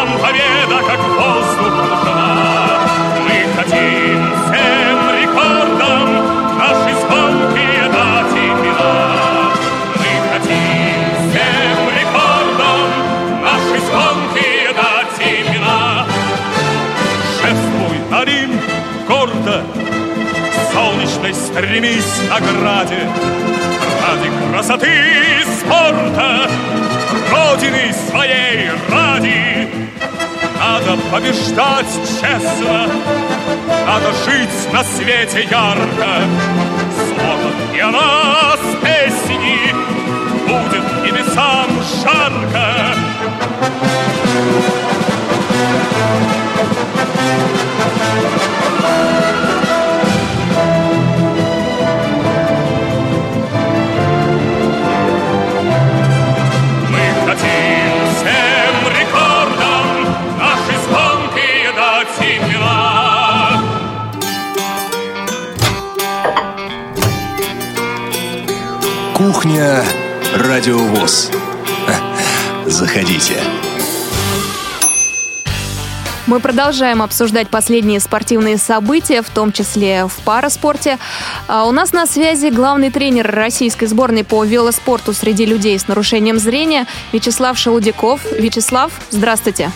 нам 0.04 0.18
победа 0.18 0.82
как 0.86 1.00
воздух 1.00 1.74
нужна. 1.76 2.80
Мы 3.22 3.36
хотим 3.56 4.20
всем 4.44 4.98
рекордам 5.20 6.08
наши 6.58 6.94
звонкие 7.00 7.88
дать 7.88 8.34
имена. 8.34 9.50
Мы 9.96 10.12
хотим 10.32 10.98
всем 11.30 11.78
рекордам 11.98 12.88
наши 13.42 13.80
звонкие 13.86 14.72
дать 14.74 15.20
имена. 15.20 16.06
Шествуй 17.40 17.98
на 18.10 18.24
Рим 18.24 18.60
гордо, 19.08 19.62
солнечной 20.72 21.34
стремись 21.34 22.20
награде. 22.28 23.08
Ради 24.06 24.30
красоты 24.52 24.88
и 24.88 25.44
спорта, 25.44 26.50
Родины 27.54 27.94
своей 28.10 28.68
ради. 28.90 29.68
Надо 30.58 31.00
побеждать 31.12 31.86
честно, 32.20 32.88
надо 33.86 34.12
жить 34.24 34.72
на 34.72 34.82
свете 34.82 35.46
ярко. 35.48 36.24
Сложат 36.96 37.54
и 37.72 37.78
о 37.78 37.92
нас 37.92 38.58
песни, 38.82 39.72
будет 40.48 41.04
небесам 41.04 41.70
жарко. 42.02 42.64
Радио 69.54 70.78
ВОЗ. 70.78 71.30
Заходите. 72.66 73.34
Мы 76.26 76.40
продолжаем 76.40 77.00
обсуждать 77.02 77.48
последние 77.50 78.00
спортивные 78.00 78.56
события, 78.56 79.22
в 79.22 79.30
том 79.30 79.52
числе 79.52 80.06
в 80.06 80.24
параспорте. 80.24 80.98
А 81.46 81.68
у 81.68 81.70
нас 81.70 81.92
на 81.92 82.06
связи 82.06 82.48
главный 82.48 82.90
тренер 82.90 83.30
российской 83.30 83.86
сборной 83.86 84.24
по 84.24 84.42
велоспорту 84.44 85.12
среди 85.12 85.46
людей 85.46 85.78
с 85.78 85.86
нарушением 85.86 86.38
зрения 86.40 86.88
Вячеслав 87.12 87.56
Шелудяков. 87.56 88.22
Вячеслав, 88.32 88.90
здравствуйте. 89.10 89.70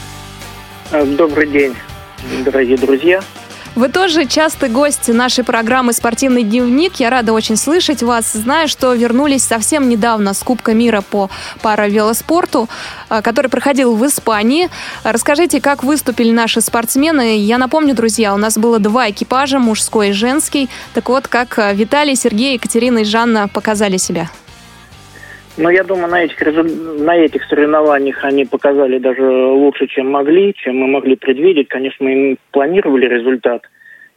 Добрый 0.90 1.46
день, 1.46 1.76
дорогие 2.44 2.78
друзья. 2.78 3.20
Вы 3.78 3.90
тоже 3.90 4.26
частый 4.26 4.70
гость 4.70 5.06
нашей 5.06 5.44
программы 5.44 5.92
«Спортивный 5.92 6.42
дневник». 6.42 6.96
Я 6.96 7.10
рада 7.10 7.32
очень 7.32 7.54
слышать 7.54 8.02
вас. 8.02 8.32
Знаю, 8.32 8.66
что 8.66 8.92
вернулись 8.92 9.44
совсем 9.44 9.88
недавно 9.88 10.34
с 10.34 10.42
Кубка 10.42 10.74
мира 10.74 11.00
по 11.00 11.30
паравелоспорту, 11.62 12.68
э, 13.08 13.22
который 13.22 13.46
проходил 13.46 13.94
в 13.94 14.04
Испании. 14.04 14.68
Расскажите, 15.04 15.60
как 15.60 15.84
выступили 15.84 16.32
наши 16.32 16.60
спортсмены. 16.60 17.38
Я 17.38 17.56
напомню, 17.56 17.94
друзья, 17.94 18.34
у 18.34 18.36
нас 18.36 18.58
было 18.58 18.80
два 18.80 19.10
экипажа, 19.10 19.60
мужской 19.60 20.08
и 20.08 20.12
женский. 20.12 20.68
Так 20.92 21.08
вот, 21.08 21.28
как 21.28 21.56
э, 21.60 21.72
Виталий, 21.72 22.16
Сергей, 22.16 22.54
Екатерина 22.54 22.98
и 22.98 23.04
Жанна 23.04 23.46
показали 23.46 23.96
себя? 23.96 24.28
Ну, 25.60 25.70
я 25.70 25.82
думаю, 25.82 26.08
на 26.08 26.22
этих, 26.22 26.40
на 27.00 27.16
этих 27.16 27.42
соревнованиях 27.46 28.24
они 28.24 28.44
показали 28.44 28.98
даже 28.98 29.24
лучше, 29.24 29.88
чем 29.88 30.08
могли, 30.08 30.54
чем 30.54 30.76
мы 30.76 30.86
могли 30.86 31.16
предвидеть. 31.16 31.66
Конечно, 31.66 32.06
мы 32.06 32.36
планировали 32.52 33.06
результат, 33.06 33.62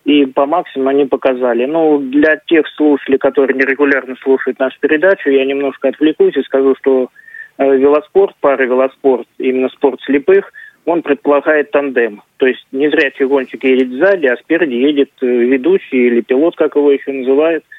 и 0.05 0.27
по 0.27 0.45
максимуму 0.45 0.91
они 0.91 1.05
показали. 1.05 1.65
Ну, 1.65 1.97
для 1.97 2.35
тех 2.45 2.67
слушателей, 2.75 3.17
которые 3.17 3.57
нерегулярно 3.57 4.15
слушают 4.21 4.59
нашу 4.59 4.77
передачу, 4.79 5.31
я 5.31 5.43
немножко 5.43 5.87
отвлекусь 5.87 6.37
и 6.37 6.43
скажу, 6.43 6.75
что 6.79 7.09
э, 7.57 7.75
велоспорт, 7.75 8.35
пара 8.39 8.63
велоспорт, 8.63 9.27
именно 9.39 9.69
спорт 9.69 9.99
слепых, 10.05 10.53
он 10.85 11.01
предполагает 11.01 11.71
тандем. 11.71 12.21
То 12.37 12.45
есть 12.45 12.63
не 12.71 12.85
незрячий 12.85 13.25
гонщик 13.25 13.63
едет 13.63 13.89
сзади, 13.93 14.27
а 14.27 14.37
спереди 14.37 14.75
едет 14.75 15.09
э, 15.21 15.25
ведущий 15.25 16.05
или 16.05 16.21
пилот, 16.21 16.55
как 16.55 16.75
его 16.75 16.91
еще 16.91 17.11
называют– 17.11 17.63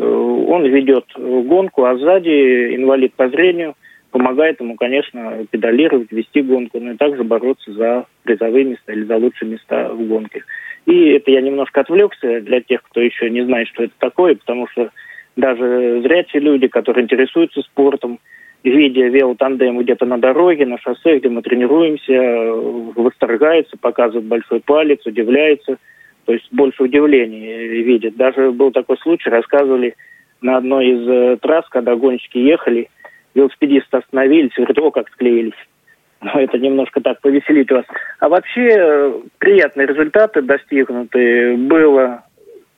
он 0.00 0.64
ведет 0.66 1.04
гонку, 1.16 1.84
а 1.84 1.96
сзади 1.96 2.74
инвалид 2.74 3.14
по 3.14 3.28
зрению 3.28 3.74
помогает 4.10 4.60
ему, 4.60 4.76
конечно, 4.76 5.46
педалировать, 5.50 6.10
вести 6.10 6.42
гонку, 6.42 6.80
но 6.80 6.92
и 6.92 6.96
также 6.96 7.22
бороться 7.22 7.72
за 7.72 8.06
призовые 8.24 8.64
места 8.64 8.92
или 8.92 9.04
за 9.04 9.16
лучшие 9.16 9.50
места 9.50 9.90
в 9.92 10.02
гонке. 10.08 10.42
И 10.86 11.10
это 11.10 11.30
я 11.30 11.40
немножко 11.40 11.82
отвлекся 11.82 12.40
для 12.40 12.60
тех, 12.60 12.82
кто 12.82 13.00
еще 13.00 13.30
не 13.30 13.44
знает, 13.44 13.68
что 13.68 13.84
это 13.84 13.92
такое, 13.98 14.34
потому 14.34 14.66
что 14.68 14.90
даже 15.36 16.00
зрячие 16.02 16.42
люди, 16.42 16.66
которые 16.66 17.04
интересуются 17.04 17.60
спортом, 17.62 18.18
видя 18.64 19.06
велотандем 19.06 19.78
где-то 19.78 20.06
на 20.06 20.18
дороге, 20.18 20.66
на 20.66 20.78
шоссе, 20.78 21.18
где 21.18 21.28
мы 21.28 21.42
тренируемся, 21.42 22.52
восторгаются, 22.96 23.76
показывают 23.78 24.26
большой 24.26 24.60
палец, 24.60 25.06
удивляются– 25.06 25.76
то 26.30 26.34
есть 26.34 26.46
больше 26.52 26.84
удивления 26.84 27.66
видят. 27.82 28.14
Даже 28.14 28.52
был 28.52 28.70
такой 28.70 28.96
случай, 28.98 29.28
рассказывали 29.30 29.96
на 30.40 30.58
одной 30.58 30.86
из 30.86 31.08
э, 31.08 31.36
трасс, 31.42 31.68
когда 31.68 31.96
гонщики 31.96 32.38
ехали, 32.38 32.88
велосипедисты 33.34 33.96
остановились, 33.96 34.52
говорят, 34.56 34.78
о, 34.78 34.92
как 34.92 35.08
склеились. 35.08 35.58
Но 36.20 36.40
это 36.40 36.56
немножко 36.56 37.00
так 37.00 37.20
повеселит 37.20 37.68
вас. 37.72 37.84
А 38.20 38.28
вообще 38.28 38.68
э, 38.70 39.12
приятные 39.38 39.88
результаты 39.88 40.40
достигнуты. 40.42 41.56
Было 41.56 42.22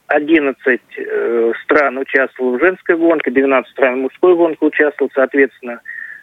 11 0.06 0.80
э, 0.96 1.52
стран 1.64 1.98
участвовало 1.98 2.56
в 2.56 2.60
женской 2.60 2.96
гонке, 2.96 3.30
12 3.30 3.70
стран 3.70 3.96
в 3.96 4.02
мужской 4.04 4.34
гонке 4.34 4.64
участвовал, 4.64 5.10
соответственно, 5.14 5.82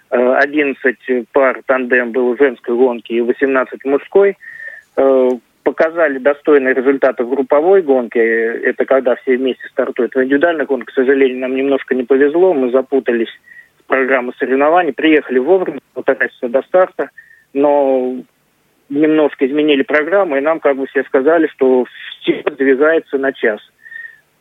э, 0.09 0.33
11 0.41 1.27
пар 1.31 1.61
тандем 1.67 2.11
было 2.11 2.35
в 2.35 2.39
женской 2.39 2.75
гонке 2.75 3.17
и 3.17 3.21
18 3.21 3.83
в 3.83 3.85
мужской. 3.85 4.35
Э, 4.97 5.29
показали 5.69 6.17
достойные 6.17 6.73
результаты 6.73 7.23
в 7.23 7.29
групповой 7.29 7.84
гонке. 7.84 8.19
Это 8.19 8.86
когда 8.86 9.15
все 9.17 9.38
вместе 9.38 9.67
стартуют. 9.67 10.15
В 10.15 10.23
индивидуальной 10.23 10.65
гонке, 10.65 10.88
к 10.88 10.95
сожалению, 10.95 11.41
нам 11.41 11.55
немножко 11.55 11.93
не 11.93 12.03
повезло. 12.03 12.55
Мы 12.55 12.71
запутались 12.71 13.29
в 13.84 13.88
программу 13.88 14.34
соревнований. 14.39 14.93
Приехали 14.93 15.38
вовремя, 15.38 15.79
полтора 15.93 16.27
до 16.41 16.63
старта. 16.63 17.12
Но 17.53 18.15
немножко 18.89 19.45
изменили 19.45 19.84
программу, 19.84 20.38
и 20.38 20.41
нам 20.41 20.60
как 20.60 20.75
бы 20.75 20.88
все 20.88 21.03
сказали, 21.03 21.45
что 21.53 21.86
все 22.21 22.41
двигается 22.58 23.19
на 23.19 23.32
час. 23.32 23.60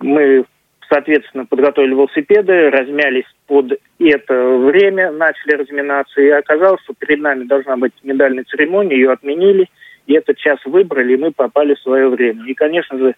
Мы, 0.01 0.47
соответственно, 0.89 1.45
подготовили 1.45 1.91
велосипеды, 1.91 2.71
размялись 2.71 3.27
под 3.47 3.79
это 3.99 4.57
время, 4.57 5.13
начали 5.13 5.57
разминаться, 5.57 6.23
и 6.23 6.29
оказалось, 6.31 6.81
что 6.85 6.95
перед 6.99 7.21
нами 7.21 7.45
должна 7.45 7.77
быть 7.77 7.93
медальная 8.03 8.45
церемония, 8.45 8.97
ее 8.97 9.13
отменили– 9.13 9.69
и 10.09 10.15
этот 10.15 10.39
час 10.39 10.59
выбрали, 10.65 11.15
и 11.15 11.19
мы 11.19 11.33
попали 11.33 11.75
в 11.75 11.81
свое 11.81 12.09
время. 12.09 12.45
И, 12.47 12.55
конечно 12.55 12.99
же, 12.99 13.15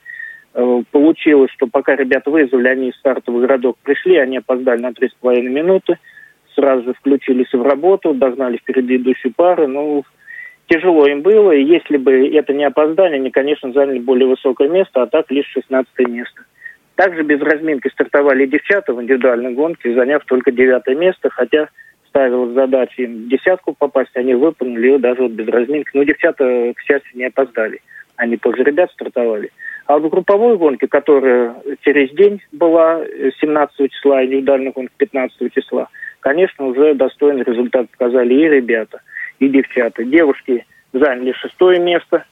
э, 0.55 0.83
получилось, 0.91 1.51
что 1.53 1.69
пока 1.69 1.95
ребята 1.95 2.31
вызвали, 2.31 2.67
они 2.67 2.89
из 2.89 2.97
стартовых 2.97 3.43
городок 3.43 3.79
пришли, 3.83 4.17
они 4.17 4.39
опоздали 4.39 4.81
на 4.81 4.93
три 4.93 5.09
с 5.09 5.15
половиной 5.15 5.53
минуты, 5.53 5.99
сразу 6.57 6.83
же 6.83 6.95
включились 6.95 7.53
в 7.53 7.63
работу, 7.63 8.13
догнали 8.13 8.57
впереди 8.57 8.97
идущую 8.97 9.33
пару, 9.33 9.69
ну, 9.69 10.05
тяжело 10.67 11.07
им 11.07 11.23
было, 11.23 11.53
и 11.53 11.63
если 11.63 11.97
бы 11.97 12.29
это 12.29 12.53
не 12.53 12.65
опоздание, 12.65 13.21
они, 13.21 13.31
конечно, 13.31 13.73
заняли 13.73 14.01
более 14.01 14.27
высокое 14.27 14.69
место, 14.69 15.03
а 15.03 15.07
так 15.07 15.31
лишь 15.31 15.47
16 15.53 16.09
место. 16.09 16.43
Также 16.97 17.23
без 17.23 17.41
разминки 17.41 17.87
стартовали 17.89 18.47
девчата 18.47 18.93
в 18.93 19.01
индивидуальной 19.01 19.55
гонке, 19.55 19.95
заняв 19.95 20.25
только 20.25 20.51
девятое 20.51 20.97
место, 20.97 21.31
хотя 21.31 21.69
ставил 22.11 22.53
задачи 22.53 23.01
им 23.03 23.29
десятку 23.29 23.73
попасть, 23.73 24.15
они 24.15 24.35
выполнили 24.35 24.89
ее 24.89 24.99
даже 24.99 25.23
вот 25.23 25.33
без 25.33 25.49
разминки. 25.49 25.91
Но 25.95 26.03
девчата, 26.03 26.45
к 26.77 26.81
счастью, 26.81 27.11
не 27.15 27.25
опоздали. 27.25 27.81
Они 28.17 28.37
позже 28.37 28.63
ребят 28.63 28.91
стартовали. 28.93 29.51
А 29.87 29.99
в 29.99 30.09
групповой 30.09 30.57
гонке, 30.57 30.87
которая 30.87 31.57
через 31.83 32.11
день 32.11 32.43
была 32.53 33.03
17 33.41 33.91
числа, 33.91 34.25
индивидуальная 34.25 34.73
гонка 34.73 34.93
15 34.99 35.53
числа, 35.55 35.89
конечно, 36.21 36.67
уже 36.67 36.95
достойный 36.95 37.45
результат 37.45 37.89
показали 37.91 38.35
и 38.35 38.49
ребята, 38.49 39.01
и 39.39 39.49
девчата. 39.49 40.05
Девушки 40.05 40.67
заняли 40.93 41.33
шестое 41.33 41.81
место, 41.81 42.25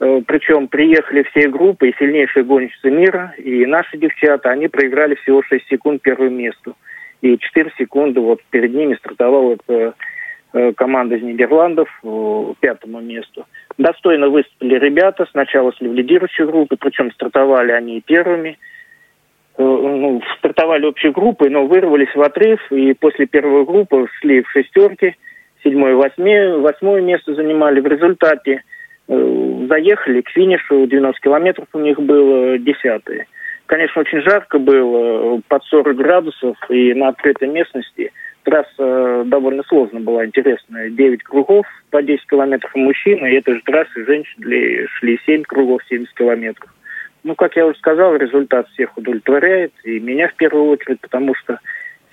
э, 0.00 0.20
причем 0.26 0.68
приехали 0.68 1.24
все 1.30 1.48
группы, 1.48 1.88
и 1.88 1.94
сильнейшие 1.98 2.44
гонщицы 2.44 2.90
мира, 2.90 3.34
и 3.38 3.64
наши 3.66 3.96
девчата, 3.96 4.50
они 4.50 4.68
проиграли 4.68 5.14
всего 5.14 5.42
6 5.42 5.66
секунд 5.68 6.02
первому 6.02 6.30
месту 6.30 6.76
и 7.22 7.38
4 7.38 7.72
секунды 7.78 8.20
вот 8.20 8.40
перед 8.50 8.74
ними 8.74 8.94
стартовала 8.94 9.54
эта 9.54 9.94
э, 10.52 10.72
команда 10.72 11.16
из 11.16 11.22
Нидерландов 11.22 11.88
к 12.02 12.54
пятому 12.60 13.00
месту. 13.00 13.46
Достойно 13.78 14.28
выступили 14.28 14.78
ребята, 14.78 15.26
сначала 15.30 15.72
в 15.72 15.80
лидирующей 15.80 16.46
группе, 16.46 16.76
причем 16.78 17.12
стартовали 17.12 17.72
они 17.72 18.00
первыми. 18.00 18.58
Э, 19.56 19.62
ну, 19.62 20.22
стартовали 20.38 20.86
общей 20.86 21.10
группой, 21.10 21.50
но 21.50 21.66
вырвались 21.66 22.14
в 22.14 22.22
отрыв, 22.22 22.60
и 22.72 22.94
после 22.94 23.26
первой 23.26 23.64
группы 23.64 24.06
шли 24.20 24.42
в 24.42 24.50
шестерки, 24.50 25.16
седьмое, 25.62 25.94
восьмое, 25.94 26.56
восьмое 26.56 27.02
место 27.02 27.34
занимали. 27.34 27.80
В 27.80 27.86
результате 27.86 28.62
э, 29.08 29.66
заехали 29.68 30.22
к 30.22 30.30
финишу, 30.30 30.86
90 30.86 31.20
километров 31.20 31.68
у 31.74 31.78
них 31.78 32.00
было, 32.00 32.58
десятые. 32.58 33.26
Конечно, 33.70 34.00
очень 34.00 34.20
жарко 34.22 34.58
было, 34.58 35.40
под 35.46 35.62
40 35.62 35.94
градусов, 35.94 36.56
и 36.70 36.92
на 36.92 37.06
открытой 37.06 37.46
местности 37.46 38.10
трасса 38.42 39.22
довольно 39.26 39.62
сложно 39.62 40.00
была, 40.00 40.26
интересная. 40.26 40.90
9 40.90 41.22
кругов 41.22 41.66
по 41.90 42.02
10 42.02 42.26
километров 42.26 42.74
мужчин, 42.74 43.24
и 43.24 43.36
этой 43.36 43.54
же 43.54 43.62
трассы 43.64 44.04
женщины 44.04 44.88
шли 44.88 45.20
7 45.24 45.44
кругов 45.44 45.82
70 45.88 46.12
километров. 46.14 46.68
Ну, 47.22 47.36
как 47.36 47.54
я 47.54 47.64
уже 47.64 47.78
сказал, 47.78 48.16
результат 48.16 48.66
всех 48.70 48.98
удовлетворяет, 48.98 49.72
и 49.84 50.00
меня 50.00 50.26
в 50.26 50.34
первую 50.34 50.64
очередь, 50.64 51.00
потому 51.00 51.36
что 51.36 51.60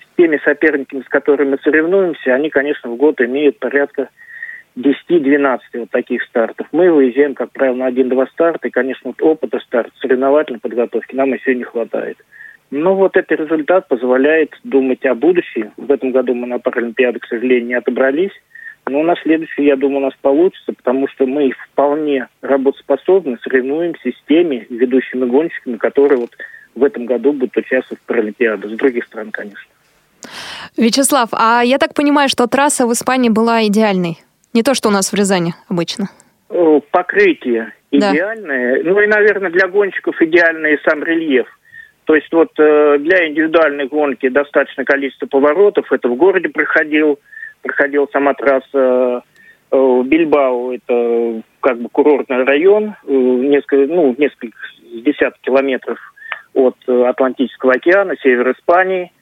с 0.00 0.16
теми 0.16 0.40
соперниками, 0.44 1.00
с 1.00 1.08
которыми 1.08 1.50
мы 1.50 1.58
соревнуемся, 1.64 2.36
они, 2.36 2.50
конечно, 2.50 2.88
в 2.88 2.94
год 2.94 3.20
имеют 3.20 3.58
порядка 3.58 4.10
10-12 4.78 5.58
вот 5.74 5.90
таких 5.90 6.22
стартов. 6.24 6.66
Мы 6.72 6.90
выезжаем, 6.90 7.34
как 7.34 7.50
правило, 7.50 7.76
на 7.76 7.86
один-два 7.86 8.26
старта, 8.26 8.68
и, 8.68 8.70
конечно, 8.70 9.10
вот 9.10 9.20
опыта 9.22 9.58
старта, 9.60 9.90
соревновательной 10.00 10.60
подготовки 10.60 11.14
нам 11.14 11.32
еще 11.32 11.54
не 11.54 11.64
хватает. 11.64 12.18
Но 12.70 12.94
вот 12.94 13.16
этот 13.16 13.40
результат 13.40 13.88
позволяет 13.88 14.54
думать 14.62 15.04
о 15.06 15.14
будущем. 15.14 15.72
В 15.76 15.90
этом 15.90 16.12
году 16.12 16.34
мы 16.34 16.46
на 16.46 16.58
Паралимпиаду, 16.58 17.18
к 17.18 17.26
сожалению, 17.26 17.66
не 17.66 17.74
отобрались. 17.74 18.32
Но 18.86 19.02
на 19.02 19.16
следующий, 19.16 19.64
я 19.64 19.76
думаю, 19.76 19.98
у 19.98 20.04
нас 20.04 20.14
получится, 20.20 20.72
потому 20.72 21.08
что 21.08 21.26
мы 21.26 21.50
вполне 21.50 22.28
работоспособны, 22.40 23.38
соревнуемся 23.42 24.10
с 24.10 24.28
теми 24.28 24.66
ведущими 24.70 25.24
гонщиками, 25.24 25.76
которые 25.76 26.18
вот 26.18 26.30
в 26.74 26.84
этом 26.84 27.06
году 27.06 27.32
будут 27.32 27.56
участвовать 27.56 28.02
в 28.02 28.06
Паралимпиаде. 28.06 28.68
С 28.68 28.72
других 28.72 29.04
стран, 29.04 29.30
конечно. 29.30 29.70
Вячеслав, 30.76 31.30
а 31.32 31.62
я 31.62 31.78
так 31.78 31.94
понимаю, 31.94 32.28
что 32.28 32.46
трасса 32.46 32.86
в 32.86 32.92
Испании 32.92 33.30
была 33.30 33.66
идеальной? 33.66 34.18
Не 34.54 34.62
то, 34.62 34.74
что 34.74 34.88
у 34.88 34.92
нас 34.92 35.12
в 35.12 35.14
Рязани 35.14 35.54
обычно. 35.68 36.08
Покрытие 36.90 37.72
идеальное. 37.90 38.82
Да. 38.82 38.90
Ну 38.90 39.00
и, 39.00 39.06
наверное, 39.06 39.50
для 39.50 39.68
гонщиков 39.68 40.20
идеальный 40.20 40.78
сам 40.84 41.02
рельеф. 41.02 41.46
То 42.04 42.14
есть 42.14 42.32
вот 42.32 42.50
э, 42.58 42.96
для 43.00 43.28
индивидуальной 43.28 43.86
гонки 43.86 44.28
достаточно 44.28 44.84
количество 44.84 45.26
поворотов. 45.26 45.92
Это 45.92 46.08
в 46.08 46.16
городе 46.16 46.48
проходил, 46.48 47.18
проходил 47.62 48.08
сама 48.10 48.32
трасса 48.32 49.22
э, 49.70 49.76
в 49.76 50.04
Бильбао. 50.04 50.72
Это 50.72 51.42
как 51.60 51.78
бы 51.78 51.90
курортный 51.90 52.44
район, 52.44 52.94
э, 53.06 53.12
несколько, 53.12 53.92
ну, 53.92 54.14
несколько 54.16 54.56
десятков 55.04 55.40
километров 55.42 55.98
от 56.54 56.76
э, 56.86 57.04
Атлантического 57.04 57.74
океана, 57.74 58.14
север 58.22 58.52
Испании. 58.52 59.12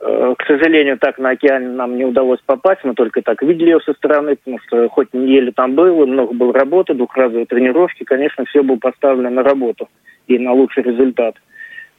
Э, 0.00 0.34
к 0.38 0.46
сожалению, 0.46 0.98
так 0.98 1.18
на 1.18 1.30
океане 1.30 1.68
нам 1.68 1.96
не 1.96 2.04
удалось 2.04 2.40
попасть, 2.44 2.84
мы 2.84 2.94
только 2.94 3.22
так 3.22 3.42
видели 3.42 3.70
ее 3.70 3.80
со 3.80 3.94
стороны, 3.94 4.36
потому 4.36 4.58
что 4.66 4.88
хоть 4.88 5.14
неделю 5.14 5.52
там 5.52 5.74
было, 5.74 6.04
много 6.04 6.34
было 6.34 6.52
работы, 6.52 6.94
двухразовые 6.94 7.46
тренировки, 7.46 8.04
конечно, 8.04 8.44
все 8.44 8.62
было 8.62 8.76
поставлено 8.76 9.30
на 9.30 9.42
работу 9.42 9.88
и 10.26 10.38
на 10.38 10.52
лучший 10.52 10.82
результат. 10.82 11.36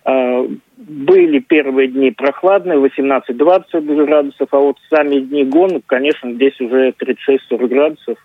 Э, 0.06 0.48
были 0.78 1.40
первые 1.40 1.88
дни 1.88 2.12
прохладные, 2.12 2.78
18-20 2.78 4.06
градусов, 4.06 4.48
а 4.52 4.58
вот 4.58 4.78
сами 4.90 5.20
дни 5.20 5.44
гонок, 5.44 5.84
конечно, 5.88 6.32
здесь 6.34 6.60
уже 6.62 6.92
36-40 6.92 7.68
градусов. 7.68 8.18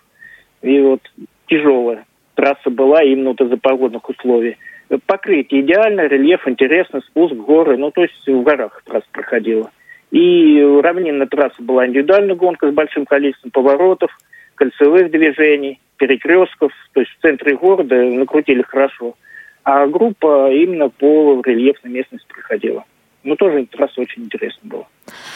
И 0.61 0.79
вот 0.79 1.01
тяжелая 1.47 2.05
трасса 2.35 2.69
была 2.69 3.03
именно 3.03 3.29
вот 3.29 3.41
из-за 3.41 3.57
погодных 3.57 4.07
условий. 4.07 4.57
Покрытие 5.05 5.61
идеально, 5.61 6.07
рельеф 6.07 6.47
интересный, 6.47 7.01
спуск, 7.01 7.33
горы, 7.33 7.77
ну, 7.77 7.91
то 7.91 8.03
есть 8.03 8.27
в 8.27 8.43
горах 8.43 8.83
трасса 8.85 9.07
проходила. 9.11 9.71
И 10.11 10.61
равнинная 10.81 11.27
трасса 11.27 11.61
была 11.63 11.87
индивидуальная 11.87 12.35
гонка 12.35 12.69
с 12.69 12.73
большим 12.73 13.05
количеством 13.05 13.51
поворотов, 13.51 14.11
кольцевых 14.55 15.09
движений, 15.09 15.79
перекрестков, 15.97 16.71
то 16.93 16.99
есть 16.99 17.11
в 17.11 17.21
центре 17.21 17.55
города 17.55 17.95
накрутили 17.95 18.61
хорошо. 18.61 19.15
А 19.63 19.87
группа 19.87 20.51
именно 20.51 20.89
по 20.89 21.41
рельефной 21.43 21.91
местности 21.91 22.27
проходила. 22.27 22.83
Ну, 23.23 23.35
тоже 23.35 23.65
трасса 23.67 24.01
очень 24.01 24.23
интересно 24.23 24.59
было. 24.63 24.87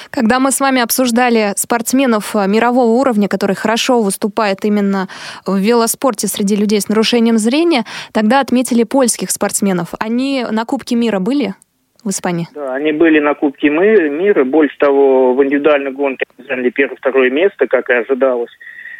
Когда 0.10 0.40
мы 0.40 0.52
с 0.52 0.60
вами 0.60 0.82
обсуждали 0.82 1.54
спортсменов 1.56 2.36
э, 2.36 2.48
мирового 2.48 2.92
уровня, 2.92 3.28
которые 3.28 3.56
хорошо 3.56 4.02
выступают 4.02 4.66
именно 4.66 5.08
в 5.46 5.58
велоспорте 5.58 6.28
среди 6.28 6.56
людей 6.56 6.82
с 6.82 6.90
нарушением 6.90 7.38
зрения, 7.38 7.86
тогда 8.14 8.40
отметили 8.40 8.84
польских 8.84 9.32
спортсменов. 9.32 9.94
Они 10.00 10.46
на 10.50 10.66
Кубке 10.66 10.96
мира 10.96 11.20
были? 11.20 11.56
в 12.04 12.10
Испании? 12.10 12.48
Да, 12.54 12.74
они 12.74 12.94
были 12.94 13.20
на 13.20 13.34
Кубке 13.34 13.70
мира. 13.70 14.44
Больше 14.46 14.78
того, 14.78 15.34
в 15.34 15.44
индивидуальной 15.44 15.92
гонке 15.92 16.26
заняли 16.38 16.70
первое-второе 16.70 17.30
место, 17.30 17.68
как 17.68 17.90
и 17.90 17.94
ожидалось. 17.94 18.52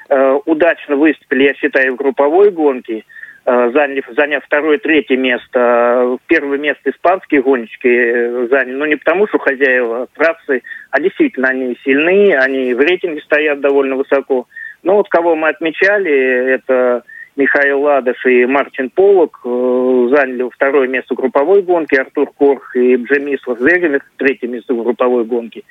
Э, 0.10 0.40
удачно 0.46 0.98
выступили, 0.98 1.44
я 1.44 1.54
считаю, 1.54 1.94
в 1.94 1.98
групповой 1.98 2.52
гонке. 2.52 3.06
Э, 3.50 3.72
заняли, 3.72 4.04
заняв 4.10 4.44
второе, 4.44 4.78
третье 4.78 5.16
место. 5.16 6.18
Первое 6.28 6.58
место 6.58 6.90
испанские 6.90 7.42
гонщики 7.42 7.88
э, 7.88 8.48
заняли. 8.52 8.76
Ну, 8.76 8.86
не 8.86 8.98
потому, 8.98 9.26
что 9.28 9.40
хозяева 9.40 10.08
трассы, 10.14 10.64
а 10.92 11.00
действительно 11.00 11.48
они 11.48 11.78
сильны, 11.86 12.36
они 12.36 12.74
в 12.74 12.82
рейтинге 12.82 13.22
стоят 13.22 13.62
довольно 13.62 13.96
высоко. 13.96 14.48
Но 14.84 14.96
вот 14.96 15.08
кого 15.08 15.38
мы 15.38 15.48
отмечали, 15.48 16.12
это 16.56 17.04
Михаил 17.38 17.84
Ладыш 17.84 18.26
и 18.26 18.46
Мартин 18.46 18.90
Полок 18.90 19.40
э, 19.46 20.08
заняли 20.12 20.50
второе 20.54 20.90
место 20.90 21.14
в 21.14 21.18
групповой 21.18 21.62
гонке, 21.62 22.02
Артур 22.02 22.30
Корх 22.38 22.76
и 22.76 22.98
Джемислав 22.98 23.60
Зегемер 23.60 24.02
третье 24.18 24.50
место 24.50 24.74
в 24.74 24.84
групповой 24.84 25.24
гонке. 25.24 25.64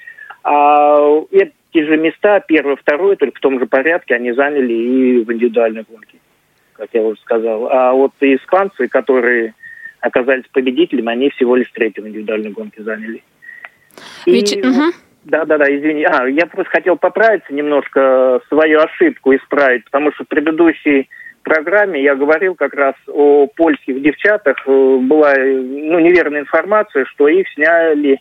А 0.45 0.97
эти 1.31 1.85
же 1.85 1.99
места, 1.99 2.41
первое, 2.41 2.77
второе, 2.77 3.17
только 3.17 3.37
в 3.37 3.43
том 3.43 3.61
же 3.61 3.67
порядке, 3.67 4.15
они 4.15 4.33
заняли 4.33 4.73
и 4.73 5.25
в 5.25 5.31
индивидуальной 5.31 5.85
гонке 5.87 6.17
как 6.77 6.91
я 6.93 7.03
уже 7.03 7.21
сказал. 7.21 7.69
А 7.71 7.93
вот 7.93 8.13
испанцы, 8.21 8.89
которые 8.89 9.55
оказались 10.01 10.45
победителями, 10.53 11.11
они 11.11 11.31
всего 11.31 11.57
лишь 11.57 11.71
третью 11.71 12.05
в 12.05 12.09
индивидуальной 12.09 12.51
гонке 12.51 12.83
заняли. 12.83 13.23
Ведь... 14.27 14.57
И, 14.57 14.61
угу. 14.61 14.93
Да, 15.25 15.45
да, 15.45 15.59
да, 15.59 15.65
извини. 15.65 16.05
А, 16.05 16.29
я 16.29 16.47
просто 16.47 16.71
хотел 16.71 16.97
поправиться 16.97 17.53
немножко, 17.53 18.41
свою 18.49 18.81
ошибку 18.81 19.35
исправить, 19.35 19.85
потому 19.85 20.13
что 20.13 20.25
в 20.25 20.29
предыдущей 20.29 21.09
программе 21.43 22.03
я 22.03 22.15
говорил 22.15 22.55
как 22.55 22.75
раз 22.75 22.95
о 23.09 23.49
польских 23.49 24.03
девчатах. 24.03 24.57
Э, 24.67 24.99
была 25.01 25.35
ну, 25.37 25.99
неверная 25.99 26.43
информация, 26.43 27.05
что 27.07 27.27
их 27.27 27.49
сняли 27.55 28.21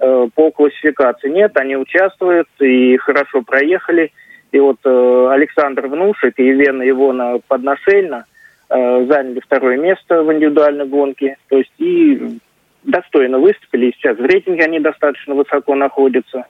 э, 0.00 0.28
по 0.34 0.50
классификации. 0.50 1.28
Нет, 1.28 1.56
они 1.56 1.76
участвуют 1.76 2.48
и 2.58 2.96
хорошо 2.96 3.42
проехали. 3.42 4.12
И 4.52 4.58
вот 4.58 4.78
э, 4.84 5.28
Александр 5.30 5.86
Внушек 5.86 6.38
и 6.38 6.46
Елена 6.46 6.88
Ивона 6.88 7.40
Подношельна 7.46 8.24
э, 8.68 9.06
заняли 9.06 9.40
второе 9.40 9.76
место 9.76 10.22
в 10.22 10.32
индивидуальной 10.32 10.86
гонке. 10.86 11.36
То 11.48 11.58
есть 11.58 11.72
и 11.78 12.38
достойно 12.82 13.38
выступили. 13.38 13.86
И 13.86 13.92
сейчас 13.92 14.18
в 14.18 14.24
рейтинге 14.24 14.64
они 14.64 14.80
достаточно 14.80 15.34
высоко 15.34 15.74
находятся. 15.74 16.46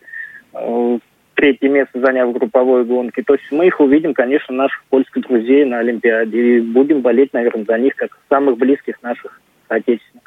Э, 0.54 0.98
третье 1.34 1.68
место 1.68 2.00
заняв 2.00 2.28
в 2.28 2.32
групповой 2.32 2.84
гонке. 2.84 3.22
То 3.22 3.34
есть 3.34 3.50
мы 3.50 3.66
их 3.66 3.80
увидим, 3.80 4.14
конечно, 4.14 4.54
наших 4.54 4.82
польских 4.90 5.22
друзей 5.22 5.64
на 5.64 5.78
Олимпиаде. 5.78 6.56
И 6.56 6.60
будем 6.60 7.00
болеть, 7.00 7.32
наверное, 7.32 7.64
за 7.64 7.78
них, 7.78 7.96
как 7.96 8.18
самых 8.28 8.58
близких 8.58 9.02
наших 9.02 9.40
отечественников. 9.68 10.19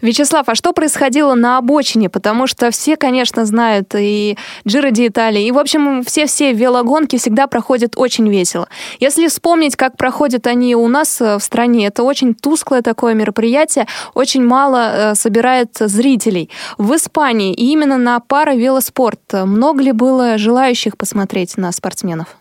Вячеслав, 0.00 0.48
а 0.48 0.54
что 0.54 0.72
происходило 0.72 1.34
на 1.34 1.58
обочине? 1.58 2.08
Потому 2.08 2.46
что 2.46 2.70
все, 2.70 2.96
конечно, 2.96 3.44
знают 3.44 3.94
и 3.94 4.36
Джиро 4.66 4.90
ди 4.90 5.08
Италии, 5.08 5.46
и, 5.46 5.52
в 5.52 5.58
общем, 5.58 6.02
все-все 6.04 6.52
велогонки 6.52 7.16
всегда 7.16 7.46
проходят 7.46 7.92
очень 7.96 8.28
весело. 8.28 8.68
Если 9.00 9.28
вспомнить, 9.28 9.76
как 9.76 9.96
проходят 9.96 10.46
они 10.46 10.74
у 10.74 10.88
нас 10.88 11.20
э, 11.20 11.38
в 11.38 11.42
стране, 11.42 11.86
это 11.86 12.02
очень 12.02 12.34
тусклое 12.34 12.82
такое 12.82 13.14
мероприятие, 13.14 13.86
очень 14.14 14.44
мало 14.44 15.12
э, 15.12 15.14
собирает 15.14 15.76
зрителей. 15.78 16.50
В 16.78 16.94
Испании 16.94 17.54
именно 17.54 17.98
на 17.98 18.20
паровелоспорт 18.20 19.32
много 19.32 19.82
ли 19.82 19.92
было 19.92 20.38
желающих 20.38 20.96
посмотреть 20.96 21.56
на 21.56 21.72
спортсменов? 21.72 22.36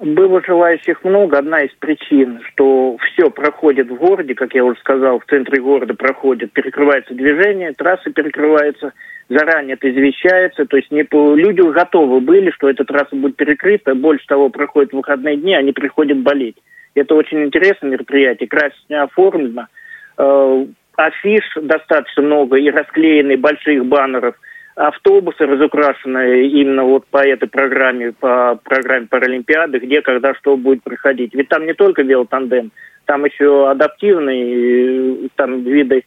Было 0.00 0.42
желающих 0.42 1.04
много. 1.04 1.36
Одна 1.36 1.60
из 1.60 1.72
причин, 1.72 2.40
что 2.48 2.96
все 3.04 3.30
проходит 3.30 3.90
в 3.90 3.96
городе, 3.96 4.34
как 4.34 4.54
я 4.54 4.64
уже 4.64 4.80
сказал, 4.80 5.18
в 5.18 5.26
центре 5.26 5.60
города 5.60 5.92
проходит, 5.92 6.52
перекрывается 6.52 7.12
движение, 7.12 7.74
трассы 7.74 8.10
перекрываются, 8.10 8.94
заранее 9.28 9.74
это 9.74 9.90
извещается, 9.90 10.64
то 10.64 10.78
есть 10.78 10.90
не 10.90 11.04
по... 11.04 11.34
люди 11.34 11.60
готовы 11.60 12.20
были, 12.20 12.50
что 12.50 12.70
эта 12.70 12.86
трасса 12.86 13.14
будет 13.14 13.36
перекрыта, 13.36 13.94
больше 13.94 14.26
того, 14.26 14.48
проходят 14.48 14.94
выходные 14.94 15.36
дни, 15.36 15.54
они 15.54 15.72
приходят 15.72 16.16
болеть. 16.16 16.56
Это 16.94 17.14
очень 17.14 17.44
интересное 17.44 17.90
мероприятие, 17.90 18.48
красочно 18.48 19.02
оформлено, 19.02 19.66
э, 20.16 20.66
афиш 20.96 21.44
достаточно 21.60 22.22
много 22.22 22.56
и 22.56 22.70
расклеены 22.70 23.36
больших 23.36 23.84
баннеров– 23.84 24.34
автобусы 24.80 25.44
разукрашенные 25.44 26.48
именно 26.48 26.84
вот 26.84 27.06
по 27.06 27.18
этой 27.18 27.48
программе, 27.48 28.12
по 28.12 28.58
программе 28.64 29.06
Паралимпиады, 29.06 29.78
где, 29.78 30.00
когда, 30.00 30.34
что 30.34 30.56
будет 30.56 30.82
проходить. 30.82 31.34
Ведь 31.34 31.48
там 31.48 31.66
не 31.66 31.74
только 31.74 32.02
велотандем, 32.02 32.72
там 33.04 33.26
еще 33.26 33.68
адаптивные 33.68 35.28
там 35.36 35.62
виды 35.64 36.04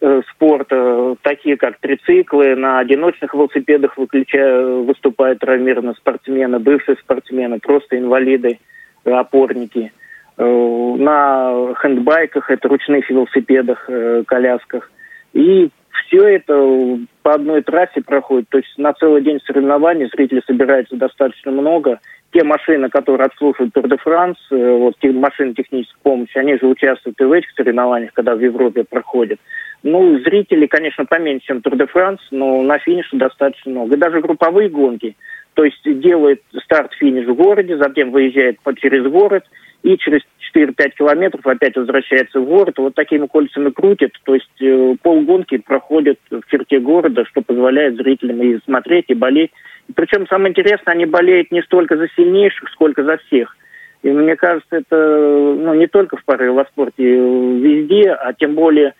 э, 0.00 0.22
спорта, 0.30 1.16
такие 1.22 1.56
как 1.56 1.78
трициклы, 1.78 2.54
на 2.54 2.78
одиночных 2.78 3.34
велосипедах 3.34 3.96
выключая, 3.96 4.64
выступают 4.82 5.40
травмированные 5.40 5.94
спортсмены, 5.94 6.60
бывшие 6.60 6.96
спортсмены, 6.98 7.58
просто 7.58 7.98
инвалиды, 7.98 8.60
опорники. 9.04 9.92
Э, 10.38 10.94
на 10.98 11.74
хендбайках, 11.82 12.48
это 12.48 12.68
ручных 12.68 13.10
велосипедах, 13.10 13.86
э, 13.88 14.22
колясках. 14.24 14.88
И 15.32 15.70
все 16.02 16.36
это 16.36 16.98
по 17.22 17.34
одной 17.34 17.62
трассе 17.62 18.00
проходит, 18.02 18.48
то 18.48 18.58
есть 18.58 18.72
на 18.76 18.92
целый 18.94 19.22
день 19.22 19.40
соревнований 19.44 20.08
зрителей 20.14 20.42
собирается 20.46 20.96
достаточно 20.96 21.50
много. 21.52 22.00
Те 22.32 22.44
машины, 22.44 22.88
которые 22.88 23.26
обслуживают 23.26 23.72
Тур 23.72 23.88
де 23.88 23.96
Франс, 23.96 24.36
э, 24.50 24.56
вот 24.56 24.94
те 25.00 25.10
машины 25.12 25.54
технической 25.54 25.98
помощи, 26.02 26.36
они 26.36 26.58
же 26.58 26.66
участвуют 26.66 27.20
и 27.20 27.24
в 27.24 27.32
этих 27.32 27.50
соревнованиях, 27.52 28.12
когда 28.12 28.34
в 28.34 28.40
Европе 28.40 28.84
проходят. 28.84 29.38
Ну, 29.82 30.18
зрителей, 30.20 30.66
конечно, 30.66 31.04
поменьше, 31.04 31.46
чем 31.46 31.62
Тур 31.62 31.76
де 31.76 31.86
Франс, 31.86 32.20
но 32.30 32.62
на 32.62 32.78
финише 32.78 33.16
достаточно 33.16 33.70
много. 33.70 33.94
И 33.94 33.98
даже 33.98 34.20
групповые 34.20 34.68
гонки, 34.68 35.16
то 35.54 35.64
есть 35.64 35.80
делает 35.84 36.42
старт-финиш 36.64 37.26
в 37.26 37.34
городе, 37.34 37.76
затем 37.78 38.10
выезжает 38.10 38.58
через 38.80 39.04
город– 39.04 39.44
и 39.86 39.96
через 39.98 40.20
4-5 40.52 40.90
километров 40.98 41.46
опять 41.46 41.76
возвращается 41.76 42.40
в 42.40 42.44
город, 42.44 42.74
вот 42.78 42.96
такими 42.96 43.26
кольцами 43.26 43.70
крутит, 43.70 44.14
то 44.24 44.34
есть 44.34 44.60
э, 44.60 44.96
полгонки 45.00 45.58
проходят 45.58 46.18
в 46.28 46.42
черте 46.50 46.80
города, 46.80 47.24
что 47.26 47.40
позволяет 47.40 47.94
зрителям 47.94 48.42
и 48.42 48.58
смотреть, 48.64 49.04
и 49.08 49.14
болеть. 49.14 49.52
Причем 49.94 50.26
самое 50.26 50.50
интересное, 50.50 50.94
они 50.94 51.06
болеют 51.06 51.52
не 51.52 51.62
столько 51.62 51.96
за 51.96 52.08
сильнейших, 52.16 52.68
сколько 52.70 53.04
за 53.04 53.18
всех. 53.18 53.56
И 54.02 54.10
мне 54.10 54.34
кажется, 54.34 54.76
это 54.76 54.96
ну, 54.96 55.74
не 55.74 55.86
только 55.86 56.16
в 56.16 56.24
пары 56.24 56.50
в 56.50 56.64
спорте, 56.72 57.04
везде, 57.04 58.10
а 58.10 58.32
тем 58.32 58.56
более 58.56 58.94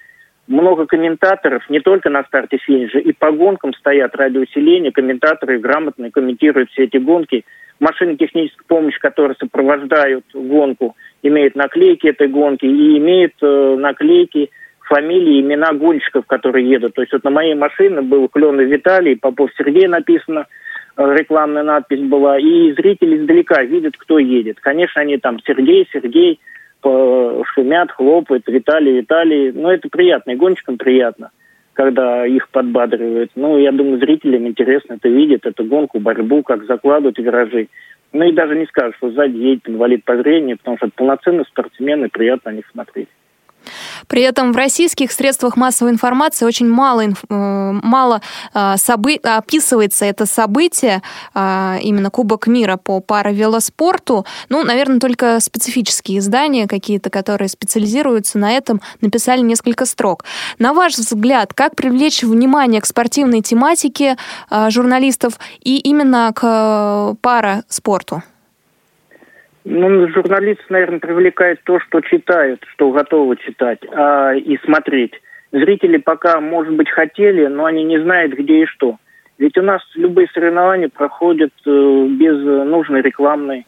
много 0.47 0.87
комментаторов, 0.87 1.69
не 1.69 1.81
только 1.81 2.11
на 2.11 2.25
старте 2.25 2.59
финиша, 2.59 2.99
и 2.99 3.13
по 3.13 3.33
гонкам 3.33 3.75
стоят 3.75 4.15
радиоусиления, 4.15 4.93
комментаторы 4.93 5.59
грамотно 5.59 6.11
комментируют 6.11 6.71
все 6.71 6.85
эти 6.85 6.97
гонки– 6.99 7.45
машины 7.81 8.17
технической 8.17 8.65
помощи, 8.67 8.99
которые 8.99 9.37
сопровождают 9.39 10.25
гонку, 10.33 10.97
имеют 11.23 11.55
наклейки 11.55 12.07
этой 12.07 12.29
гонки 12.29 12.65
и 12.65 12.99
имеют 12.99 13.35
э, 13.43 13.77
наклейки 13.79 14.51
фамилии, 14.81 15.41
имена 15.41 15.73
гонщиков, 15.73 16.27
которые 16.27 16.69
едут. 16.69 16.95
То 16.95 17.03
есть 17.03 17.13
вот 17.13 17.25
на 17.25 17.31
моей 17.31 17.55
машине 17.55 18.03
был 18.03 18.29
Кленов 18.29 18.67
Виталий, 18.67 19.17
Попов 19.17 19.51
Сергей 19.57 19.89
написано, 19.89 20.47
э, 20.97 21.15
рекламная 21.17 21.65
надпись 21.65 22.03
была, 22.03 22.39
и 22.39 22.73
зрители 22.73 23.19
издалека 23.19 23.63
видят, 23.63 23.97
кто 23.97 24.19
едет. 24.19 24.59
Конечно, 24.61 25.01
они 25.03 25.19
там 25.19 25.41
Сергей, 25.45 25.89
Сергей, 25.93 26.41
шумят, 26.83 27.91
хлопают, 27.91 28.45
Виталий, 28.47 28.99
Виталий. 28.99 29.53
Но 29.53 29.73
это 29.73 29.89
приятно, 29.89 30.33
и 30.33 30.37
гонщикам 30.37 30.79
приятно, 30.79 31.31
когда 31.73 32.27
их 32.27 32.49
подбадривают. 32.51 33.33
Ну, 33.35 33.59
я 33.59 33.73
думаю, 33.73 33.99
зрителям 33.99 34.47
интересно 34.47 34.95
это 34.95 35.09
видеть, 35.09 35.45
эту 35.45 35.65
гонку, 35.65 35.99
борьбу, 35.99 36.43
как 36.43 36.65
закладывают 36.67 37.19
виражи. 37.19 37.69
Ну 38.13 38.25
и 38.25 38.33
даже 38.33 38.57
не 38.57 38.67
скажешь, 38.67 38.97
что 38.97 39.11
сзади 39.11 39.37
едет 39.37 39.69
инвалид 39.69 40.05
по 40.05 40.17
зрению, 40.17 40.59
потому 40.59 40.77
что 40.77 40.87
это 40.87 40.97
полноценные 40.97 41.45
спортсмены, 41.45 42.09
приятно 42.09 42.51
на 42.51 42.57
них 42.57 42.67
смотреть. 42.71 43.09
При 44.07 44.23
этом 44.23 44.53
в 44.53 44.57
российских 44.57 45.13
средствах 45.13 45.57
массовой 45.57 45.93
информации 45.93 46.45
очень 46.45 46.69
мало, 46.69 47.03
э, 47.03 47.15
мало 47.29 48.21
а, 48.53 48.77
собы... 48.77 49.17
описывается 49.17 50.05
это 50.05 50.27
событие, 50.27 51.03
а, 51.35 51.79
именно 51.81 52.11
Кубок 52.11 52.47
мира 52.47 52.77
по 52.77 53.01
паравелоспорту. 53.01 54.27
Ну, 54.49 54.63
наверное, 54.65 55.01
только 55.01 55.41
специфические 55.41 56.19
издания 56.19 56.67
какие-то, 56.67 57.11
которые 57.11 57.49
специализируются 57.49 58.39
на 58.39 58.53
этом, 58.53 58.81
написали 59.01 59.41
несколько 59.41 59.87
строк. 59.87 60.25
На 60.59 60.73
ваш 60.73 60.95
взгляд, 60.95 61.53
как 61.55 61.77
привлечь 61.77 62.23
внимание 62.23 62.81
к 62.81 62.87
спортивной 62.87 63.43
тематике 63.43 64.17
журналистов 64.69 65.39
и 65.61 65.79
именно 65.79 66.33
к 66.35 66.43
э, 66.43 67.15
параспорту? 67.21 68.23
Ну, 69.69 70.09
журналист, 70.11 70.61
наверное, 70.69 71.01
привлекает 71.01 71.61
то, 71.65 71.81
что 71.81 72.01
читают, 72.01 72.65
что 72.73 72.93
готовы 72.93 73.37
читать 73.37 73.81
а, 73.91 74.33
и 74.33 74.57
смотреть. 74.59 75.15
Зрители 75.51 75.97
пока, 75.97 76.41
может 76.41 76.73
быть, 76.75 76.89
хотели, 76.89 77.47
но 77.47 77.65
они 77.65 77.83
не 77.83 78.01
знают, 78.01 78.33
где 78.33 78.63
и 78.63 78.67
что. 78.67 78.99
Ведь 79.39 79.59
у 79.59 79.63
нас 79.63 79.83
любые 79.97 80.29
соревнования 80.33 80.89
проходят 80.89 81.51
э, 81.67 82.07
без 82.11 82.39
нужной 82.39 83.03
рекламной 83.03 83.67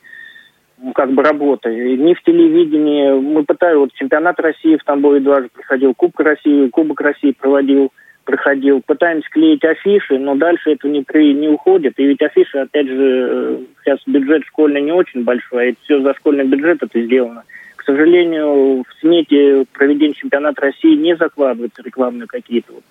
ну, 0.80 0.92
как 0.92 1.10
бы 1.10 1.24
работы. 1.24 1.68
Ни 1.68 2.14
в 2.14 2.22
телевидении. 2.22 3.18
Мы 3.18 3.42
пытались, 3.42 3.78
вот 3.78 3.92
чемпионат 3.94 4.38
России 4.38 4.76
в 4.76 4.84
Тамбове 4.84 5.18
дважды 5.18 5.48
приходил, 5.52 5.94
Кубок 5.94 6.20
России, 6.20 6.68
Кубок 6.68 7.00
России 7.00 7.32
проводил– 7.32 7.92
проходил. 8.28 8.82
Пытаемся 8.84 9.26
клеить 9.30 9.64
афиши, 9.64 10.18
но 10.18 10.34
дальше 10.34 10.72
это 10.72 10.86
не, 10.86 11.00
при, 11.00 11.32
не 11.32 11.48
уходит. 11.48 11.94
И 11.96 12.04
ведь 12.04 12.20
афиши, 12.20 12.58
опять 12.58 12.86
же, 12.86 13.28
э, 13.30 13.58
сейчас 13.82 14.00
бюджет 14.06 14.44
школьный 14.44 14.82
не 14.82 14.92
очень 14.92 15.24
большой, 15.24 15.62
а 15.62 15.66
это 15.70 15.78
все 15.84 16.02
за 16.02 16.12
школьный 16.12 16.44
бюджет 16.44 16.82
это 16.82 17.00
сделано. 17.00 17.44
К 17.76 17.84
сожалению, 17.84 18.82
в 18.82 19.00
смете 19.00 19.64
проведения 19.72 20.12
чемпионата 20.12 20.60
России 20.60 20.94
не 20.94 21.16
закладываются 21.16 21.82
рекламные 21.82 22.26
какие-то 22.26 22.74
вот 22.74 22.84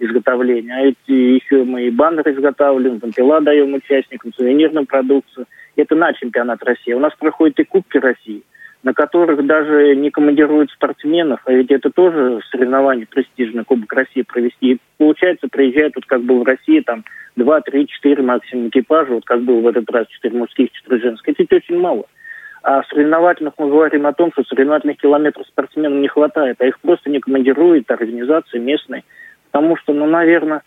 изготовления. 0.00 0.74
А 0.74 0.80
эти 0.82 1.12
еще 1.12 1.64
мы 1.64 1.84
и 1.84 1.90
баннеры 1.90 2.34
изготавливаем, 2.34 2.98
вампила 2.98 3.40
даем 3.40 3.72
участникам, 3.72 4.34
сувенирную 4.34 4.84
продукцию. 4.84 5.46
Это 5.76 5.94
на 5.94 6.12
чемпионат 6.12 6.62
России. 6.62 6.92
У 6.92 7.00
нас 7.00 7.14
проходят 7.18 7.58
и 7.58 7.64
Кубки 7.64 7.96
России– 7.96 8.42
на 8.84 8.92
которых 8.92 9.44
даже 9.46 9.96
не 9.96 10.10
командируют 10.10 10.70
спортсменов, 10.70 11.40
а 11.46 11.52
ведь 11.52 11.70
это 11.70 11.90
тоже 11.90 12.40
соревнование 12.50 13.06
престижное, 13.06 13.64
Кубок 13.64 13.92
России 13.94 14.22
провести. 14.22 14.72
И 14.72 14.78
получается, 14.98 15.48
приезжают, 15.50 15.94
вот 15.96 16.04
как 16.04 16.22
был 16.22 16.42
в 16.42 16.46
России, 16.46 16.80
там, 16.80 17.02
два, 17.34 17.62
три, 17.62 17.88
четыре 17.88 18.22
максимум 18.22 18.68
экипажа, 18.68 19.14
вот 19.14 19.24
как 19.24 19.40
был 19.40 19.62
в 19.62 19.66
этот 19.66 19.90
раз, 19.90 20.06
четыре 20.08 20.38
мужских, 20.38 20.70
четыре 20.70 21.00
женских. 21.00 21.34
Это 21.40 21.56
очень 21.56 21.80
мало. 21.80 22.04
А 22.62 22.82
соревновательных 22.84 23.54
мы 23.56 23.68
говорим 23.68 24.06
о 24.06 24.12
том, 24.12 24.30
что 24.32 24.44
соревновательных 24.44 24.98
километров 24.98 25.46
спортсменам 25.46 26.02
не 26.02 26.08
хватает, 26.08 26.60
а 26.60 26.66
их 26.66 26.78
просто 26.80 27.08
не 27.08 27.20
командирует 27.20 27.90
организации 27.90 28.58
местные. 28.58 29.02
Потому 29.50 29.76
что, 29.78 29.94
ну, 29.94 30.06
наверное, 30.06 30.62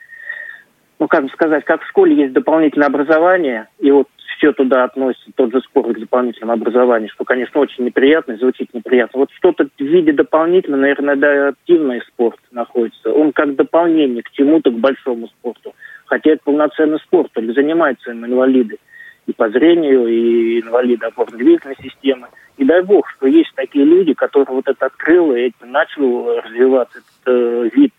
ну, 0.97 1.07
как 1.07 1.23
бы 1.23 1.29
сказать, 1.29 1.65
как 1.65 1.83
в 1.83 1.87
школе 1.87 2.15
есть 2.15 2.33
дополнительное 2.33 2.87
образование, 2.87 3.67
и 3.79 3.91
вот 3.91 4.07
все 4.37 4.51
туда 4.51 4.83
относится, 4.83 5.31
тот 5.35 5.51
же 5.51 5.61
спорт 5.61 5.95
к 5.95 5.99
дополнительному 5.99 6.53
образованию, 6.53 7.09
что, 7.09 7.23
конечно, 7.23 7.61
очень 7.61 7.85
неприятно, 7.85 8.37
звучит 8.37 8.73
неприятно. 8.73 9.19
Вот 9.21 9.31
что-то 9.31 9.65
в 9.65 9.83
виде 9.83 10.11
дополнительного, 10.11 10.81
наверное, 10.81 11.15
да, 11.15 11.47
активный 11.49 12.01
спорт 12.01 12.39
находится. 12.51 13.11
Он 13.11 13.31
как 13.31 13.55
дополнение 13.55 14.23
к 14.23 14.31
чему-то, 14.31 14.71
к 14.71 14.79
большому 14.79 15.27
спорту. 15.27 15.73
Хотя 16.05 16.31
это 16.31 16.41
полноценный 16.43 16.99
спорт, 16.99 17.31
только 17.33 17.53
занимаются 17.53 18.11
им 18.11 18.25
инвалиды 18.25 18.77
и 19.25 19.33
по 19.33 19.49
зрению, 19.49 20.07
и 20.07 20.61
инвалиды 20.61 21.05
опорно-двигательной 21.05 21.75
системы. 21.81 22.27
И 22.57 22.65
дай 22.65 22.81
бог, 22.81 23.09
что 23.09 23.27
есть 23.27 23.51
такие 23.55 23.85
люди, 23.85 24.13
которые 24.13 24.55
вот 24.55 24.67
это 24.67 24.85
открыл, 24.85 25.35
и 25.35 25.49
это 25.49 25.65
начал 25.65 26.41
развиваться, 26.41 26.99
этот 26.99 27.33
э, 27.33 27.69
вид 27.73 27.93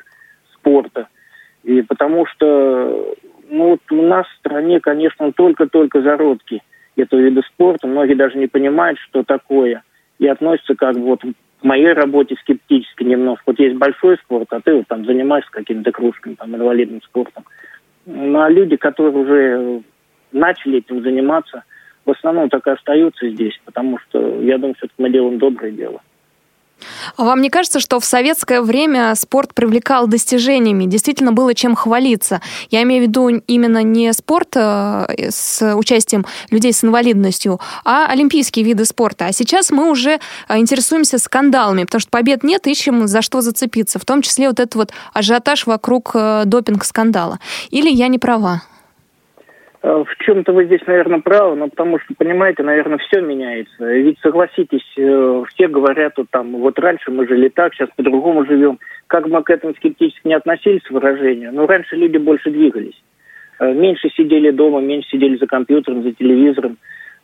спорта. 0.55 1.09
И 1.65 1.83
потому 1.83 2.27
что 2.27 3.15
ну 3.51 3.71
вот 3.71 3.81
у 3.91 4.03
нас 4.03 4.27
в 4.27 4.39
стране, 4.39 4.81
конечно, 4.81 5.33
только-только 5.33 6.03
зародки 6.03 6.63
этого 6.97 7.21
вида 7.21 7.43
спорта. 7.43 7.87
Многие 7.87 8.15
даже 8.15 8.39
не 8.39 8.47
понимают, 8.47 8.99
что 8.99 9.23
такое. 9.23 9.83
И 10.19 10.27
относятся 10.27 10.75
как 10.75 10.95
бы 10.95 11.03
вот 11.03 11.23
к 11.23 11.65
моей 11.65 11.93
работе 11.93 12.37
скептически 12.41 13.05
немножко. 13.05 13.45
Вот 13.47 13.59
есть 13.59 13.77
большой 13.77 14.17
спорт, 14.19 14.49
а 14.51 14.61
ты 14.61 14.75
вот 14.75 14.87
там 14.89 15.05
занимаешься 15.05 15.51
какими-то 15.51 15.93
кружками, 15.93 16.35
там, 16.35 16.55
инвалидным 16.55 17.03
спортом. 17.03 17.45
Ну, 18.07 18.41
а 18.41 18.49
люди, 18.49 18.77
которые 18.77 19.13
уже 19.13 19.83
начали 20.33 20.79
этим 20.79 21.03
заниматься, 21.03 21.65
в 22.05 22.11
основном 22.11 22.49
так 22.49 22.67
и 22.67 22.71
остаются 22.71 23.29
здесь, 23.29 23.61
потому 23.65 23.99
что 23.99 24.41
я 24.41 24.59
думаю, 24.59 24.77
что 24.79 24.89
мы 24.99 25.11
делаем 25.11 25.39
доброе 25.39 25.73
дело. 25.73 26.01
А 27.17 27.25
вам 27.25 27.43
не 27.43 27.51
кажется, 27.51 27.81
что 27.81 28.01
в 28.01 28.05
советское 28.05 28.61
время 28.61 29.15
спорт 29.15 29.55
привлекал 29.55 30.07
достижениями, 30.07 30.85
действительно 30.85 31.33
было 31.33 31.55
чем 31.55 31.75
хвалиться? 31.75 32.41
Я 32.71 32.83
имею 32.83 33.05
в 33.05 33.09
виду 33.09 33.29
именно 33.29 33.83
не 33.83 34.13
спорт 34.13 34.57
э, 34.57 35.31
с 35.31 35.75
участием 35.75 36.27
людей 36.51 36.73
с 36.73 36.85
инвалидностью, 36.85 37.61
а 37.85 38.07
олимпийские 38.07 38.65
виды 38.65 38.85
спорта. 38.85 39.27
А 39.27 39.33
сейчас 39.33 39.71
мы 39.71 39.91
уже 39.91 40.21
э, 40.49 40.59
интересуемся 40.59 41.19
скандалами, 41.19 41.85
потому 41.85 42.01
что 42.01 42.11
побед 42.11 42.45
нет, 42.45 42.67
ищем 42.67 43.07
за 43.09 43.23
что 43.23 43.41
зацепиться, 43.41 43.99
в 43.99 44.05
том 44.05 44.23
числе 44.23 44.49
вот 44.49 44.61
этот 44.61 44.75
вот 44.75 44.93
ажиотаж 45.13 45.67
вокруг 45.67 46.13
э, 46.15 46.43
допинг-скандала. 46.47 47.39
Или 47.71 47.91
я 47.91 48.09
не 48.09 48.19
права? 48.19 48.63
Э, 49.81 50.05
в 50.05 50.25
чем-то 50.25 50.53
вы 50.53 50.65
здесь, 50.65 50.85
наверное, 50.87 51.21
правы, 51.21 51.57
но 51.57 51.69
потому 51.69 51.99
что, 52.01 52.15
понимаете, 52.15 52.63
наверное, 52.63 52.99
все 52.99 53.21
меняется. 53.21 53.85
Ведь, 53.85 54.19
согласитесь, 54.21 54.87
э, 54.97 55.43
все 55.49 55.69
говорят, 55.69 56.15
вот 56.17 56.27
там, 56.31 56.53
вот 56.57 56.79
раньше 56.79 57.11
мы 57.11 57.29
жили 57.29 57.49
так, 57.49 57.75
сейчас 57.75 57.89
по-другому 57.97 58.45
живем. 58.45 58.79
Как 59.07 59.27
мы 59.29 59.43
к 59.43 59.51
этому 59.51 59.75
скептически 59.75 60.27
не 60.27 60.35
относились, 60.35 60.89
выражению, 60.91 61.53
но 61.53 61.67
раньше 61.67 61.97
люди 61.97 62.17
больше 62.17 62.51
двигались. 62.51 63.01
Э, 63.61 63.73
меньше 63.73 64.09
сидели 64.11 64.51
дома, 64.51 64.81
меньше 64.81 65.11
сидели 65.11 65.37
за 65.37 65.47
компьютером, 65.47 66.03
за 66.03 66.13
телевизором. 66.13 66.77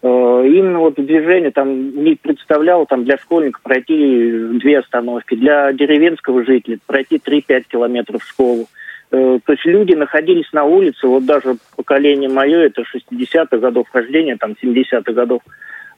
Именно 0.03 0.81
вот 0.81 0.97
движение 0.97 1.51
там 1.51 2.05
не 2.05 2.15
представляло 2.15 2.85
там 2.85 3.05
для 3.05 3.17
школьника 3.17 3.59
пройти 3.63 4.59
две 4.61 4.81
остановки, 4.81 5.35
для 5.35 5.73
деревенского 5.73 6.45
жителя 6.45 6.77
пройти 6.87 7.17
3-5 7.17 7.65
километров 7.71 8.23
в 8.23 8.29
школу. 8.29 8.67
Э, 9.15 9.39
то 9.45 9.53
есть 9.53 9.65
люди 9.65 9.95
находились 9.95 10.53
на 10.53 10.65
улице, 10.65 11.07
вот 11.07 11.25
даже 11.25 11.57
поколение 11.77 12.29
мое, 12.29 12.67
это 12.67 12.83
60-х 12.83 13.59
годов 13.59 13.87
рождения, 13.93 14.37
там 14.37 14.57
70-х 14.61 15.13
годов, 15.13 15.41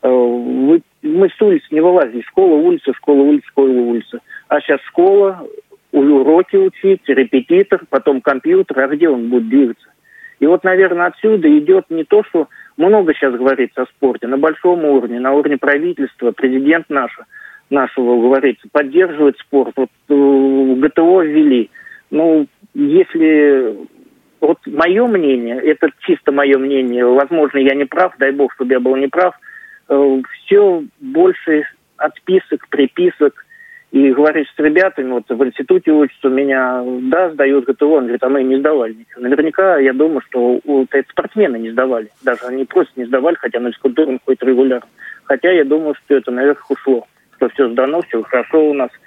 э, 0.03 0.09
мы 0.09 1.31
с 1.31 1.41
улицы 1.41 1.67
не 1.71 1.81
вылазили. 1.81 2.21
Школа, 2.21 2.57
улица, 2.57 2.93
школа, 2.93 3.23
улица, 3.23 3.47
школа, 3.49 3.69
улица. 3.71 4.19
А 4.49 4.61
сейчас 4.61 4.83
школа, 4.83 5.49
уроки 5.93 6.57
учить, 6.57 7.01
репетитор, 7.07 7.85
потом 7.89 8.21
компьютер, 8.21 8.79
а 8.81 8.89
где 8.89 9.09
он 9.09 9.31
будет 9.31 9.49
двигаться? 9.49 9.89
И 10.39 10.47
вот, 10.47 10.63
наверное, 10.65 11.07
отсюда 11.07 11.49
идет 11.59 11.87
не 11.89 12.05
то, 12.05 12.23
что 12.23 12.49
много 12.77 13.15
сейчас 13.15 13.35
говорится 13.35 13.83
о 13.83 13.87
спорте, 13.87 14.27
на 14.27 14.37
большом 14.37 14.85
уровне, 14.85 15.21
на 15.21 15.33
уровне 15.33 15.57
правительства, 15.57 16.33
президент 16.33 16.91
наш, 16.91 17.19
нашего 17.71 18.21
говорится, 18.21 18.69
поддерживает 18.71 19.39
спорт. 19.39 19.73
Вот 19.75 19.89
э, 20.11 20.75
ГТО 20.81 21.23
ввели. 21.23 21.71
Ну, 22.11 22.47
если 22.77 23.75
вот 24.41 24.59
мое 24.67 25.07
мнение, 25.07 25.59
это 25.63 25.89
чисто 26.01 26.31
мое 26.31 26.59
мнение, 26.59 27.07
возможно, 27.07 27.59
я 27.59 27.75
не 27.75 27.87
прав, 27.87 28.15
дай 28.19 28.33
бог, 28.33 28.53
чтобы 28.53 28.75
я 28.75 28.81
был 28.81 28.97
не 28.97 29.09
прав, 29.09 29.35
э, 29.89 30.23
все 30.45 30.85
больше 31.01 31.65
отписок, 31.97 32.69
приписок, 32.69 33.47
и 33.93 34.13
говоришь 34.13 34.53
с 34.55 34.59
ребятами, 34.59 35.13
вот 35.13 35.25
в 35.27 35.43
институте 35.43 35.91
учатся, 35.91 36.29
меня, 36.29 36.83
да, 37.05 37.31
сдают 37.31 37.65
ГТО, 37.65 37.93
он 37.93 38.03
говорит, 38.03 38.23
а 38.23 38.29
мы 38.29 38.43
не 38.43 38.59
сдавали 38.59 38.93
ничего. 38.93 39.23
Наверняка, 39.23 39.79
я 39.79 39.95
думаю, 39.95 40.21
что 40.29 40.61
вот 40.63 40.89
это 40.91 41.09
спортсмены 41.09 41.57
не 41.57 41.71
сдавали. 41.71 42.11
Даже 42.23 42.45
они 42.45 42.67
просто 42.67 42.93
не 42.97 43.07
сдавали, 43.07 43.37
хотя 43.37 43.59
на 43.59 43.71
физкультуру 43.71 44.19
ходят 44.27 44.43
регулярно. 44.43 44.89
Хотя 45.25 45.51
я 45.51 45.65
думаю, 45.65 45.95
что 45.95 46.15
это 46.15 46.31
наверх 46.31 46.71
ушло, 46.71 47.07
что 47.37 47.49
все 47.49 47.71
сдано, 47.71 48.03
все 48.03 48.23
хорошо 48.23 48.69
у 48.69 48.75
нас– 48.75 48.91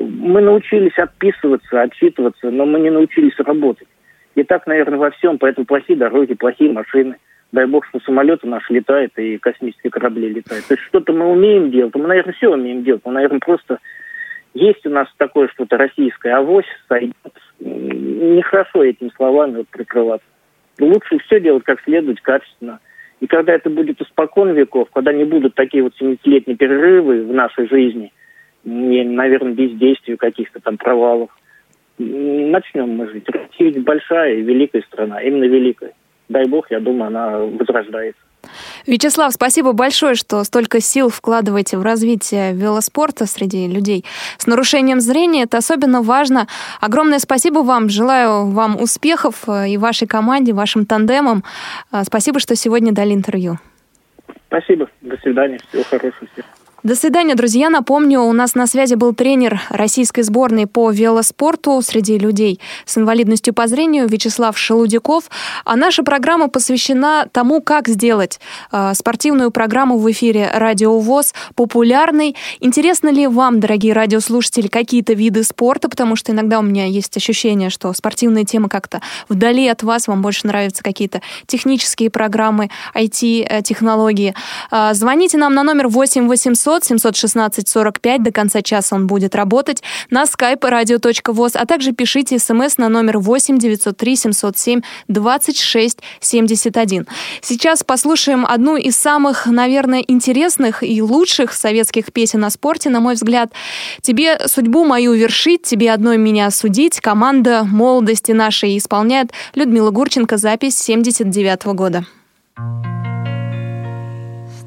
мы 0.00 0.40
научились 0.40 0.96
отписываться, 0.98 1.82
отчитываться, 1.82 2.50
но 2.50 2.66
мы 2.66 2.80
не 2.80 2.90
научились 2.90 3.38
работать. 3.38 3.88
И 4.34 4.42
так, 4.42 4.66
наверное, 4.66 4.98
во 4.98 5.10
всем, 5.10 5.38
поэтому 5.38 5.66
плохие 5.66 5.98
дороги, 5.98 6.34
плохие 6.34 6.72
машины. 6.72 7.16
Дай 7.52 7.66
бог, 7.66 7.84
что 7.86 8.00
самолеты 8.00 8.46
наши 8.46 8.72
летают 8.72 9.12
и 9.18 9.38
космические 9.38 9.90
корабли 9.90 10.28
летают. 10.28 10.66
То 10.66 10.74
есть 10.74 10.84
что-то 10.84 11.12
мы 11.12 11.26
умеем 11.26 11.70
делать, 11.70 11.94
мы, 11.94 12.06
наверное, 12.06 12.34
все 12.34 12.48
умеем 12.48 12.84
делать, 12.84 13.02
мы, 13.04 13.12
наверное, 13.12 13.40
просто 13.40 13.80
есть 14.54 14.86
у 14.86 14.90
нас 14.90 15.08
такое 15.16 15.48
что-то 15.48 15.76
российское, 15.76 16.34
авось 16.34 16.66
сойдет. 16.88 17.14
Нехорошо 17.58 18.84
этими 18.84 19.10
словами 19.16 19.58
вот 19.58 19.68
прикрываться. 19.68 20.26
Лучше 20.78 21.18
все 21.18 21.40
делать 21.40 21.64
как 21.64 21.80
следует, 21.82 22.20
качественно. 22.20 22.78
И 23.20 23.26
когда 23.26 23.52
это 23.52 23.68
будет 23.68 24.00
испокон 24.00 24.52
веков, 24.52 24.88
когда 24.92 25.12
не 25.12 25.24
будут 25.24 25.54
такие 25.54 25.82
вот 25.82 25.92
70-летние 26.00 26.56
перерывы 26.56 27.24
в 27.24 27.32
нашей 27.32 27.68
жизни, 27.68 28.12
наверное, 28.64 29.52
бездействию 29.52 30.18
каких-то 30.18 30.60
там 30.60 30.76
провалов, 30.76 31.30
начнем 31.98 32.90
мы 32.90 33.08
жить. 33.08 33.28
Россия 33.28 33.70
ведь 33.70 33.84
большая 33.84 34.36
и 34.36 34.42
великая 34.42 34.82
страна, 34.82 35.20
именно 35.20 35.44
великая. 35.44 35.92
Дай 36.28 36.46
бог, 36.46 36.70
я 36.70 36.80
думаю, 36.80 37.08
она 37.08 37.38
возрождается. 37.38 38.22
Вячеслав, 38.86 39.32
спасибо 39.32 39.72
большое, 39.72 40.14
что 40.14 40.42
столько 40.44 40.80
сил 40.80 41.08
вкладываете 41.08 41.76
в 41.76 41.82
развитие 41.82 42.54
велоспорта 42.54 43.26
среди 43.26 43.68
людей 43.68 44.04
с 44.38 44.46
нарушением 44.46 45.00
зрения. 45.00 45.42
Это 45.42 45.58
особенно 45.58 46.02
важно. 46.02 46.46
Огромное 46.80 47.18
спасибо 47.18 47.58
вам. 47.58 47.88
Желаю 47.88 48.46
вам 48.46 48.80
успехов 48.80 49.48
э, 49.48 49.70
и 49.70 49.76
вашей 49.76 50.08
команде, 50.08 50.52
вашим 50.52 50.86
тандемам. 50.86 51.44
Э, 51.92 52.02
спасибо, 52.04 52.38
что 52.40 52.56
сегодня 52.56 52.92
дали 52.92 53.12
интервью. 53.12 53.58
Спасибо. 54.46 54.88
До 55.02 55.16
свидания. 55.18 55.58
Всего 55.68 55.82
хорошего 55.84 56.26
всем. 56.32 56.44
До 56.82 56.96
свидания, 56.96 57.34
друзья. 57.34 57.68
Напомню, 57.68 58.22
у 58.22 58.32
нас 58.32 58.54
на 58.54 58.66
связи 58.66 58.94
был 58.94 59.12
тренер 59.14 59.60
российской 59.68 60.22
сборной 60.22 60.66
по 60.66 60.90
велоспорту 60.90 61.82
среди 61.82 62.16
людей 62.16 62.58
с 62.86 62.96
инвалидностью 62.96 63.52
по 63.52 63.66
зрению 63.66 64.08
Вячеслав 64.08 64.56
Шелудяков. 64.56 65.24
А 65.66 65.76
наша 65.76 66.02
программа 66.02 66.48
посвящена 66.48 67.28
тому, 67.30 67.60
как 67.60 67.86
сделать 67.86 68.40
э, 68.72 68.94
спортивную 68.94 69.50
программу 69.50 69.98
в 69.98 70.10
эфире 70.10 70.50
Радио 70.54 70.98
ВОЗ 70.98 71.34
популярной. 71.54 72.34
Интересно 72.60 73.10
ли 73.10 73.26
вам, 73.26 73.60
дорогие 73.60 73.92
радиослушатели, 73.92 74.68
какие-то 74.68 75.12
виды 75.12 75.44
спорта? 75.44 75.90
Потому 75.90 76.16
что 76.16 76.32
иногда 76.32 76.60
у 76.60 76.62
меня 76.62 76.86
есть 76.86 77.14
ощущение, 77.14 77.68
что 77.68 77.92
спортивные 77.92 78.46
темы 78.46 78.70
как-то 78.70 79.02
вдали 79.28 79.68
от 79.68 79.82
вас, 79.82 80.08
вам 80.08 80.22
больше 80.22 80.46
нравятся 80.46 80.82
какие-то 80.82 81.20
технические 81.46 82.08
программы, 82.08 82.70
IT-технологии. 82.94 84.34
Э, 84.70 84.94
звоните 84.94 85.36
нам 85.36 85.52
на 85.52 85.62
номер 85.62 85.88
8 85.88 86.26
800 86.26 86.69
800 86.70 87.16
716 87.16 87.68
45. 87.68 88.22
До 88.22 88.32
конца 88.32 88.62
часа 88.62 88.96
он 88.96 89.06
будет 89.06 89.34
работать. 89.34 89.82
На 90.10 90.24
skype 90.24 90.60
radio.voz, 90.60 91.52
а 91.54 91.66
также 91.66 91.92
пишите 91.92 92.38
смс 92.38 92.78
на 92.78 92.88
номер 92.88 93.18
8 93.18 93.58
903 93.58 94.16
707 94.16 94.80
26 95.08 95.98
71. 96.20 97.06
Сейчас 97.42 97.82
послушаем 97.82 98.46
одну 98.46 98.76
из 98.76 98.96
самых, 98.96 99.46
наверное, 99.46 100.04
интересных 100.06 100.82
и 100.82 101.02
лучших 101.02 101.52
советских 101.52 102.12
песен 102.12 102.44
о 102.44 102.50
спорте, 102.50 102.90
на 102.90 103.00
мой 103.00 103.14
взгляд. 103.14 103.52
«Тебе 104.00 104.38
судьбу 104.46 104.84
мою 104.84 105.12
вершить, 105.12 105.62
тебе 105.62 105.92
одной 105.92 106.18
меня 106.18 106.50
судить» 106.50 107.00
команда 107.00 107.64
молодости 107.64 108.32
нашей 108.32 108.76
исполняет 108.78 109.32
Людмила 109.54 109.90
Гурченко, 109.90 110.36
запись 110.36 110.78
79 110.78 111.64
-го 111.64 111.74
года. 111.74 112.04
С 112.56 112.99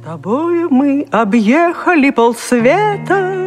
тобою 0.04 0.70
мы 0.70 1.08
объехали 1.12 2.10
полсвета, 2.10 3.40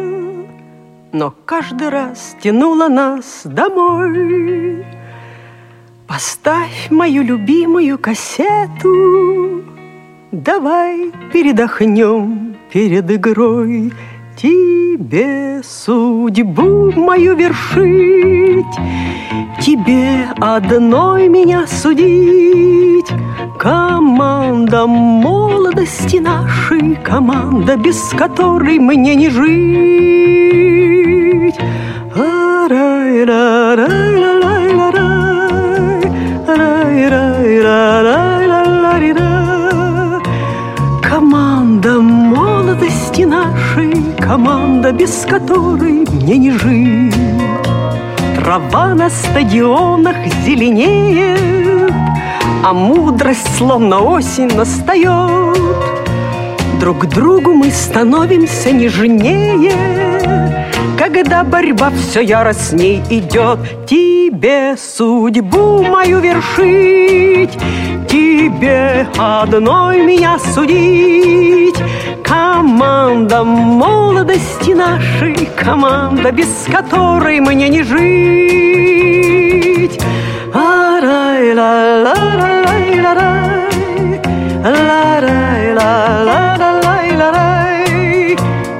Но 1.13 1.33
каждый 1.45 1.89
раз 1.89 2.35
тянуло 2.41 2.87
нас 2.89 3.41
домой. 3.45 4.85
Поставь 6.07 6.89
мою 6.89 7.23
любимую 7.23 7.97
кассету, 7.97 9.63
Давай 10.31 11.11
передохнем 11.31 12.57
перед 12.71 13.09
игрой. 13.09 13.93
Тебе 14.39 15.61
судьбу 15.63 16.91
мою 16.91 17.35
вершить, 17.35 18.65
Тебе 19.59 20.27
одной 20.39 21.27
меня 21.27 21.65
судить. 21.65 23.11
Команда 23.57 24.85
молодости 24.85 26.17
нашей, 26.17 26.95
Команда, 27.03 27.77
без 27.77 27.97
которой 28.15 28.77
мне 28.77 29.15
не 29.15 29.31
жить. 29.31 30.57
Команда 41.01 41.99
молодости 41.99 43.23
нашей, 43.23 43.66
Команда, 44.27 44.91
без 44.91 45.25
которой 45.25 46.05
мне 46.11 46.37
не 46.37 46.51
жить. 46.51 47.15
Трава 48.35 48.93
на 48.93 49.09
стадионах 49.09 50.17
зеленеет, 50.45 51.93
А 52.65 52.73
мудрость, 52.73 53.47
словно 53.57 53.99
осень, 53.99 54.53
настает. 54.53 55.57
Друг 56.81 57.05
другу 57.07 57.53
мы 57.53 57.71
становимся 57.71 58.71
нежнее, 58.71 59.71
Когда 60.97 61.45
борьба 61.45 61.91
все 61.91 62.19
яростней 62.19 63.01
идет. 63.09 63.59
Тебе 63.87 64.75
судьбу 64.77 65.83
мою 65.83 66.19
вершить, 66.19 67.57
Тебе 68.09 69.07
одной 69.17 70.05
меня 70.05 70.37
судить, 70.37 71.77
Команда 72.27 73.43
молодости 73.43 74.71
нашей, 74.71 75.47
команда, 75.55 76.31
без 76.31 76.65
которой 76.69 77.39
мне 77.39 77.69
не 77.69 77.83
жить. 77.83 78.37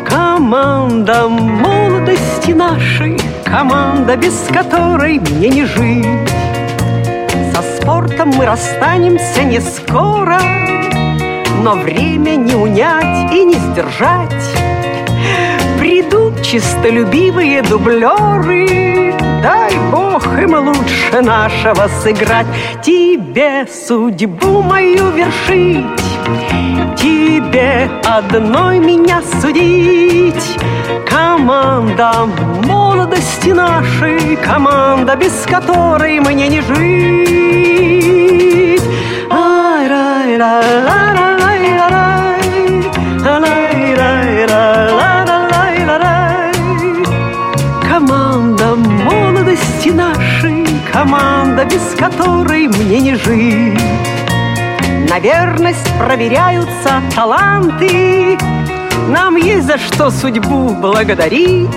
Команда 0.06 1.28
молодости 1.30 2.52
нашей, 2.52 3.18
команда, 3.46 4.16
без 4.18 4.34
которой 4.52 5.20
мне 5.20 5.50
не 5.50 5.66
жить. 5.66 6.30
Со 7.54 7.62
спортом 7.62 8.30
мы 8.30 8.46
расстанемся 8.46 9.44
не 9.44 9.60
скоро, 9.62 10.40
но 11.64 11.76
время 11.76 12.36
не 12.36 12.56
унять 12.56 13.32
и 13.32 13.44
не 13.44 13.56
сдержать. 13.56 14.30
Придут 15.80 16.42
чистолюбивые 16.42 17.62
дублеры, 17.62 19.14
дай 19.42 19.74
бог 19.92 20.26
им 20.40 20.56
лучше 20.56 21.22
нашего 21.22 21.88
сыграть. 22.02 22.48
Тебе 22.82 23.68
судьбу 23.68 24.62
мою 24.62 25.10
вершить, 25.12 25.86
тебе 26.98 27.90
одной 28.06 28.80
меня 28.80 29.22
судить. 29.42 30.58
Команда 31.06 32.28
молодости 32.66 33.50
нашей, 33.50 34.36
команда, 34.38 35.16
без 35.16 35.46
которой 35.46 36.20
мне 36.20 36.48
не 36.48 36.62
жить. 36.62 37.98
Ай-рай-рай-рай-рай. 39.30 41.37
Команда, 50.98 51.64
без 51.64 51.94
которой 51.96 52.68
мне 52.68 53.00
не 53.00 53.14
жить. 53.14 53.80
На 55.08 55.20
верность 55.20 55.88
проверяются 56.00 57.04
таланты, 57.16 58.36
нам 59.08 59.36
есть 59.36 59.68
за 59.68 59.78
что 59.78 60.10
судьбу 60.10 60.70
благодарить. 60.70 61.70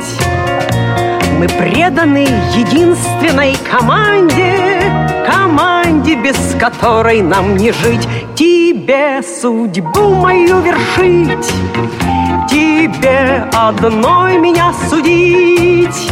Мы 1.38 1.48
преданы 1.48 2.26
единственной 2.56 3.58
команде, 3.70 4.80
команде, 5.30 6.14
без 6.14 6.38
которой 6.58 7.20
нам 7.20 7.58
не 7.58 7.72
жить. 7.72 8.08
Тебе 8.34 9.20
судьбу 9.22 10.14
мою 10.14 10.60
вершить, 10.60 11.52
тебе 12.50 13.44
одной 13.52 14.36
меня 14.38 14.74
судить. 14.88 16.10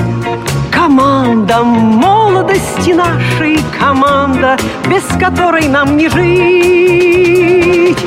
Команда 0.70 1.62
молодости 1.62 2.93
нашей, 2.93 3.59
команда, 3.78 4.57
без 4.89 5.03
которой 5.18 5.66
нам 5.68 5.97
не 5.97 6.09
жить. 6.09 7.99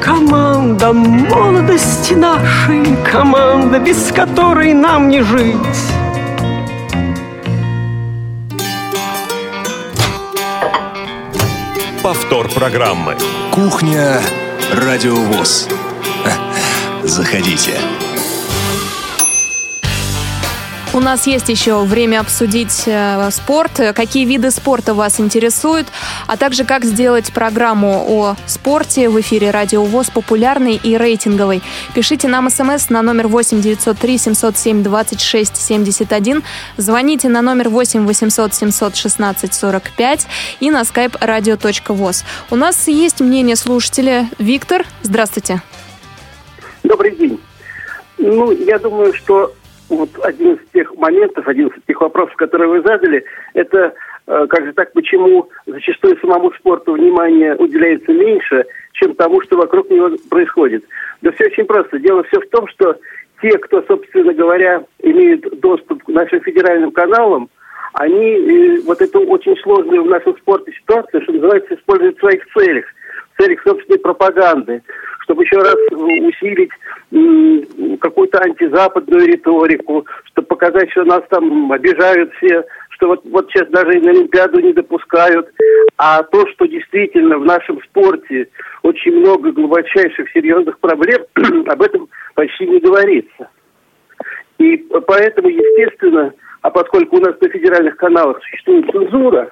Команда 0.00 0.92
молодости 0.92 2.14
нашей, 2.14 2.96
команда, 3.10 3.78
без 3.78 4.10
которой 4.12 4.74
нам 4.74 5.08
не 5.08 5.22
жить. 5.22 6.01
Повтор 12.42 12.60
программы. 12.60 13.16
Кухня 13.52 14.20
Радиовоз. 14.72 15.68
Заходите. 17.04 17.78
У 20.94 21.00
нас 21.00 21.26
есть 21.26 21.48
еще 21.48 21.84
время 21.84 22.20
обсудить 22.20 22.82
э, 22.84 23.30
спорт, 23.30 23.80
какие 23.94 24.26
виды 24.26 24.50
спорта 24.50 24.92
вас 24.92 25.20
интересуют, 25.20 25.86
а 26.26 26.36
также 26.36 26.64
как 26.64 26.84
сделать 26.84 27.32
программу 27.32 28.04
о 28.06 28.36
спорте 28.44 29.08
в 29.08 29.18
эфире 29.22 29.52
Радио 29.52 29.84
ВОЗ 29.84 30.10
популярной 30.10 30.74
и 30.74 30.98
рейтинговой. 30.98 31.62
Пишите 31.94 32.28
нам 32.28 32.50
смс 32.50 32.90
на 32.90 33.00
номер 33.00 33.28
8 33.28 33.62
903 33.62 34.18
707 34.18 34.82
26 34.82 35.56
71, 35.56 36.42
звоните 36.76 37.30
на 37.30 37.40
номер 37.40 37.70
8 37.70 38.06
800 38.06 38.52
716 38.52 39.54
45 39.54 40.26
и 40.60 40.70
на 40.70 40.82
skype 40.82 41.18
radio.voz. 41.20 42.22
У 42.50 42.56
нас 42.56 42.86
есть 42.86 43.22
мнение 43.22 43.56
слушателя. 43.56 44.28
Виктор, 44.38 44.84
здравствуйте. 45.00 45.62
Добрый 46.84 47.16
день. 47.16 47.40
Ну, 48.18 48.52
я 48.52 48.78
думаю, 48.78 49.14
что 49.14 49.54
вот 49.96 50.10
один 50.22 50.54
из 50.54 50.58
тех 50.72 50.94
моментов, 50.96 51.46
один 51.46 51.68
из 51.68 51.82
тех 51.86 52.00
вопросов, 52.00 52.34
которые 52.36 52.68
вы 52.68 52.82
задали, 52.82 53.24
это 53.54 53.94
э, 54.26 54.46
как 54.48 54.66
же 54.66 54.72
так, 54.72 54.92
почему 54.92 55.48
зачастую 55.66 56.16
самому 56.18 56.52
спорту 56.52 56.92
внимание 56.92 57.56
уделяется 57.56 58.12
меньше, 58.12 58.66
чем 58.94 59.14
тому, 59.14 59.40
что 59.42 59.56
вокруг 59.56 59.90
него 59.90 60.10
происходит. 60.30 60.84
Да 61.22 61.32
все 61.32 61.46
очень 61.46 61.64
просто. 61.64 61.98
Дело 61.98 62.22
все 62.24 62.40
в 62.40 62.48
том, 62.48 62.66
что 62.68 62.96
те, 63.40 63.58
кто, 63.58 63.82
собственно 63.82 64.32
говоря, 64.32 64.84
имеют 65.00 65.60
доступ 65.60 66.04
к 66.04 66.08
нашим 66.08 66.40
федеральным 66.40 66.92
каналам, 66.92 67.48
они 67.94 68.16
э, 68.16 68.80
вот 68.84 69.00
эту 69.02 69.20
очень 69.20 69.56
сложную 69.58 70.04
в 70.04 70.08
нашем 70.08 70.36
спорте 70.38 70.72
ситуацию, 70.72 71.22
что 71.22 71.32
называется, 71.32 71.74
используют 71.74 72.16
в 72.16 72.20
своих 72.20 72.44
целях, 72.56 72.84
в 73.34 73.42
целях 73.42 73.62
собственной 73.62 73.98
пропаганды 73.98 74.82
чтобы 75.24 75.44
еще 75.44 75.56
раз 75.58 75.76
усилить 75.92 76.70
какую-то 78.00 78.40
антизападную 78.40 79.26
риторику, 79.26 80.06
чтобы 80.24 80.48
показать, 80.48 80.90
что 80.90 81.04
нас 81.04 81.22
там 81.30 81.70
обижают 81.72 82.32
все, 82.34 82.64
что 82.90 83.08
вот, 83.08 83.22
вот 83.24 83.50
сейчас 83.50 83.68
даже 83.70 83.98
и 83.98 84.00
на 84.00 84.10
Олимпиаду 84.10 84.60
не 84.60 84.72
допускают. 84.72 85.48
А 85.96 86.22
то, 86.22 86.46
что 86.48 86.66
действительно 86.66 87.38
в 87.38 87.44
нашем 87.44 87.80
спорте 87.82 88.48
очень 88.82 89.12
много 89.18 89.52
глубочайших 89.52 90.30
серьезных 90.32 90.78
проблем, 90.78 91.22
об 91.66 91.82
этом 91.82 92.08
почти 92.34 92.66
не 92.66 92.80
говорится. 92.80 93.48
И 94.58 94.76
поэтому, 95.06 95.48
естественно, 95.48 96.32
а 96.62 96.70
поскольку 96.70 97.16
у 97.16 97.20
нас 97.20 97.34
на 97.40 97.48
федеральных 97.48 97.96
каналах 97.96 98.40
существует 98.44 98.90
цензура, 98.90 99.50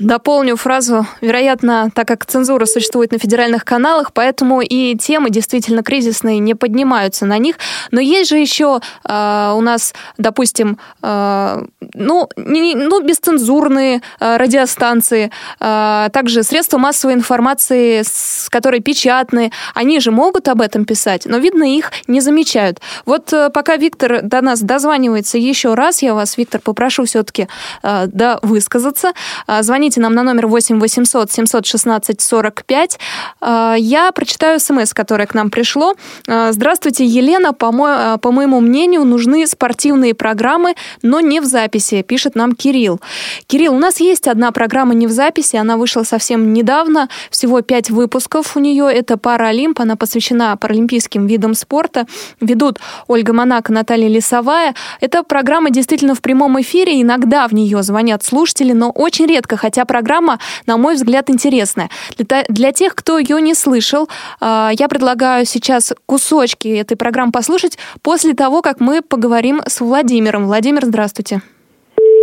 Дополню 0.00 0.56
фразу. 0.56 1.06
Вероятно, 1.20 1.88
так 1.94 2.08
как 2.08 2.26
цензура 2.26 2.66
существует 2.66 3.12
на 3.12 3.18
федеральных 3.18 3.64
каналах, 3.64 4.12
поэтому 4.12 4.60
и 4.60 4.96
темы 4.96 5.30
действительно 5.30 5.84
кризисные 5.84 6.40
не 6.40 6.54
поднимаются 6.54 7.26
на 7.26 7.38
них. 7.38 7.56
Но 7.92 8.00
есть 8.00 8.30
же 8.30 8.36
еще 8.36 8.80
э, 9.08 9.52
у 9.54 9.60
нас, 9.60 9.94
допустим, 10.18 10.78
э, 11.00 11.64
ну, 11.94 12.28
не, 12.36 12.74
ну, 12.74 13.02
бесцензурные 13.02 14.02
э, 14.18 14.36
радиостанции, 14.36 15.30
э, 15.60 16.08
также 16.12 16.42
средства 16.42 16.78
массовой 16.78 17.14
информации, 17.14 18.02
с, 18.02 18.48
которые 18.50 18.80
печатные. 18.80 19.52
Они 19.74 20.00
же 20.00 20.10
могут 20.10 20.48
об 20.48 20.60
этом 20.60 20.86
писать, 20.86 21.22
но, 21.24 21.38
видно, 21.38 21.72
их 21.72 21.92
не 22.08 22.20
замечают. 22.20 22.80
Вот 23.06 23.32
э, 23.32 23.48
пока 23.50 23.76
Виктор 23.76 24.22
до 24.22 24.40
нас 24.40 24.60
дозванивается 24.60 25.38
еще 25.38 25.74
раз, 25.74 26.02
я 26.02 26.14
вас, 26.14 26.36
Виктор, 26.36 26.60
попрошу 26.60 27.04
все-таки 27.04 27.46
э, 27.84 28.06
да, 28.08 28.40
высказаться. 28.42 29.12
Э, 29.46 29.62
звоните 29.62 29.83
нам 29.96 30.14
на 30.14 30.22
номер 30.22 30.46
8 30.46 30.80
800 30.80 31.30
716 31.30 32.20
45. 32.20 32.98
Я 33.40 34.12
прочитаю 34.14 34.60
смс, 34.60 34.94
которое 34.94 35.26
к 35.26 35.34
нам 35.34 35.50
пришло. 35.50 35.94
Э, 36.26 36.52
здравствуйте, 36.52 37.04
Елена. 37.04 37.52
По, 37.52 37.72
мо... 37.72 38.14
Э, 38.14 38.18
по 38.18 38.30
моему 38.30 38.60
мнению, 38.60 39.04
нужны 39.04 39.46
спортивные 39.46 40.14
программы, 40.14 40.74
но 41.02 41.20
не 41.20 41.40
в 41.40 41.44
записи, 41.44 42.02
пишет 42.02 42.34
нам 42.34 42.54
Кирилл. 42.54 43.00
Кирилл, 43.46 43.74
у 43.74 43.78
нас 43.78 44.00
есть 44.00 44.28
одна 44.28 44.52
программа 44.52 44.94
не 44.94 45.06
в 45.06 45.10
записи, 45.10 45.56
она 45.56 45.76
вышла 45.76 46.04
совсем 46.04 46.52
недавно, 46.52 47.08
всего 47.30 47.60
пять 47.60 47.90
выпусков 47.90 48.56
у 48.56 48.60
нее. 48.60 48.88
Это 48.92 49.16
Паралимп, 49.16 49.80
она 49.80 49.96
посвящена 49.96 50.56
паралимпийским 50.56 51.26
видам 51.26 51.54
спорта. 51.54 52.06
Ведут 52.40 52.78
Ольга 53.08 53.32
Монако, 53.32 53.72
Наталья 53.72 54.08
Лисовая. 54.08 54.74
Эта 55.00 55.22
программа 55.22 55.70
действительно 55.70 56.14
в 56.14 56.20
прямом 56.20 56.60
эфире, 56.60 57.02
иногда 57.02 57.48
в 57.48 57.52
нее 57.52 57.82
звонят 57.82 58.24
слушатели, 58.24 58.72
но 58.72 58.90
очень 58.90 59.26
редко, 59.26 59.56
хотя 59.56 59.73
хотя 59.74 59.84
программа, 59.86 60.38
на 60.66 60.76
мой 60.76 60.94
взгляд, 60.94 61.30
интересная. 61.30 61.88
Для, 62.16 62.44
для 62.48 62.70
тех, 62.72 62.94
кто 62.94 63.18
ее 63.18 63.40
не 63.40 63.54
слышал, 63.54 64.08
э, 64.40 64.68
я 64.72 64.88
предлагаю 64.88 65.44
сейчас 65.46 65.92
кусочки 66.06 66.68
этой 66.68 66.96
программы 66.96 67.32
послушать 67.32 67.76
после 68.02 68.34
того, 68.34 68.62
как 68.62 68.78
мы 68.78 69.02
поговорим 69.02 69.60
с 69.66 69.80
Владимиром. 69.80 70.46
Владимир, 70.46 70.84
здравствуйте. 70.84 71.42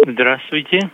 Здравствуйте. 0.08 0.90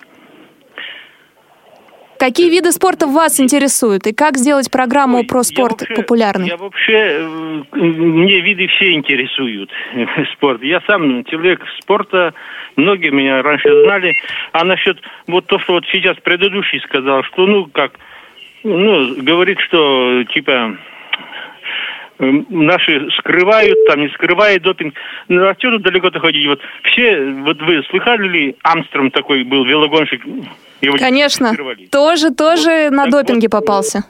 Какие 2.19 2.49
виды 2.49 2.71
спорта 2.71 3.07
вас 3.07 3.39
интересуют 3.39 4.07
и 4.07 4.13
как 4.13 4.37
сделать 4.37 4.71
программу 4.71 5.19
Ой, 5.19 5.25
про 5.25 5.43
спорт 5.43 5.81
вообще, 5.81 5.95
популярной? 5.95 6.47
Я 6.47 6.57
вообще, 6.57 6.93
э, 6.93 7.61
мне 7.73 8.39
виды 8.41 8.67
все 8.67 8.93
интересуют 8.93 9.69
спорт. 10.33 10.63
Я 10.63 10.81
сам 10.81 11.23
человек 11.25 11.61
спорта, 11.79 12.33
многие 12.75 13.09
меня 13.09 13.41
раньше 13.41 13.69
знали. 13.83 14.15
А 14.51 14.63
насчет 14.63 14.99
вот 15.27 15.45
то, 15.45 15.59
что 15.59 15.73
вот 15.73 15.85
сейчас 15.91 16.17
предыдущий 16.17 16.79
сказал, 16.81 17.23
что 17.23 17.45
ну 17.45 17.65
как, 17.65 17.93
ну 18.63 19.15
говорит, 19.21 19.59
что 19.59 20.23
типа 20.33 20.77
наши 22.19 23.09
скрывают, 23.19 23.77
там 23.87 24.01
не 24.01 24.09
скрывают 24.09 24.63
допинг. 24.63 24.95
Ну, 25.27 25.47
а 25.47 25.55
что 25.57 25.71
тут 25.71 25.83
далеко-то 25.83 26.19
ходить? 26.19 26.47
Вот 26.47 26.61
все, 26.83 27.31
вот 27.31 27.61
вы 27.61 27.83
слыхали 27.89 28.27
ли, 28.27 28.55
Амстром 28.63 29.11
такой 29.11 29.43
был, 29.43 29.65
велогонщик? 29.65 30.23
Его 30.81 30.97
Конечно, 30.97 31.53
тоже, 31.91 32.31
тоже 32.31 32.89
вот, 32.89 32.91
на 32.91 33.05
допинге 33.07 33.47
вот, 33.51 33.59
попался. 33.59 34.03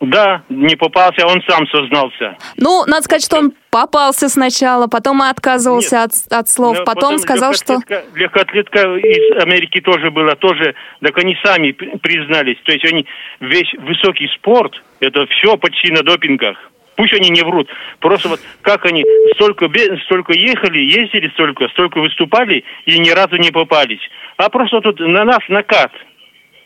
Да, 0.00 0.42
не 0.48 0.76
попался, 0.76 1.26
он 1.26 1.42
сам 1.46 1.66
сознался. 1.68 2.36
Ну, 2.56 2.84
надо 2.86 3.02
сказать, 3.02 3.22
что 3.22 3.36
он 3.36 3.52
попался 3.70 4.30
сначала, 4.30 4.86
потом 4.86 5.20
отказывался 5.20 6.04
от, 6.04 6.12
от 6.30 6.48
слов, 6.48 6.78
потом, 6.78 6.94
потом 6.94 7.18
сказал, 7.18 7.52
что... 7.52 7.80
Легкоатлетка 8.14 8.96
из 8.96 9.42
Америки 9.42 9.80
тоже 9.82 10.10
была, 10.10 10.36
тоже, 10.36 10.74
так 11.02 11.18
они 11.18 11.36
сами 11.44 11.72
признались. 11.72 12.56
То 12.64 12.72
есть 12.72 12.84
они, 12.86 13.04
весь 13.40 13.70
высокий 13.74 14.28
спорт, 14.28 14.82
это 15.00 15.26
все 15.26 15.58
почти 15.58 15.92
на 15.92 16.02
допингах. 16.02 16.56
Пусть 16.96 17.14
они 17.14 17.30
не 17.30 17.42
врут. 17.42 17.68
Просто 17.98 18.28
вот 18.28 18.40
как 18.62 18.84
они 18.86 19.04
столько, 19.34 19.70
столько 20.04 20.32
ехали, 20.32 20.78
ездили 20.78 21.30
столько, 21.34 21.68
столько 21.68 21.98
выступали 21.98 22.64
и 22.84 22.98
ни 22.98 23.10
разу 23.10 23.36
не 23.36 23.50
попались. 23.50 24.00
А 24.36 24.48
просто 24.48 24.80
тут 24.80 25.00
на 25.00 25.24
нас 25.24 25.40
накат. 25.48 25.92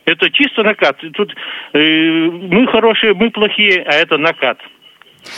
Это 0.05 0.31
чисто 0.31 0.63
накат. 0.63 0.99
Тут 1.15 1.35
э, 1.73 1.79
мы 1.79 2.67
хорошие, 2.67 3.15
мы 3.15 3.31
плохие, 3.31 3.83
а 3.83 3.95
это 3.95 4.19
накат. 4.19 4.59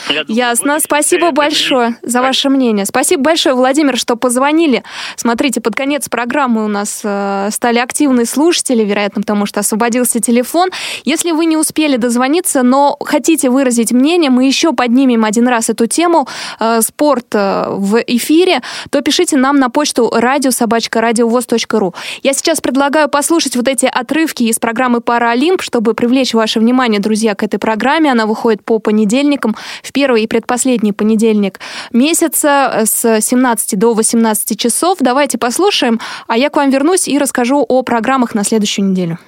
Думаю, 0.09 0.25
Ясно. 0.29 0.81
Спасибо 0.81 1.31
большое 1.31 1.97
за 2.03 2.21
ваше 2.21 2.49
мнение. 2.49 2.87
Спасибо 2.87 3.23
большое, 3.23 3.55
Владимир, 3.55 3.97
что 3.97 4.17
позвонили. 4.17 4.83
Смотрите, 5.17 5.61
под 5.61 5.75
конец 5.75 6.09
программы 6.09 6.65
у 6.65 6.69
нас 6.69 7.01
э, 7.05 7.49
стали 7.51 7.79
активные 7.79 8.27
слушатели, 8.27 8.85
вероятно, 8.85 9.23
потому 9.23 9.47
что 9.47 9.61
освободился 9.61 10.21
телефон. 10.21 10.71
Если 11.05 11.33
вы 11.33 11.47
не 11.47 11.57
успели 11.57 11.97
дозвониться, 11.97 12.63
но 12.63 12.97
хотите 13.01 13.51
выразить 13.51 13.93
мнение, 13.93 14.31
мы 14.31 14.47
еще 14.47 14.73
поднимем 14.73 15.25
один 15.25 15.49
раз 15.49 15.71
эту 15.71 15.87
тему 15.87 16.29
э, 16.61 16.81
спорт 16.83 17.27
э, 17.35 17.67
в 17.69 18.03
эфире, 18.07 18.61
то 18.91 19.01
пишите 19.01 19.37
нам 19.37 19.59
на 19.59 19.71
почту 19.71 20.11
радиособачка.радиовоз.ру. 20.13 21.95
Я 22.23 22.33
сейчас 22.33 22.61
предлагаю 22.61 23.09
послушать 23.09 23.57
вот 23.57 23.69
эти 23.69 23.87
отрывки 23.87 24.45
из 24.45 24.59
программы 24.59 25.01
«Паралимп», 25.01 25.63
чтобы 25.63 25.95
привлечь 25.95 26.35
ваше 26.35 26.61
внимание, 26.61 27.01
друзья, 27.01 27.35
к 27.35 27.43
этой 27.43 27.59
программе. 27.59 28.11
Она 28.11 28.27
выходит 28.27 28.65
по 28.65 28.79
понедельникам 28.79 29.57
в 29.83 29.93
первый 29.93 30.25
и 30.25 30.27
предпоследний 30.27 30.93
понедельник 30.93 31.61
месяца 31.93 32.83
с 32.85 33.21
17 33.21 33.79
до 33.79 33.95
18 33.95 34.59
часов. 34.59 34.99
Давайте 35.01 35.39
послушаем, 35.39 35.99
а 36.29 36.37
я 36.37 36.51
к 36.51 36.57
вам 36.57 36.71
вернусь 36.71 37.09
и 37.09 37.19
расскажу 37.19 37.65
о 37.69 37.83
программах 37.83 38.35
на 38.35 38.45
следующую 38.45 38.89
неделю. 38.91 39.19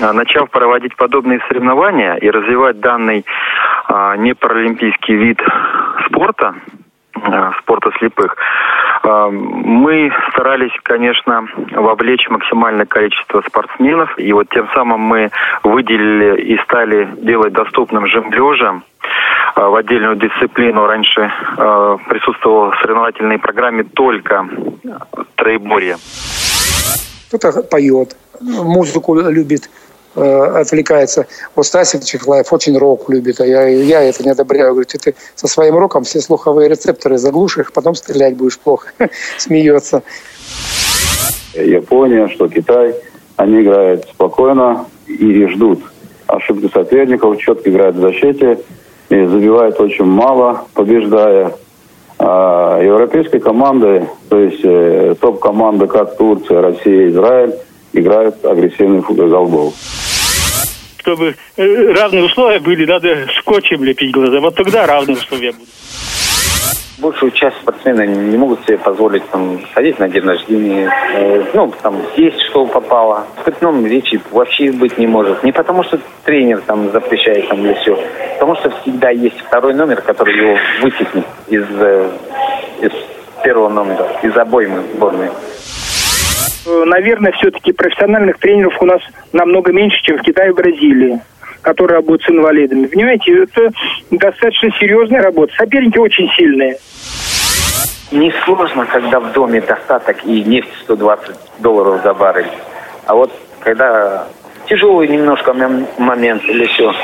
А, 0.00 0.12
начав 0.12 0.50
проводить 0.50 0.96
подобные 0.96 1.40
соревнования 1.48 2.14
и 2.14 2.30
развивать 2.30 2.80
данный 2.80 3.24
а, 3.86 4.16
непаралимпийский 4.16 5.16
вид 5.16 5.40
спорта, 6.06 6.54
а, 7.14 7.52
спорта 7.60 7.90
слепых, 7.98 8.36
мы 9.04 10.12
старались, 10.32 10.72
конечно, 10.82 11.46
вовлечь 11.72 12.28
максимальное 12.28 12.86
количество 12.86 13.42
спортсменов, 13.42 14.18
и 14.18 14.32
вот 14.32 14.48
тем 14.50 14.68
самым 14.74 15.00
мы 15.00 15.30
выделили 15.62 16.42
и 16.42 16.58
стали 16.62 17.08
делать 17.22 17.52
доступным 17.52 18.06
жим 18.06 18.32
лежа 18.32 18.80
в 19.56 19.74
отдельную 19.74 20.16
дисциплину. 20.16 20.86
Раньше 20.86 21.32
присутствовал 22.08 22.70
в 22.70 22.78
соревновательной 22.80 23.38
программе 23.38 23.84
только 23.84 24.46
троеборье. 25.36 25.96
кто-то 27.28 27.62
поет, 27.62 28.16
музыку 28.40 29.14
любит, 29.14 29.64
э, 29.66 29.87
отвлекается. 30.14 31.26
Вот 31.54 31.66
Стасик 31.66 32.04
Чехлаев 32.04 32.52
очень 32.52 32.76
рок 32.76 33.08
любит, 33.08 33.40
а 33.40 33.46
я, 33.46 33.66
я 33.68 34.02
это 34.02 34.22
не 34.22 34.30
одобряю. 34.30 34.72
Говорю, 34.72 34.86
ты, 34.86 35.14
со 35.34 35.46
своим 35.46 35.76
роком 35.76 36.04
все 36.04 36.20
слуховые 36.20 36.68
рецепторы 36.68 37.18
заглушишь, 37.18 37.72
потом 37.72 37.94
стрелять 37.94 38.36
будешь 38.36 38.58
плохо. 38.58 38.88
Смеется. 39.38 40.02
Япония, 41.54 42.28
что 42.28 42.48
Китай, 42.48 42.94
они 43.36 43.62
играют 43.62 44.04
спокойно 44.04 44.86
и 45.06 45.46
ждут 45.46 45.82
ошибки 46.26 46.70
соперников, 46.72 47.38
четко 47.38 47.70
играют 47.70 47.96
в 47.96 48.00
защите, 48.00 48.58
и 49.08 49.24
забивают 49.24 49.80
очень 49.80 50.04
мало, 50.04 50.66
побеждая. 50.74 51.52
А 52.18 52.82
европейские 52.82 53.40
команды, 53.40 54.08
то 54.28 54.38
есть 54.38 54.60
э, 54.64 55.14
топ-команды, 55.20 55.86
как 55.86 56.16
Турция, 56.16 56.60
Россия, 56.60 57.08
Израиль, 57.10 57.54
играют 57.92 58.44
агрессивный 58.44 59.02
футбол. 59.02 59.74
Чтобы 60.98 61.36
э, 61.56 61.92
равные 61.92 62.24
условия 62.24 62.58
были, 62.58 62.84
надо 62.84 63.26
скотчем 63.38 63.82
лепить 63.84 64.12
глаза. 64.12 64.40
Вот 64.40 64.54
тогда 64.54 64.86
равные 64.86 65.16
условия 65.16 65.52
будут 65.52 65.68
большую 66.98 67.30
часть 67.32 67.56
спортсмены 67.58 68.06
не 68.06 68.36
могут 68.36 68.64
себе 68.64 68.78
позволить 68.78 69.28
там 69.30 69.60
ходить 69.72 69.98
на 69.98 70.08
день 70.08 70.24
рождения, 70.24 70.92
э, 71.14 71.44
ну, 71.54 71.72
там, 71.82 72.00
есть 72.16 72.40
что 72.50 72.66
попало. 72.66 73.26
В 73.36 73.40
спиртном 73.42 73.86
речи 73.86 74.20
вообще 74.30 74.72
быть 74.72 74.98
не 74.98 75.06
может. 75.06 75.42
Не 75.44 75.52
потому, 75.52 75.82
что 75.84 75.98
тренер 76.24 76.60
там 76.66 76.90
запрещает 76.90 77.48
там 77.48 77.64
или 77.64 77.74
все, 77.74 77.98
потому 78.34 78.56
что 78.56 78.70
всегда 78.82 79.10
есть 79.10 79.38
второй 79.40 79.74
номер, 79.74 80.02
который 80.02 80.36
его 80.36 80.56
вытеснит 80.82 81.24
из, 81.48 81.64
э, 81.80 82.10
из 82.82 82.92
первого 83.42 83.68
номера, 83.68 84.06
из 84.22 84.36
обоймы 84.36 84.82
сборной. 84.94 85.30
Наверное, 86.66 87.32
все-таки 87.32 87.72
профессиональных 87.72 88.38
тренеров 88.38 88.74
у 88.80 88.86
нас 88.86 89.00
намного 89.32 89.72
меньше, 89.72 90.02
чем 90.02 90.18
в 90.18 90.22
Китае 90.22 90.50
и 90.50 90.54
Бразилии 90.54 91.20
которые 91.60 91.96
работают 91.96 92.22
с 92.22 92.30
инвалидами. 92.30 92.86
Понимаете, 92.86 93.42
это 93.42 93.70
достаточно 94.10 94.70
серьезная 94.78 95.20
работа. 95.22 95.52
Соперники 95.54 95.98
очень 95.98 96.30
сильные. 96.30 96.78
Несложно, 98.10 98.86
когда 98.86 99.20
в 99.20 99.32
доме 99.32 99.60
достаток 99.60 100.24
и 100.24 100.42
нефть 100.44 100.70
120 100.84 101.36
долларов 101.58 102.00
за 102.02 102.14
баррель. 102.14 102.48
А 103.06 103.14
вот 103.14 103.32
когда 103.60 104.28
тяжелый 104.66 105.08
немножко 105.08 105.52
момент 105.98 106.44
или 106.44 106.66
все, 106.66 106.94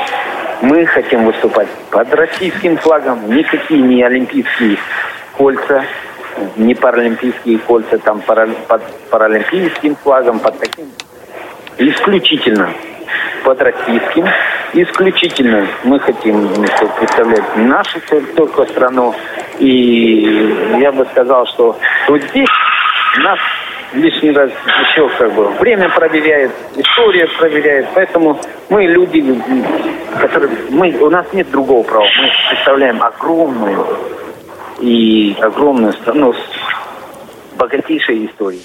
мы 0.61 0.85
хотим 0.85 1.25
выступать 1.25 1.67
под 1.91 2.11
российским 2.13 2.77
флагом, 2.77 3.19
никакие 3.35 3.81
не 3.81 4.03
олимпийские 4.03 4.77
кольца, 5.37 5.83
не 6.57 6.75
паралимпийские 6.75 7.59
кольца, 7.59 7.97
там 7.99 8.21
под 8.21 8.83
паралимпийским 9.09 9.95
флагом, 10.03 10.39
под 10.39 10.59
таким. 10.59 10.87
Исключительно 11.77 12.69
под 13.43 13.61
российским. 13.61 14.25
Исключительно 14.73 15.67
мы 15.83 15.99
хотим 15.99 16.49
представлять 16.99 17.55
нашу 17.55 17.99
только 18.35 18.65
страну. 18.65 19.15
И 19.59 20.79
я 20.79 20.91
бы 20.91 21.05
сказал, 21.11 21.45
что 21.47 21.77
вот 22.07 22.21
здесь 22.23 22.49
нас 23.17 23.39
лишний 23.93 24.31
раз 24.31 24.51
еще 24.81 25.07
как 25.17 25.33
бы 25.33 25.49
время 25.59 25.89
проверяет, 25.89 26.51
история 26.75 27.27
проверяет. 27.37 27.87
Поэтому 27.93 28.39
мы 28.69 28.85
люди, 28.87 29.23
которые 30.19 30.51
мы 30.69 30.91
у 30.99 31.09
нас 31.09 31.25
нет 31.31 31.49
другого 31.51 31.83
права. 31.83 32.05
Мы 32.05 32.29
представляем 32.49 33.01
огромную 33.01 33.85
и 34.79 35.35
огромную 35.41 35.93
страну 35.93 36.33
с 36.33 37.57
богатейшей 37.57 38.25
историей. 38.27 38.63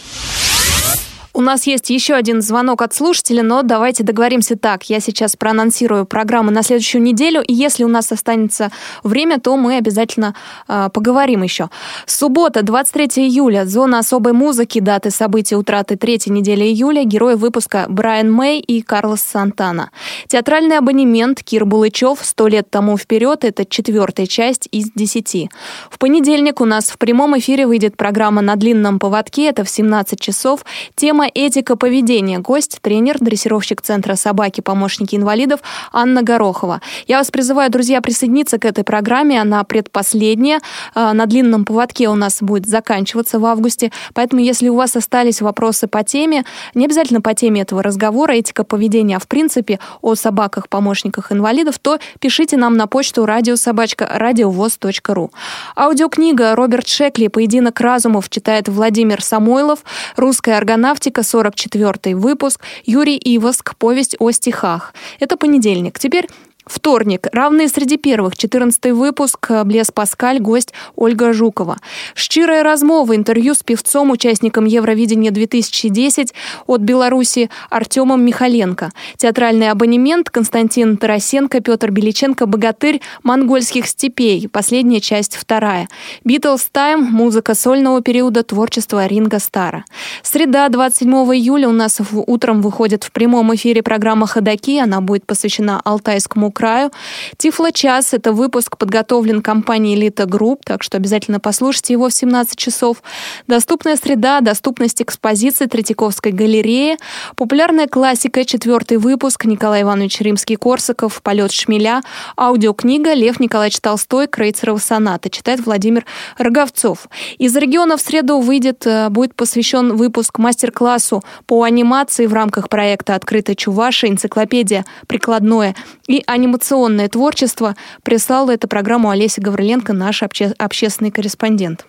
У 1.41 1.43
нас 1.43 1.67
есть 1.67 1.89
еще 1.89 2.13
один 2.13 2.43
звонок 2.43 2.83
от 2.83 2.93
слушателя, 2.93 3.43
но 3.43 3.63
давайте 3.63 4.05
договоримся 4.05 4.59
так. 4.59 4.91
Я 4.91 5.01
сейчас 5.01 5.37
проанонсирую 5.37 6.05
программу 6.05 6.51
на 6.51 6.63
следующую 6.63 7.01
неделю, 7.01 7.41
и 7.41 7.55
если 7.55 7.83
у 7.83 7.89
нас 7.89 8.13
останется 8.13 8.71
время, 9.03 9.41
то 9.41 9.57
мы 9.57 9.79
обязательно 9.79 10.35
э, 10.69 10.91
поговорим 10.93 11.43
еще. 11.43 11.71
Суббота, 12.05 12.63
23 12.63 13.27
июля, 13.27 13.65
зона 13.65 14.01
особой 14.01 14.35
музыки, 14.35 14.81
даты 14.81 15.11
событий 15.11 15.57
утраты 15.57 15.97
третьей 15.97 16.35
недели 16.35 16.65
июля, 16.65 17.05
герои 17.05 17.37
выпуска 17.37 17.87
Брайан 17.89 18.31
Мэй 18.31 18.61
и 18.61 18.83
Карлос 18.83 19.23
Сантана. 19.23 19.93
Театральный 20.27 20.77
абонемент 20.77 21.43
Кир 21.43 21.65
Булычев 21.65 22.19
«Сто 22.21 22.49
лет 22.49 22.69
тому 22.69 22.99
вперед»— 22.99 23.45
это 23.47 23.65
четвертая 23.65 24.27
часть 24.27 24.69
из 24.73 24.91
десяти. 24.95 25.49
В 25.89 25.99
понедельник 25.99 26.61
у 26.61 26.67
нас 26.67 26.91
в 26.91 26.99
прямом 26.99 27.39
эфире 27.39 27.67
выйдет 27.67 27.97
программа 27.97 28.43
«На 28.43 28.57
длинном 28.57 28.99
поводке», 28.99 29.47
это 29.47 29.65
в 29.65 29.71
17 29.71 30.21
часов. 30.21 30.67
Тема 30.97 31.30
«Этика 31.35 31.77
поведения». 31.77 32.39
Гость, 32.39 32.79
тренер, 32.81 33.19
дрессировщик 33.21 33.83
Центра 33.83 34.15
собаки, 34.15 34.61
помощники 34.61 35.17
инвалидов 35.17 35.61
Анна 35.93 36.23
Горохова. 36.23 36.81
Я 37.07 37.19
вас 37.19 37.31
призываю, 37.31 37.71
друзья, 37.71 38.01
присоединиться 38.01 38.59
к 38.59 38.65
этой 38.65 38.85
программе. 38.85 39.41
Она 39.41 39.65
предпоследняя. 39.65 40.61
А, 40.95 41.13
на 41.13 41.27
длинном 41.27 41.65
поводке 41.65 42.09
у 42.09 42.15
нас 42.15 42.39
будет 42.41 42.67
заканчиваться 42.67 43.39
в 43.39 43.47
августе. 43.47 43.93
Поэтому, 44.15 44.43
если 44.43 44.69
у 44.69 44.77
вас 44.77 44.97
остались 44.97 45.41
вопросы 45.41 45.87
по 45.87 46.03
теме, 46.05 46.45
не 46.75 46.85
обязательно 46.85 47.21
по 47.21 47.35
теме 47.35 47.63
этого 47.63 47.83
разговора, 47.83 48.33
этика 48.33 48.65
поведения, 48.65 49.17
а 49.17 49.21
в 49.21 49.29
принципе 49.29 49.79
о 50.03 50.15
собаках, 50.15 50.69
помощниках 50.69 51.33
инвалидов, 51.33 51.79
то 51.79 51.99
пишите 52.19 52.57
нам 52.57 52.77
на 52.77 52.87
почту 52.87 53.27
радиособачка 53.27 54.09
радиовоз.ру. 54.13 55.31
Аудиокнига 55.77 56.55
Роберт 56.55 56.89
Шекли 56.89 57.29
«Поединок 57.29 57.81
разумов» 57.81 58.29
читает 58.29 58.69
Владимир 58.69 59.23
Самойлов. 59.23 59.81
Русская 60.17 60.57
органавтика 60.57 61.20
Фантастика, 61.21 61.23
44 61.23 62.17
выпуск, 62.17 62.61
Юрий 62.85 63.19
Ивоск, 63.19 63.75
повесть 63.77 64.17
о 64.19 64.31
стихах. 64.31 64.95
Это 65.21 65.37
понедельник. 65.37 65.99
Теперь 65.99 66.27
Вторник. 66.71 67.27
Равные 67.33 67.69
среди 67.69 67.97
первых. 67.97 68.37
14 68.37 68.93
выпуск. 68.93 69.51
Блес 69.65 69.91
Паскаль. 69.91 70.39
Гость 70.39 70.73
Ольга 70.95 71.33
Жукова. 71.33 71.79
Щирая 72.15 72.63
размова. 72.63 73.17
Интервью 73.17 73.55
с 73.55 73.65
певцом, 73.65 74.13
участником 74.13 74.67
Евровидения 74.67 75.33
2010 75.33 76.33
от 76.69 76.81
Беларуси 76.81 77.51
Артемом 77.71 78.25
Михаленко. 78.25 78.93
Театральный 79.17 79.69
абонемент. 79.71 80.31
Константин 80.31 80.97
Тарасенко, 80.97 81.61
Петр 81.61 81.91
Беличенко, 81.91 82.47
Богатырь 82.47 83.01
монгольских 83.25 83.89
степей. 83.89 84.49
Последняя 84.49 85.01
часть 85.01 85.35
вторая. 85.35 85.89
Beatles 86.23 86.69
Time. 86.71 87.03
Музыка 87.03 87.57
сольного 87.57 88.01
периода 88.01 88.45
творчества 88.45 89.07
Ринго 89.07 89.41
Старра. 89.41 89.85
Среда, 90.23 90.69
27 90.69 91.11
июля 91.35 91.69
у 91.69 91.73
нас 91.73 92.01
утром 92.13 92.63
выходит 92.63 93.03
в 93.03 93.11
прямом 93.11 93.53
эфире 93.57 93.83
программа 93.83 94.29
«Ходоки». 94.29 94.79
Она 94.79 95.01
будет 95.01 95.27
посвящена 95.27 95.81
Алтайскому 95.85 96.53
краю. 96.61 96.91
Тифло-час— 97.39 98.09
это 98.13 98.33
выпуск 98.35 98.77
подготовлен 98.77 99.41
компанией 99.41 99.97
«Элита 99.97 100.27
Групп», 100.27 100.61
так 100.63 100.83
что 100.83 100.99
обязательно 100.99 101.41
послушайте 101.41 101.95
его 101.95 102.11
в 102.11 102.13
17 102.13 102.55
часов. 102.59 103.03
Доступная 103.47 103.97
среда, 103.97 104.41
доступность 104.43 105.01
экспозиции 105.01 105.65
Третьяковской 105.65 106.33
галереи, 106.33 106.99
популярная 107.35 107.87
классика, 107.87 108.45
четвертый 108.45 108.99
выпуск, 108.99 109.47
Николай 109.47 109.81
Иванович 109.83 110.21
Римский-Корсаков, 110.21 111.23
«Полет 111.23 111.51
шмеля», 111.51 112.03
аудиокнига 112.37 113.15
«Лев 113.15 113.41
Николаевич 113.41 113.81
Толстой. 113.81 114.27
Крейцерова 114.27 114.77
соната», 114.77 115.31
читает 115.31 115.65
Владимир 115.65 116.05
Роговцов. 116.37 117.09
Из 117.39 117.57
региона 117.57 117.97
в 117.97 118.03
среду 118.03 118.39
выйдет, 118.41 118.87
э, 118.87 119.09
будет 119.09 119.35
посвящен 119.35 119.97
выпуск 119.97 120.39
мастер-классу 120.39 121.25
по 121.47 121.63
анимации 121.63 122.27
в 122.27 122.35
рамках 122.35 122.69
проекта 122.69 123.15
«Открытая 123.15 123.57
Чуваша. 123.57 124.09
Энциклопедия. 124.09 124.85
Прикладное 125.07 125.75
и 126.07 126.23
анимация 126.27 126.50
анимационное 126.51 127.09
творчество 127.09 127.77
прислала 128.03 128.51
эту 128.51 128.67
программу 128.67 129.11
Олеся 129.11 129.41
Гавриленко, 129.41 129.93
наш 129.93 130.23
обще- 130.23 130.53
общественный 130.59 131.13
корреспондент. 131.13 131.87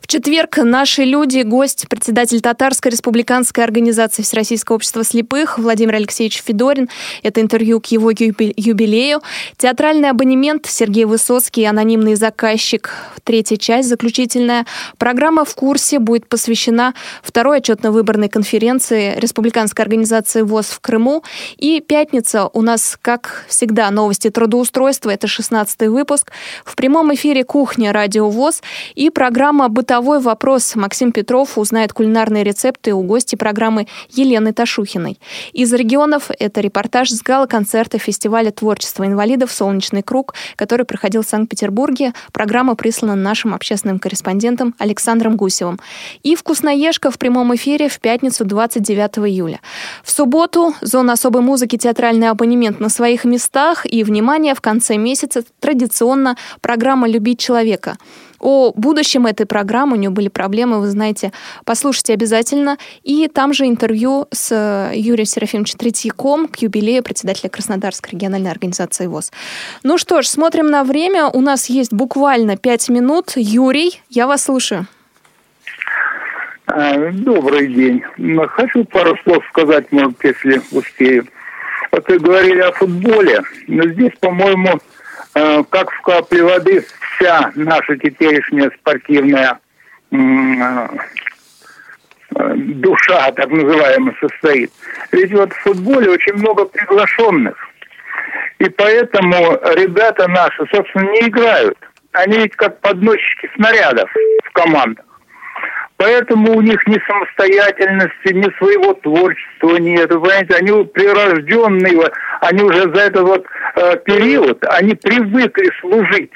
В 0.00 0.06
четверг 0.06 0.58
наши 0.58 1.04
люди, 1.04 1.42
гость, 1.42 1.86
председатель 1.88 2.40
Татарской 2.40 2.90
республиканской 2.90 3.64
организации 3.64 4.22
Всероссийского 4.22 4.76
общества 4.76 5.04
слепых 5.04 5.58
Владимир 5.58 5.94
Алексеевич 5.94 6.42
Федорин. 6.44 6.88
Это 7.22 7.40
интервью 7.40 7.80
к 7.80 7.86
его 7.86 8.10
юбилею. 8.10 9.22
Театральный 9.56 10.10
абонемент 10.10 10.66
Сергей 10.66 11.04
Высоцкий, 11.04 11.64
анонимный 11.64 12.16
заказчик. 12.16 12.90
Третья 13.22 13.56
часть, 13.56 13.88
заключительная. 13.88 14.66
Программа 14.98 15.44
«В 15.44 15.54
курсе» 15.54 15.98
будет 15.98 16.28
посвящена 16.28 16.94
второй 17.22 17.58
отчетно-выборной 17.58 18.28
конференции 18.28 19.18
Республиканской 19.18 19.84
организации 19.84 20.42
ВОЗ 20.42 20.66
в 20.66 20.80
Крыму. 20.80 21.22
И 21.56 21.80
пятница 21.80 22.48
у 22.52 22.62
нас, 22.62 22.98
как 23.00 23.44
всегда, 23.48 23.90
новости 23.90 24.30
трудоустройства. 24.30 25.10
Это 25.10 25.26
16 25.26 25.88
выпуск. 25.88 26.32
В 26.64 26.76
прямом 26.76 27.14
эфире 27.14 27.44
«Кухня. 27.44 27.92
Радио 27.92 28.28
ВОЗ» 28.28 28.62
и 28.94 29.10
программа 29.10 29.43
программа 29.44 29.68
«Бытовой 29.68 30.20
вопрос». 30.20 30.74
Максим 30.74 31.12
Петров 31.12 31.58
узнает 31.58 31.92
кулинарные 31.92 32.44
рецепты 32.44 32.94
у 32.94 33.02
гости 33.02 33.36
программы 33.36 33.86
Елены 34.08 34.54
Ташухиной. 34.54 35.18
Из 35.52 35.70
регионов 35.74 36.30
это 36.38 36.62
репортаж 36.62 37.10
с 37.10 37.20
гала-концерта 37.20 37.98
фестиваля 37.98 38.52
творчества 38.52 39.04
инвалидов 39.04 39.52
«Солнечный 39.52 40.02
круг», 40.02 40.32
который 40.56 40.86
проходил 40.86 41.20
в 41.20 41.26
Санкт-Петербурге. 41.26 42.14
Программа 42.32 42.74
прислана 42.74 43.16
нашим 43.16 43.52
общественным 43.52 43.98
корреспондентом 43.98 44.74
Александром 44.78 45.36
Гусевым. 45.36 45.78
И 46.22 46.36
«Вкусноежка» 46.36 47.10
в 47.10 47.18
прямом 47.18 47.54
эфире 47.54 47.90
в 47.90 48.00
пятницу 48.00 48.46
29 48.46 49.18
июля. 49.28 49.60
В 50.02 50.10
субботу 50.10 50.72
зона 50.80 51.12
особой 51.12 51.42
музыки 51.42 51.76
«Театральный 51.76 52.30
абонемент» 52.30 52.80
на 52.80 52.88
своих 52.88 53.26
местах. 53.26 53.84
И, 53.84 54.04
внимание, 54.04 54.54
в 54.54 54.62
конце 54.62 54.96
месяца 54.96 55.44
традиционно 55.60 56.38
программа 56.62 57.06
«Любить 57.06 57.40
человека». 57.40 57.98
О 58.44 58.72
будущем 58.76 59.24
этой 59.34 59.46
программы, 59.46 59.96
у 59.96 60.00
нее 60.00 60.10
были 60.10 60.28
проблемы, 60.28 60.80
вы 60.80 60.88
знаете, 60.88 61.32
послушайте 61.64 62.14
обязательно. 62.14 62.78
И 63.02 63.28
там 63.28 63.52
же 63.52 63.66
интервью 63.66 64.26
с 64.30 64.50
э, 64.52 64.96
Юрием 64.96 65.26
Серафимовичем 65.26 65.78
Третьяком 65.78 66.48
к 66.48 66.56
юбилею 66.56 67.02
председателя 67.02 67.50
Краснодарской 67.50 68.12
региональной 68.12 68.50
организации 68.50 69.06
ВОЗ. 69.06 69.32
Ну 69.82 69.98
что 69.98 70.22
ж, 70.22 70.26
смотрим 70.26 70.70
на 70.70 70.84
время. 70.84 71.26
У 71.26 71.40
нас 71.40 71.66
есть 71.66 71.92
буквально 71.92 72.56
пять 72.56 72.88
минут. 72.88 73.32
Юрий, 73.36 74.00
я 74.08 74.26
вас 74.26 74.44
слушаю. 74.44 74.86
А, 76.66 77.10
добрый 77.12 77.68
день. 77.68 78.02
Хочу 78.48 78.84
пару 78.84 79.16
слов 79.24 79.44
сказать, 79.50 79.92
может, 79.92 80.16
если 80.24 80.62
успею. 80.72 81.26
Вот 81.92 82.08
вы 82.08 82.18
говорили 82.18 82.60
о 82.60 82.72
футболе, 82.72 83.42
но 83.68 83.86
здесь, 83.88 84.12
по-моему, 84.18 84.80
э, 85.34 85.62
как 85.70 85.90
в 85.92 86.00
капле 86.02 86.42
воды 86.42 86.84
вся 87.14 87.52
наша 87.54 87.96
теперешняя 87.96 88.70
спортивная 88.80 89.58
э, 90.10 90.88
душа, 92.34 93.32
так 93.32 93.48
называемая, 93.50 94.14
состоит. 94.20 94.70
Ведь 95.12 95.32
вот 95.32 95.52
в 95.52 95.60
футболе 95.60 96.10
очень 96.10 96.34
много 96.34 96.64
приглашенных. 96.64 97.56
И 98.58 98.68
поэтому 98.68 99.58
ребята 99.76 100.28
наши, 100.28 100.64
собственно, 100.72 101.10
не 101.10 101.28
играют. 101.28 101.78
Они 102.12 102.38
ведь 102.38 102.54
как 102.56 102.80
подносчики 102.80 103.50
снарядов 103.56 104.10
в 104.44 104.52
командах. 104.52 105.04
Поэтому 105.96 106.56
у 106.56 106.60
них 106.60 106.84
ни 106.86 106.98
самостоятельности, 107.06 108.32
ни 108.32 108.50
своего 108.58 108.94
творчества 108.94 109.76
нет. 109.76 110.12
Вы 110.12 110.20
понимаете, 110.20 110.54
они 110.54 110.84
прирожденные, 110.84 112.10
они 112.40 112.62
уже 112.62 112.82
за 112.94 113.02
этот 113.02 113.22
вот 113.22 113.46
э, 113.76 113.96
период, 114.04 114.64
они 114.68 114.94
привыкли 114.94 115.70
служить 115.80 116.32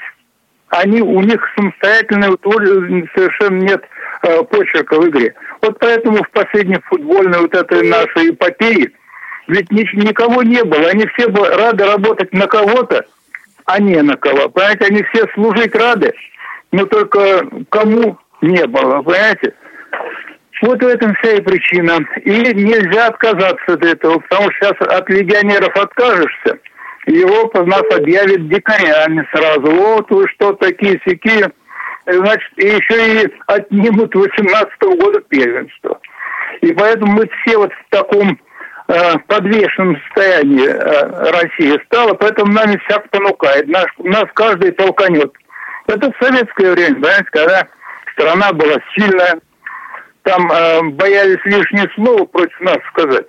они, 0.69 1.01
у 1.01 1.21
них 1.21 1.41
самостоятельного 1.55 2.37
совершенно 2.43 3.59
нет 3.59 3.83
э, 4.23 4.43
почерка 4.43 4.99
в 4.99 5.09
игре. 5.09 5.33
Вот 5.61 5.77
поэтому 5.79 6.23
в 6.23 6.29
последней 6.31 6.79
футбольной 6.85 7.39
вот 7.39 7.53
этой 7.53 7.87
нашей 7.87 8.31
эпопеи 8.31 8.93
ведь 9.49 9.71
ни, 9.71 9.81
никого 10.05 10.43
не 10.43 10.63
было. 10.63 10.89
Они 10.89 11.05
все 11.07 11.27
бы 11.27 11.45
рады 11.47 11.85
работать 11.85 12.31
на 12.33 12.47
кого-то, 12.47 13.05
а 13.65 13.79
не 13.79 14.01
на 14.01 14.15
кого. 14.15 14.49
Понимаете, 14.49 14.85
они 14.85 15.03
все 15.11 15.25
служить 15.33 15.75
рады, 15.75 16.13
но 16.71 16.85
только 16.85 17.47
кому 17.69 18.17
не 18.41 18.65
было, 18.67 19.01
понимаете? 19.01 19.53
Вот 20.61 20.83
в 20.83 20.87
этом 20.87 21.15
вся 21.15 21.31
и 21.31 21.41
причина. 21.41 21.99
И 22.23 22.31
нельзя 22.31 23.07
отказаться 23.07 23.73
от 23.73 23.83
этого, 23.83 24.19
потому 24.19 24.51
что 24.51 24.67
сейчас 24.67 24.87
от 24.87 25.09
легионеров 25.09 25.75
откажешься, 25.75 26.59
его 27.11 27.51
нас 27.65 27.83
объявят 27.95 28.47
дикарями 28.49 29.27
сразу. 29.33 29.61
Вот 29.61 30.09
вы 30.11 30.27
что, 30.29 30.53
такие 30.53 30.99
сякие. 31.05 31.51
Значит, 32.05 32.51
и 32.57 32.67
еще 32.67 33.23
и 33.23 33.33
отнимут 33.47 34.15
18 34.15 34.73
-го 34.81 34.95
года 34.97 35.21
первенство. 35.21 35.99
И 36.61 36.73
поэтому 36.73 37.13
мы 37.13 37.29
все 37.41 37.57
вот 37.57 37.71
в 37.71 37.89
таком 37.89 38.39
э, 38.87 39.17
подвешенном 39.27 39.97
состоянии 40.07 40.67
э, 40.67 41.31
Россия 41.31 41.79
стала, 41.85 42.13
поэтому 42.13 42.51
нами 42.51 42.81
всяк 42.85 43.09
понукает. 43.09 43.67
Нас, 43.67 43.85
нас 43.99 44.25
каждый 44.33 44.71
толканет. 44.71 45.31
Это 45.87 46.11
в 46.11 46.23
советское 46.23 46.71
время, 46.71 46.95
понимаете, 46.95 47.27
когда 47.31 47.67
страна 48.13 48.53
была 48.53 48.77
сильная, 48.95 49.39
там 50.23 50.51
э, 50.51 50.81
боялись 50.91 51.43
лишнее 51.45 51.89
слово 51.95 52.25
против 52.25 52.59
нас 52.61 52.77
сказать. 52.91 53.25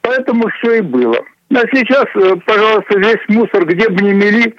Поэтому 0.00 0.48
все 0.58 0.78
и 0.78 0.80
было. 0.80 1.24
А 1.54 1.60
сейчас, 1.72 2.06
э, 2.14 2.36
пожалуйста, 2.46 2.98
весь 2.98 3.28
мусор, 3.28 3.66
где 3.66 3.88
бы 3.88 4.02
ни 4.02 4.12
мели, 4.12 4.54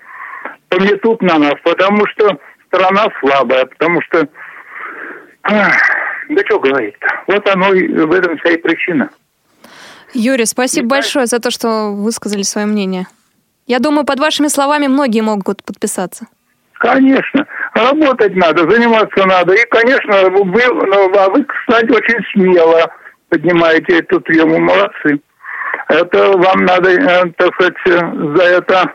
пометут 0.70 1.22
на 1.22 1.40
нас, 1.40 1.56
потому 1.64 2.06
что 2.08 2.38
страна 2.68 3.08
слабая, 3.20 3.66
потому 3.66 4.02
что... 4.04 4.28
Да 5.44 6.42
что 6.46 6.60
говорить-то? 6.60 7.08
Вот 7.28 7.48
оно 7.50 7.74
и 7.74 7.88
в 7.88 8.12
этом 8.12 8.38
вся 8.38 8.52
и 8.52 8.58
причина. 8.58 9.10
Юрий, 10.14 10.46
спасибо 10.46 10.88
большое 10.88 11.26
за 11.26 11.40
то, 11.40 11.52
что 11.52 11.92
высказали 11.92 12.44
свое 12.44 12.68
мнение. 12.68 13.08
Я 13.66 13.80
думаю, 13.80 14.06
под 14.06 14.20
вашими 14.20 14.48
словами 14.48 14.88
многие 14.88 15.22
могут 15.22 15.64
подписаться. 15.64 16.28
Конечно. 16.74 17.46
Работать 17.74 18.36
надо, 18.36 18.70
заниматься 18.70 19.26
надо. 19.26 19.54
И, 19.54 19.66
конечно, 19.70 20.30
вы, 20.30 20.62
ну, 20.66 21.18
а 21.18 21.30
вы, 21.30 21.44
кстати, 21.44 21.92
очень 21.92 22.24
смело 22.34 22.92
поднимаете 23.30 24.00
эту 24.00 24.22
тему. 24.22 24.60
Молодцы 24.60 25.20
это 25.94 26.38
вам 26.38 26.66
надо, 26.66 26.90
э, 26.90 27.32
так 27.38 27.54
сказать, 27.54 27.76
за 27.86 28.44
это 28.44 28.94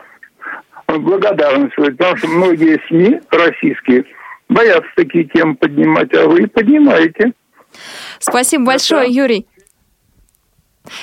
благодарность, 0.87 1.75
потому 1.75 2.17
что 2.17 2.27
многие 2.27 2.81
СМИ 2.87 3.21
российские 3.29 4.05
боятся 4.49 4.89
такие 4.95 5.25
темы 5.25 5.55
поднимать, 5.55 6.13
а 6.13 6.27
вы 6.27 6.47
поднимаете. 6.47 7.33
Спасибо 8.19 8.65
большое, 8.65 9.09
Юрий. 9.09 9.45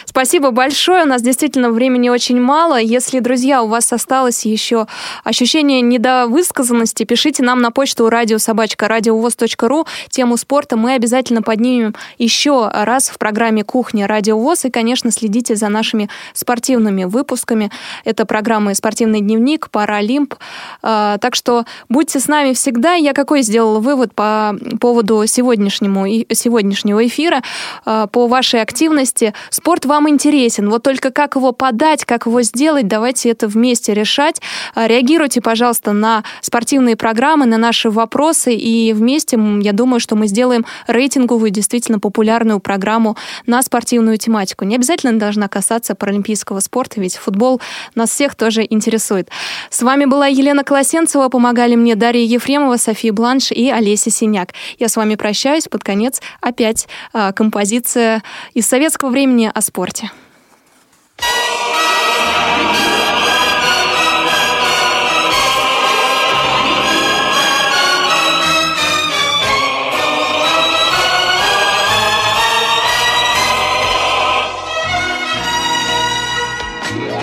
Спасибо 0.05 0.51
большое. 0.51 1.05
У 1.05 1.07
нас 1.07 1.22
действительно 1.22 1.70
времени 1.70 2.09
очень 2.09 2.41
мало. 2.41 2.81
Если, 2.81 3.20
друзья, 3.20 3.62
у 3.62 3.68
вас 3.68 3.93
осталось 3.93 4.45
еще 4.45 4.87
ощущение 5.24 5.81
недовысказанности, 5.81 7.05
пишите 7.05 7.43
нам 7.43 7.61
на 7.61 7.70
почту 7.70 8.09
радиособачка 8.09 8.89
радиовоз.ру 8.89 9.87
тему 10.09 10.37
спорта. 10.37 10.77
Мы 10.77 10.95
обязательно 10.95 11.43
поднимем 11.43 11.95
еще 12.18 12.68
раз 12.72 13.09
в 13.09 13.18
программе 13.18 13.64
«Кухня 13.64 14.07
Радиовоз». 14.07 14.64
И, 14.64 14.70
конечно, 14.70 15.11
следите 15.11 15.57
за 15.57 15.68
нашими 15.68 16.09
спортивными 16.33 17.05
выпусками. 17.05 17.70
Это 18.05 18.24
программы 18.24 18.74
«Спортивный 18.74 19.20
дневник», 19.20 19.70
«Паралимп». 19.70 20.35
А, 20.83 21.18
так 21.18 21.35
что 21.35 21.64
будьте 21.89 22.18
с 22.18 22.29
нами 22.29 22.55
всегда. 22.55 22.95
Я 22.95 23.12
какой 23.12 23.43
сделала 23.43 23.81
вывод 23.81 24.14
по 24.14 24.57
поводу 24.81 25.27
сегодняшнему, 25.27 26.07
сегодняшнего 26.33 27.07
эфира, 27.07 27.43
а, 27.85 28.07
по 28.07 28.27
вашей 28.27 28.62
активности. 28.62 29.35
Спорт 29.67 29.85
вам 29.85 30.09
интересен, 30.09 30.71
вот 30.71 30.85
только 30.85 31.11
как 31.11 31.35
его 31.35 31.51
подать, 31.51 32.05
как 32.05 32.27
его 32.27 32.41
сделать, 32.43 32.87
давайте 32.87 33.31
это 33.31 33.49
вместе 33.49 33.95
решать. 33.95 34.41
А, 34.77 34.87
реагируйте, 34.87 35.41
пожалуйста, 35.41 35.91
на 35.91 36.23
спортивные 36.41 36.95
программы, 36.95 37.47
на 37.47 37.59
наши 37.59 37.91
вопросы, 37.91 38.55
и 38.55 38.93
вместе, 38.93 39.37
я 39.62 39.73
думаю, 39.73 39.99
что 39.99 40.14
мы 40.14 40.29
сделаем 40.29 40.64
рейтинговую, 40.87 41.51
действительно 41.51 41.99
популярную 41.99 42.61
программу 42.61 43.17
на 43.47 43.61
спортивную 43.61 44.19
тематику. 44.19 44.64
Не 44.64 44.77
обязательно 44.77 45.19
должна 45.19 45.49
касаться 45.49 45.97
паралимпийского 45.97 46.61
спорта, 46.61 47.01
ведь 47.01 47.17
футбол 47.17 47.61
нас 47.97 48.11
всех 48.11 48.37
тоже 48.37 48.64
интересует. 48.71 49.31
С 49.71 49.83
вами 49.83 50.05
была 50.05 50.29
Елена 50.29 50.62
Колосенцева, 50.62 51.29
помогали 51.29 51.75
мне 51.75 51.97
Дарья 51.97 52.25
Ефремова, 52.25 52.77
София 52.77 53.12
Бланш 53.12 53.51
и 53.51 53.69
Олеся 53.69 54.12
Синяк. 54.12 54.51
Я 54.79 54.89
с 54.89 54.95
вами 54.95 55.17
прощаюсь, 55.17 55.67
под 55.67 55.83
конец 55.83 56.21
опять 56.41 56.87
а, 57.12 57.33
композиция 57.33 58.23
из 58.55 58.64
советского 58.69 59.11
времени 59.11 59.51
о 59.57 59.63
спорте. 59.63 60.11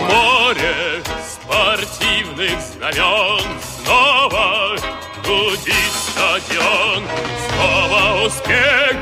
Море 0.09 1.03
спортивных 1.23 2.59
знамен 2.61 3.41
Снова 3.61 4.75
гудит 5.23 5.73
стадион 5.93 7.03
Снова 7.47 8.25
успех 8.25 8.92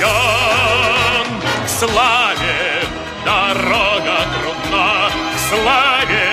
рожден 0.00 1.40
К 1.64 1.68
славе 1.68 2.82
дорога 3.24 4.18
трудна 4.34 5.08
К 5.10 5.38
славе 5.48 6.28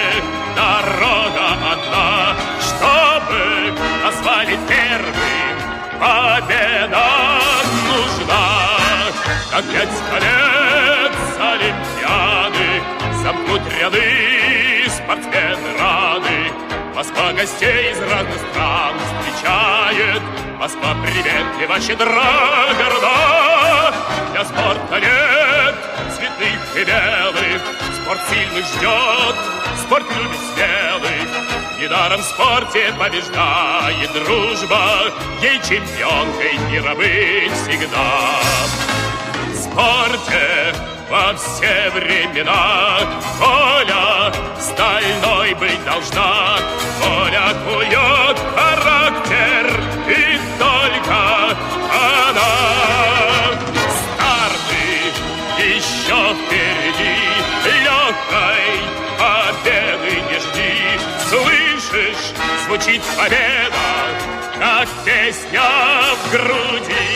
дорога 0.55 1.47
одна. 1.71 2.35
Чтобы 2.61 3.73
освалить 4.07 4.67
первым 4.67 5.55
Победа 5.99 7.07
нужна. 7.87 8.45
Как 9.51 9.65
пять 9.65 9.99
колец 10.09 11.17
Олимпиады 11.39 12.69
Замкнуть 13.21 13.73
ряды 13.79 14.89
спортсмены 14.89 15.77
рады 15.79 16.02
Москва 17.03 17.33
гостей 17.33 17.91
из 17.91 17.99
разных 17.99 18.37
стран 18.37 18.95
встречает. 18.97 20.21
Москва 20.57 20.95
приветлива, 21.03 21.77
щедра, 21.81 22.69
горда. 22.77 23.93
Для 24.31 24.45
спорта 24.45 25.01
нет 25.01 25.75
цветных 26.15 26.77
и 26.77 26.85
белых. 26.85 27.61
Спорт 28.01 28.21
сильных 28.29 28.65
ждет, 28.67 29.35
спорт 29.85 30.05
любит 30.15 30.39
смелых. 30.53 31.77
Недаром 31.77 32.21
в 32.21 32.23
спорте 32.23 32.93
побеждает 32.97 34.13
дружба, 34.13 35.11
Ей 35.41 35.59
чемпионкой 35.59 36.57
мира 36.71 36.95
быть 36.95 37.51
всегда. 37.51 38.39
В 39.51 39.55
спорте 39.57 40.73
во 41.13 41.31
все 41.35 41.91
времена. 41.91 42.97
Воля 43.37 44.33
стальной 44.59 45.53
быть 45.53 45.85
должна. 45.85 46.57
Воля 47.01 47.53
кует 47.65 48.37
характер 48.55 49.63
И 50.07 50.39
только 50.57 51.21
она. 52.25 52.55
Старты 53.99 54.85
еще 55.75 56.19
впереди 56.33 57.19
Легкой 57.85 58.65
победы 59.19 60.13
не 60.31 60.39
жди. 60.39 60.73
Слышишь, 61.29 62.33
звучит 62.65 63.01
победа 63.15 63.85
Как 64.59 64.87
песня 65.05 65.61
в 66.23 66.31
груди 66.31 67.12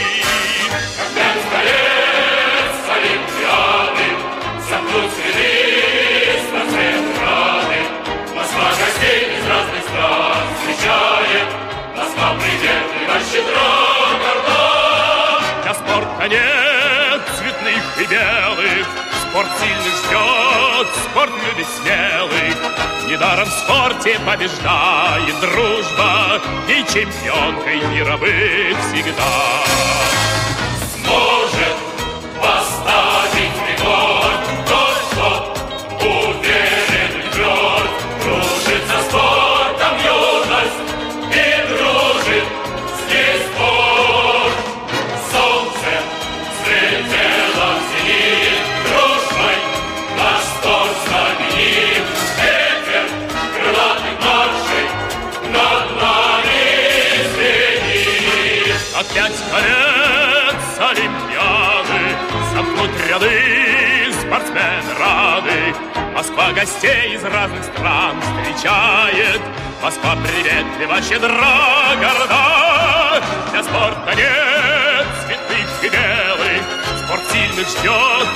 Для 15.63 15.73
спорта 15.73 16.27
нет 16.27 17.21
цветных 17.37 17.83
и 18.01 18.05
белых. 18.05 18.87
Спорт 19.29 19.49
сильных 19.59 19.95
ждет, 20.05 20.87
спорт 21.09 21.31
любит 21.45 21.67
смелых. 21.67 22.57
Недаром 23.07 23.47
в 23.47 23.51
спорте 23.51 24.19
побеждает 24.25 25.39
дружба 25.39 26.41
И 26.67 26.83
чемпионкой 26.91 27.79
мира 27.87 28.17
быть 28.17 28.77
всегда 28.91 29.56
гостей 66.57 67.13
из 67.13 67.23
разных 67.23 67.63
стран 67.65 68.19
встречает. 68.19 69.39
Москва 69.83 70.15
приветлива, 70.15 70.99
щедра, 71.03 71.95
горда. 72.01 73.21
Для 73.51 73.63
спорта 73.63 74.15
нет 74.15 75.05
цветных 75.23 75.83
и 75.83 75.89
белых 75.89 76.63
Спорт 77.05 77.21
сильных 77.31 77.67
ждет, 77.67 78.27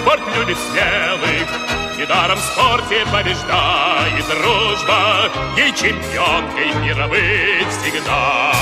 спорт 0.00 0.20
любит 0.36 0.58
смелых. 0.58 1.48
Недаром 1.96 2.38
в 2.38 2.42
спорте 2.42 3.06
побеждает 3.12 4.26
дружба. 4.26 5.30
Ей 5.56 5.72
чемпионкой 5.72 6.74
мира 6.82 7.06
быть 7.06 7.68
всегда 7.68 8.52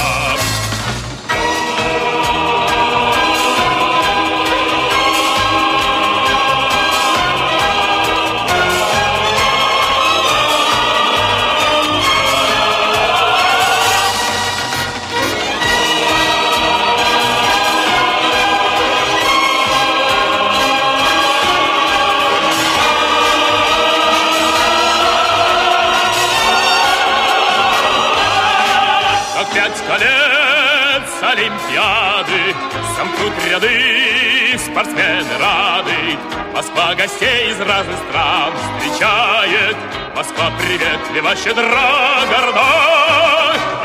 Олимпиады. 31.47 32.57
Сомкнут 32.97 33.33
ряды 33.47 34.59
спортсмены 34.59 35.39
рады. 35.39 36.19
Москва 36.53 36.95
гостей 36.97 37.51
из 37.51 37.61
разных 37.61 37.97
стран 38.09 38.53
встречает. 38.57 39.77
Москва 40.17 40.51
приветлива, 40.59 41.37
щедра, 41.37 42.27
горда 42.27 42.67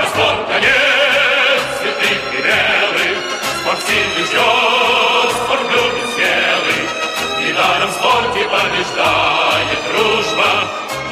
спорта 0.10 0.60
нет 0.60 1.62
цветных 1.78 2.22
и 2.34 2.42
белых. 2.42 3.18
Спорт 3.62 3.80
сильный 3.86 4.26
ждет, 4.26 5.32
спорт 5.44 5.68
любит 5.70 6.08
смелый. 6.16 7.46
Недаром 7.46 7.90
в 7.90 7.94
спорте 7.94 8.44
побеждает 8.50 9.80
дружба. 9.92 10.52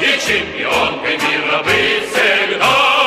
И 0.00 0.18
чемпионкой 0.18 1.16
мира 1.16 1.62
быть 1.62 2.08
всегда 2.10 2.99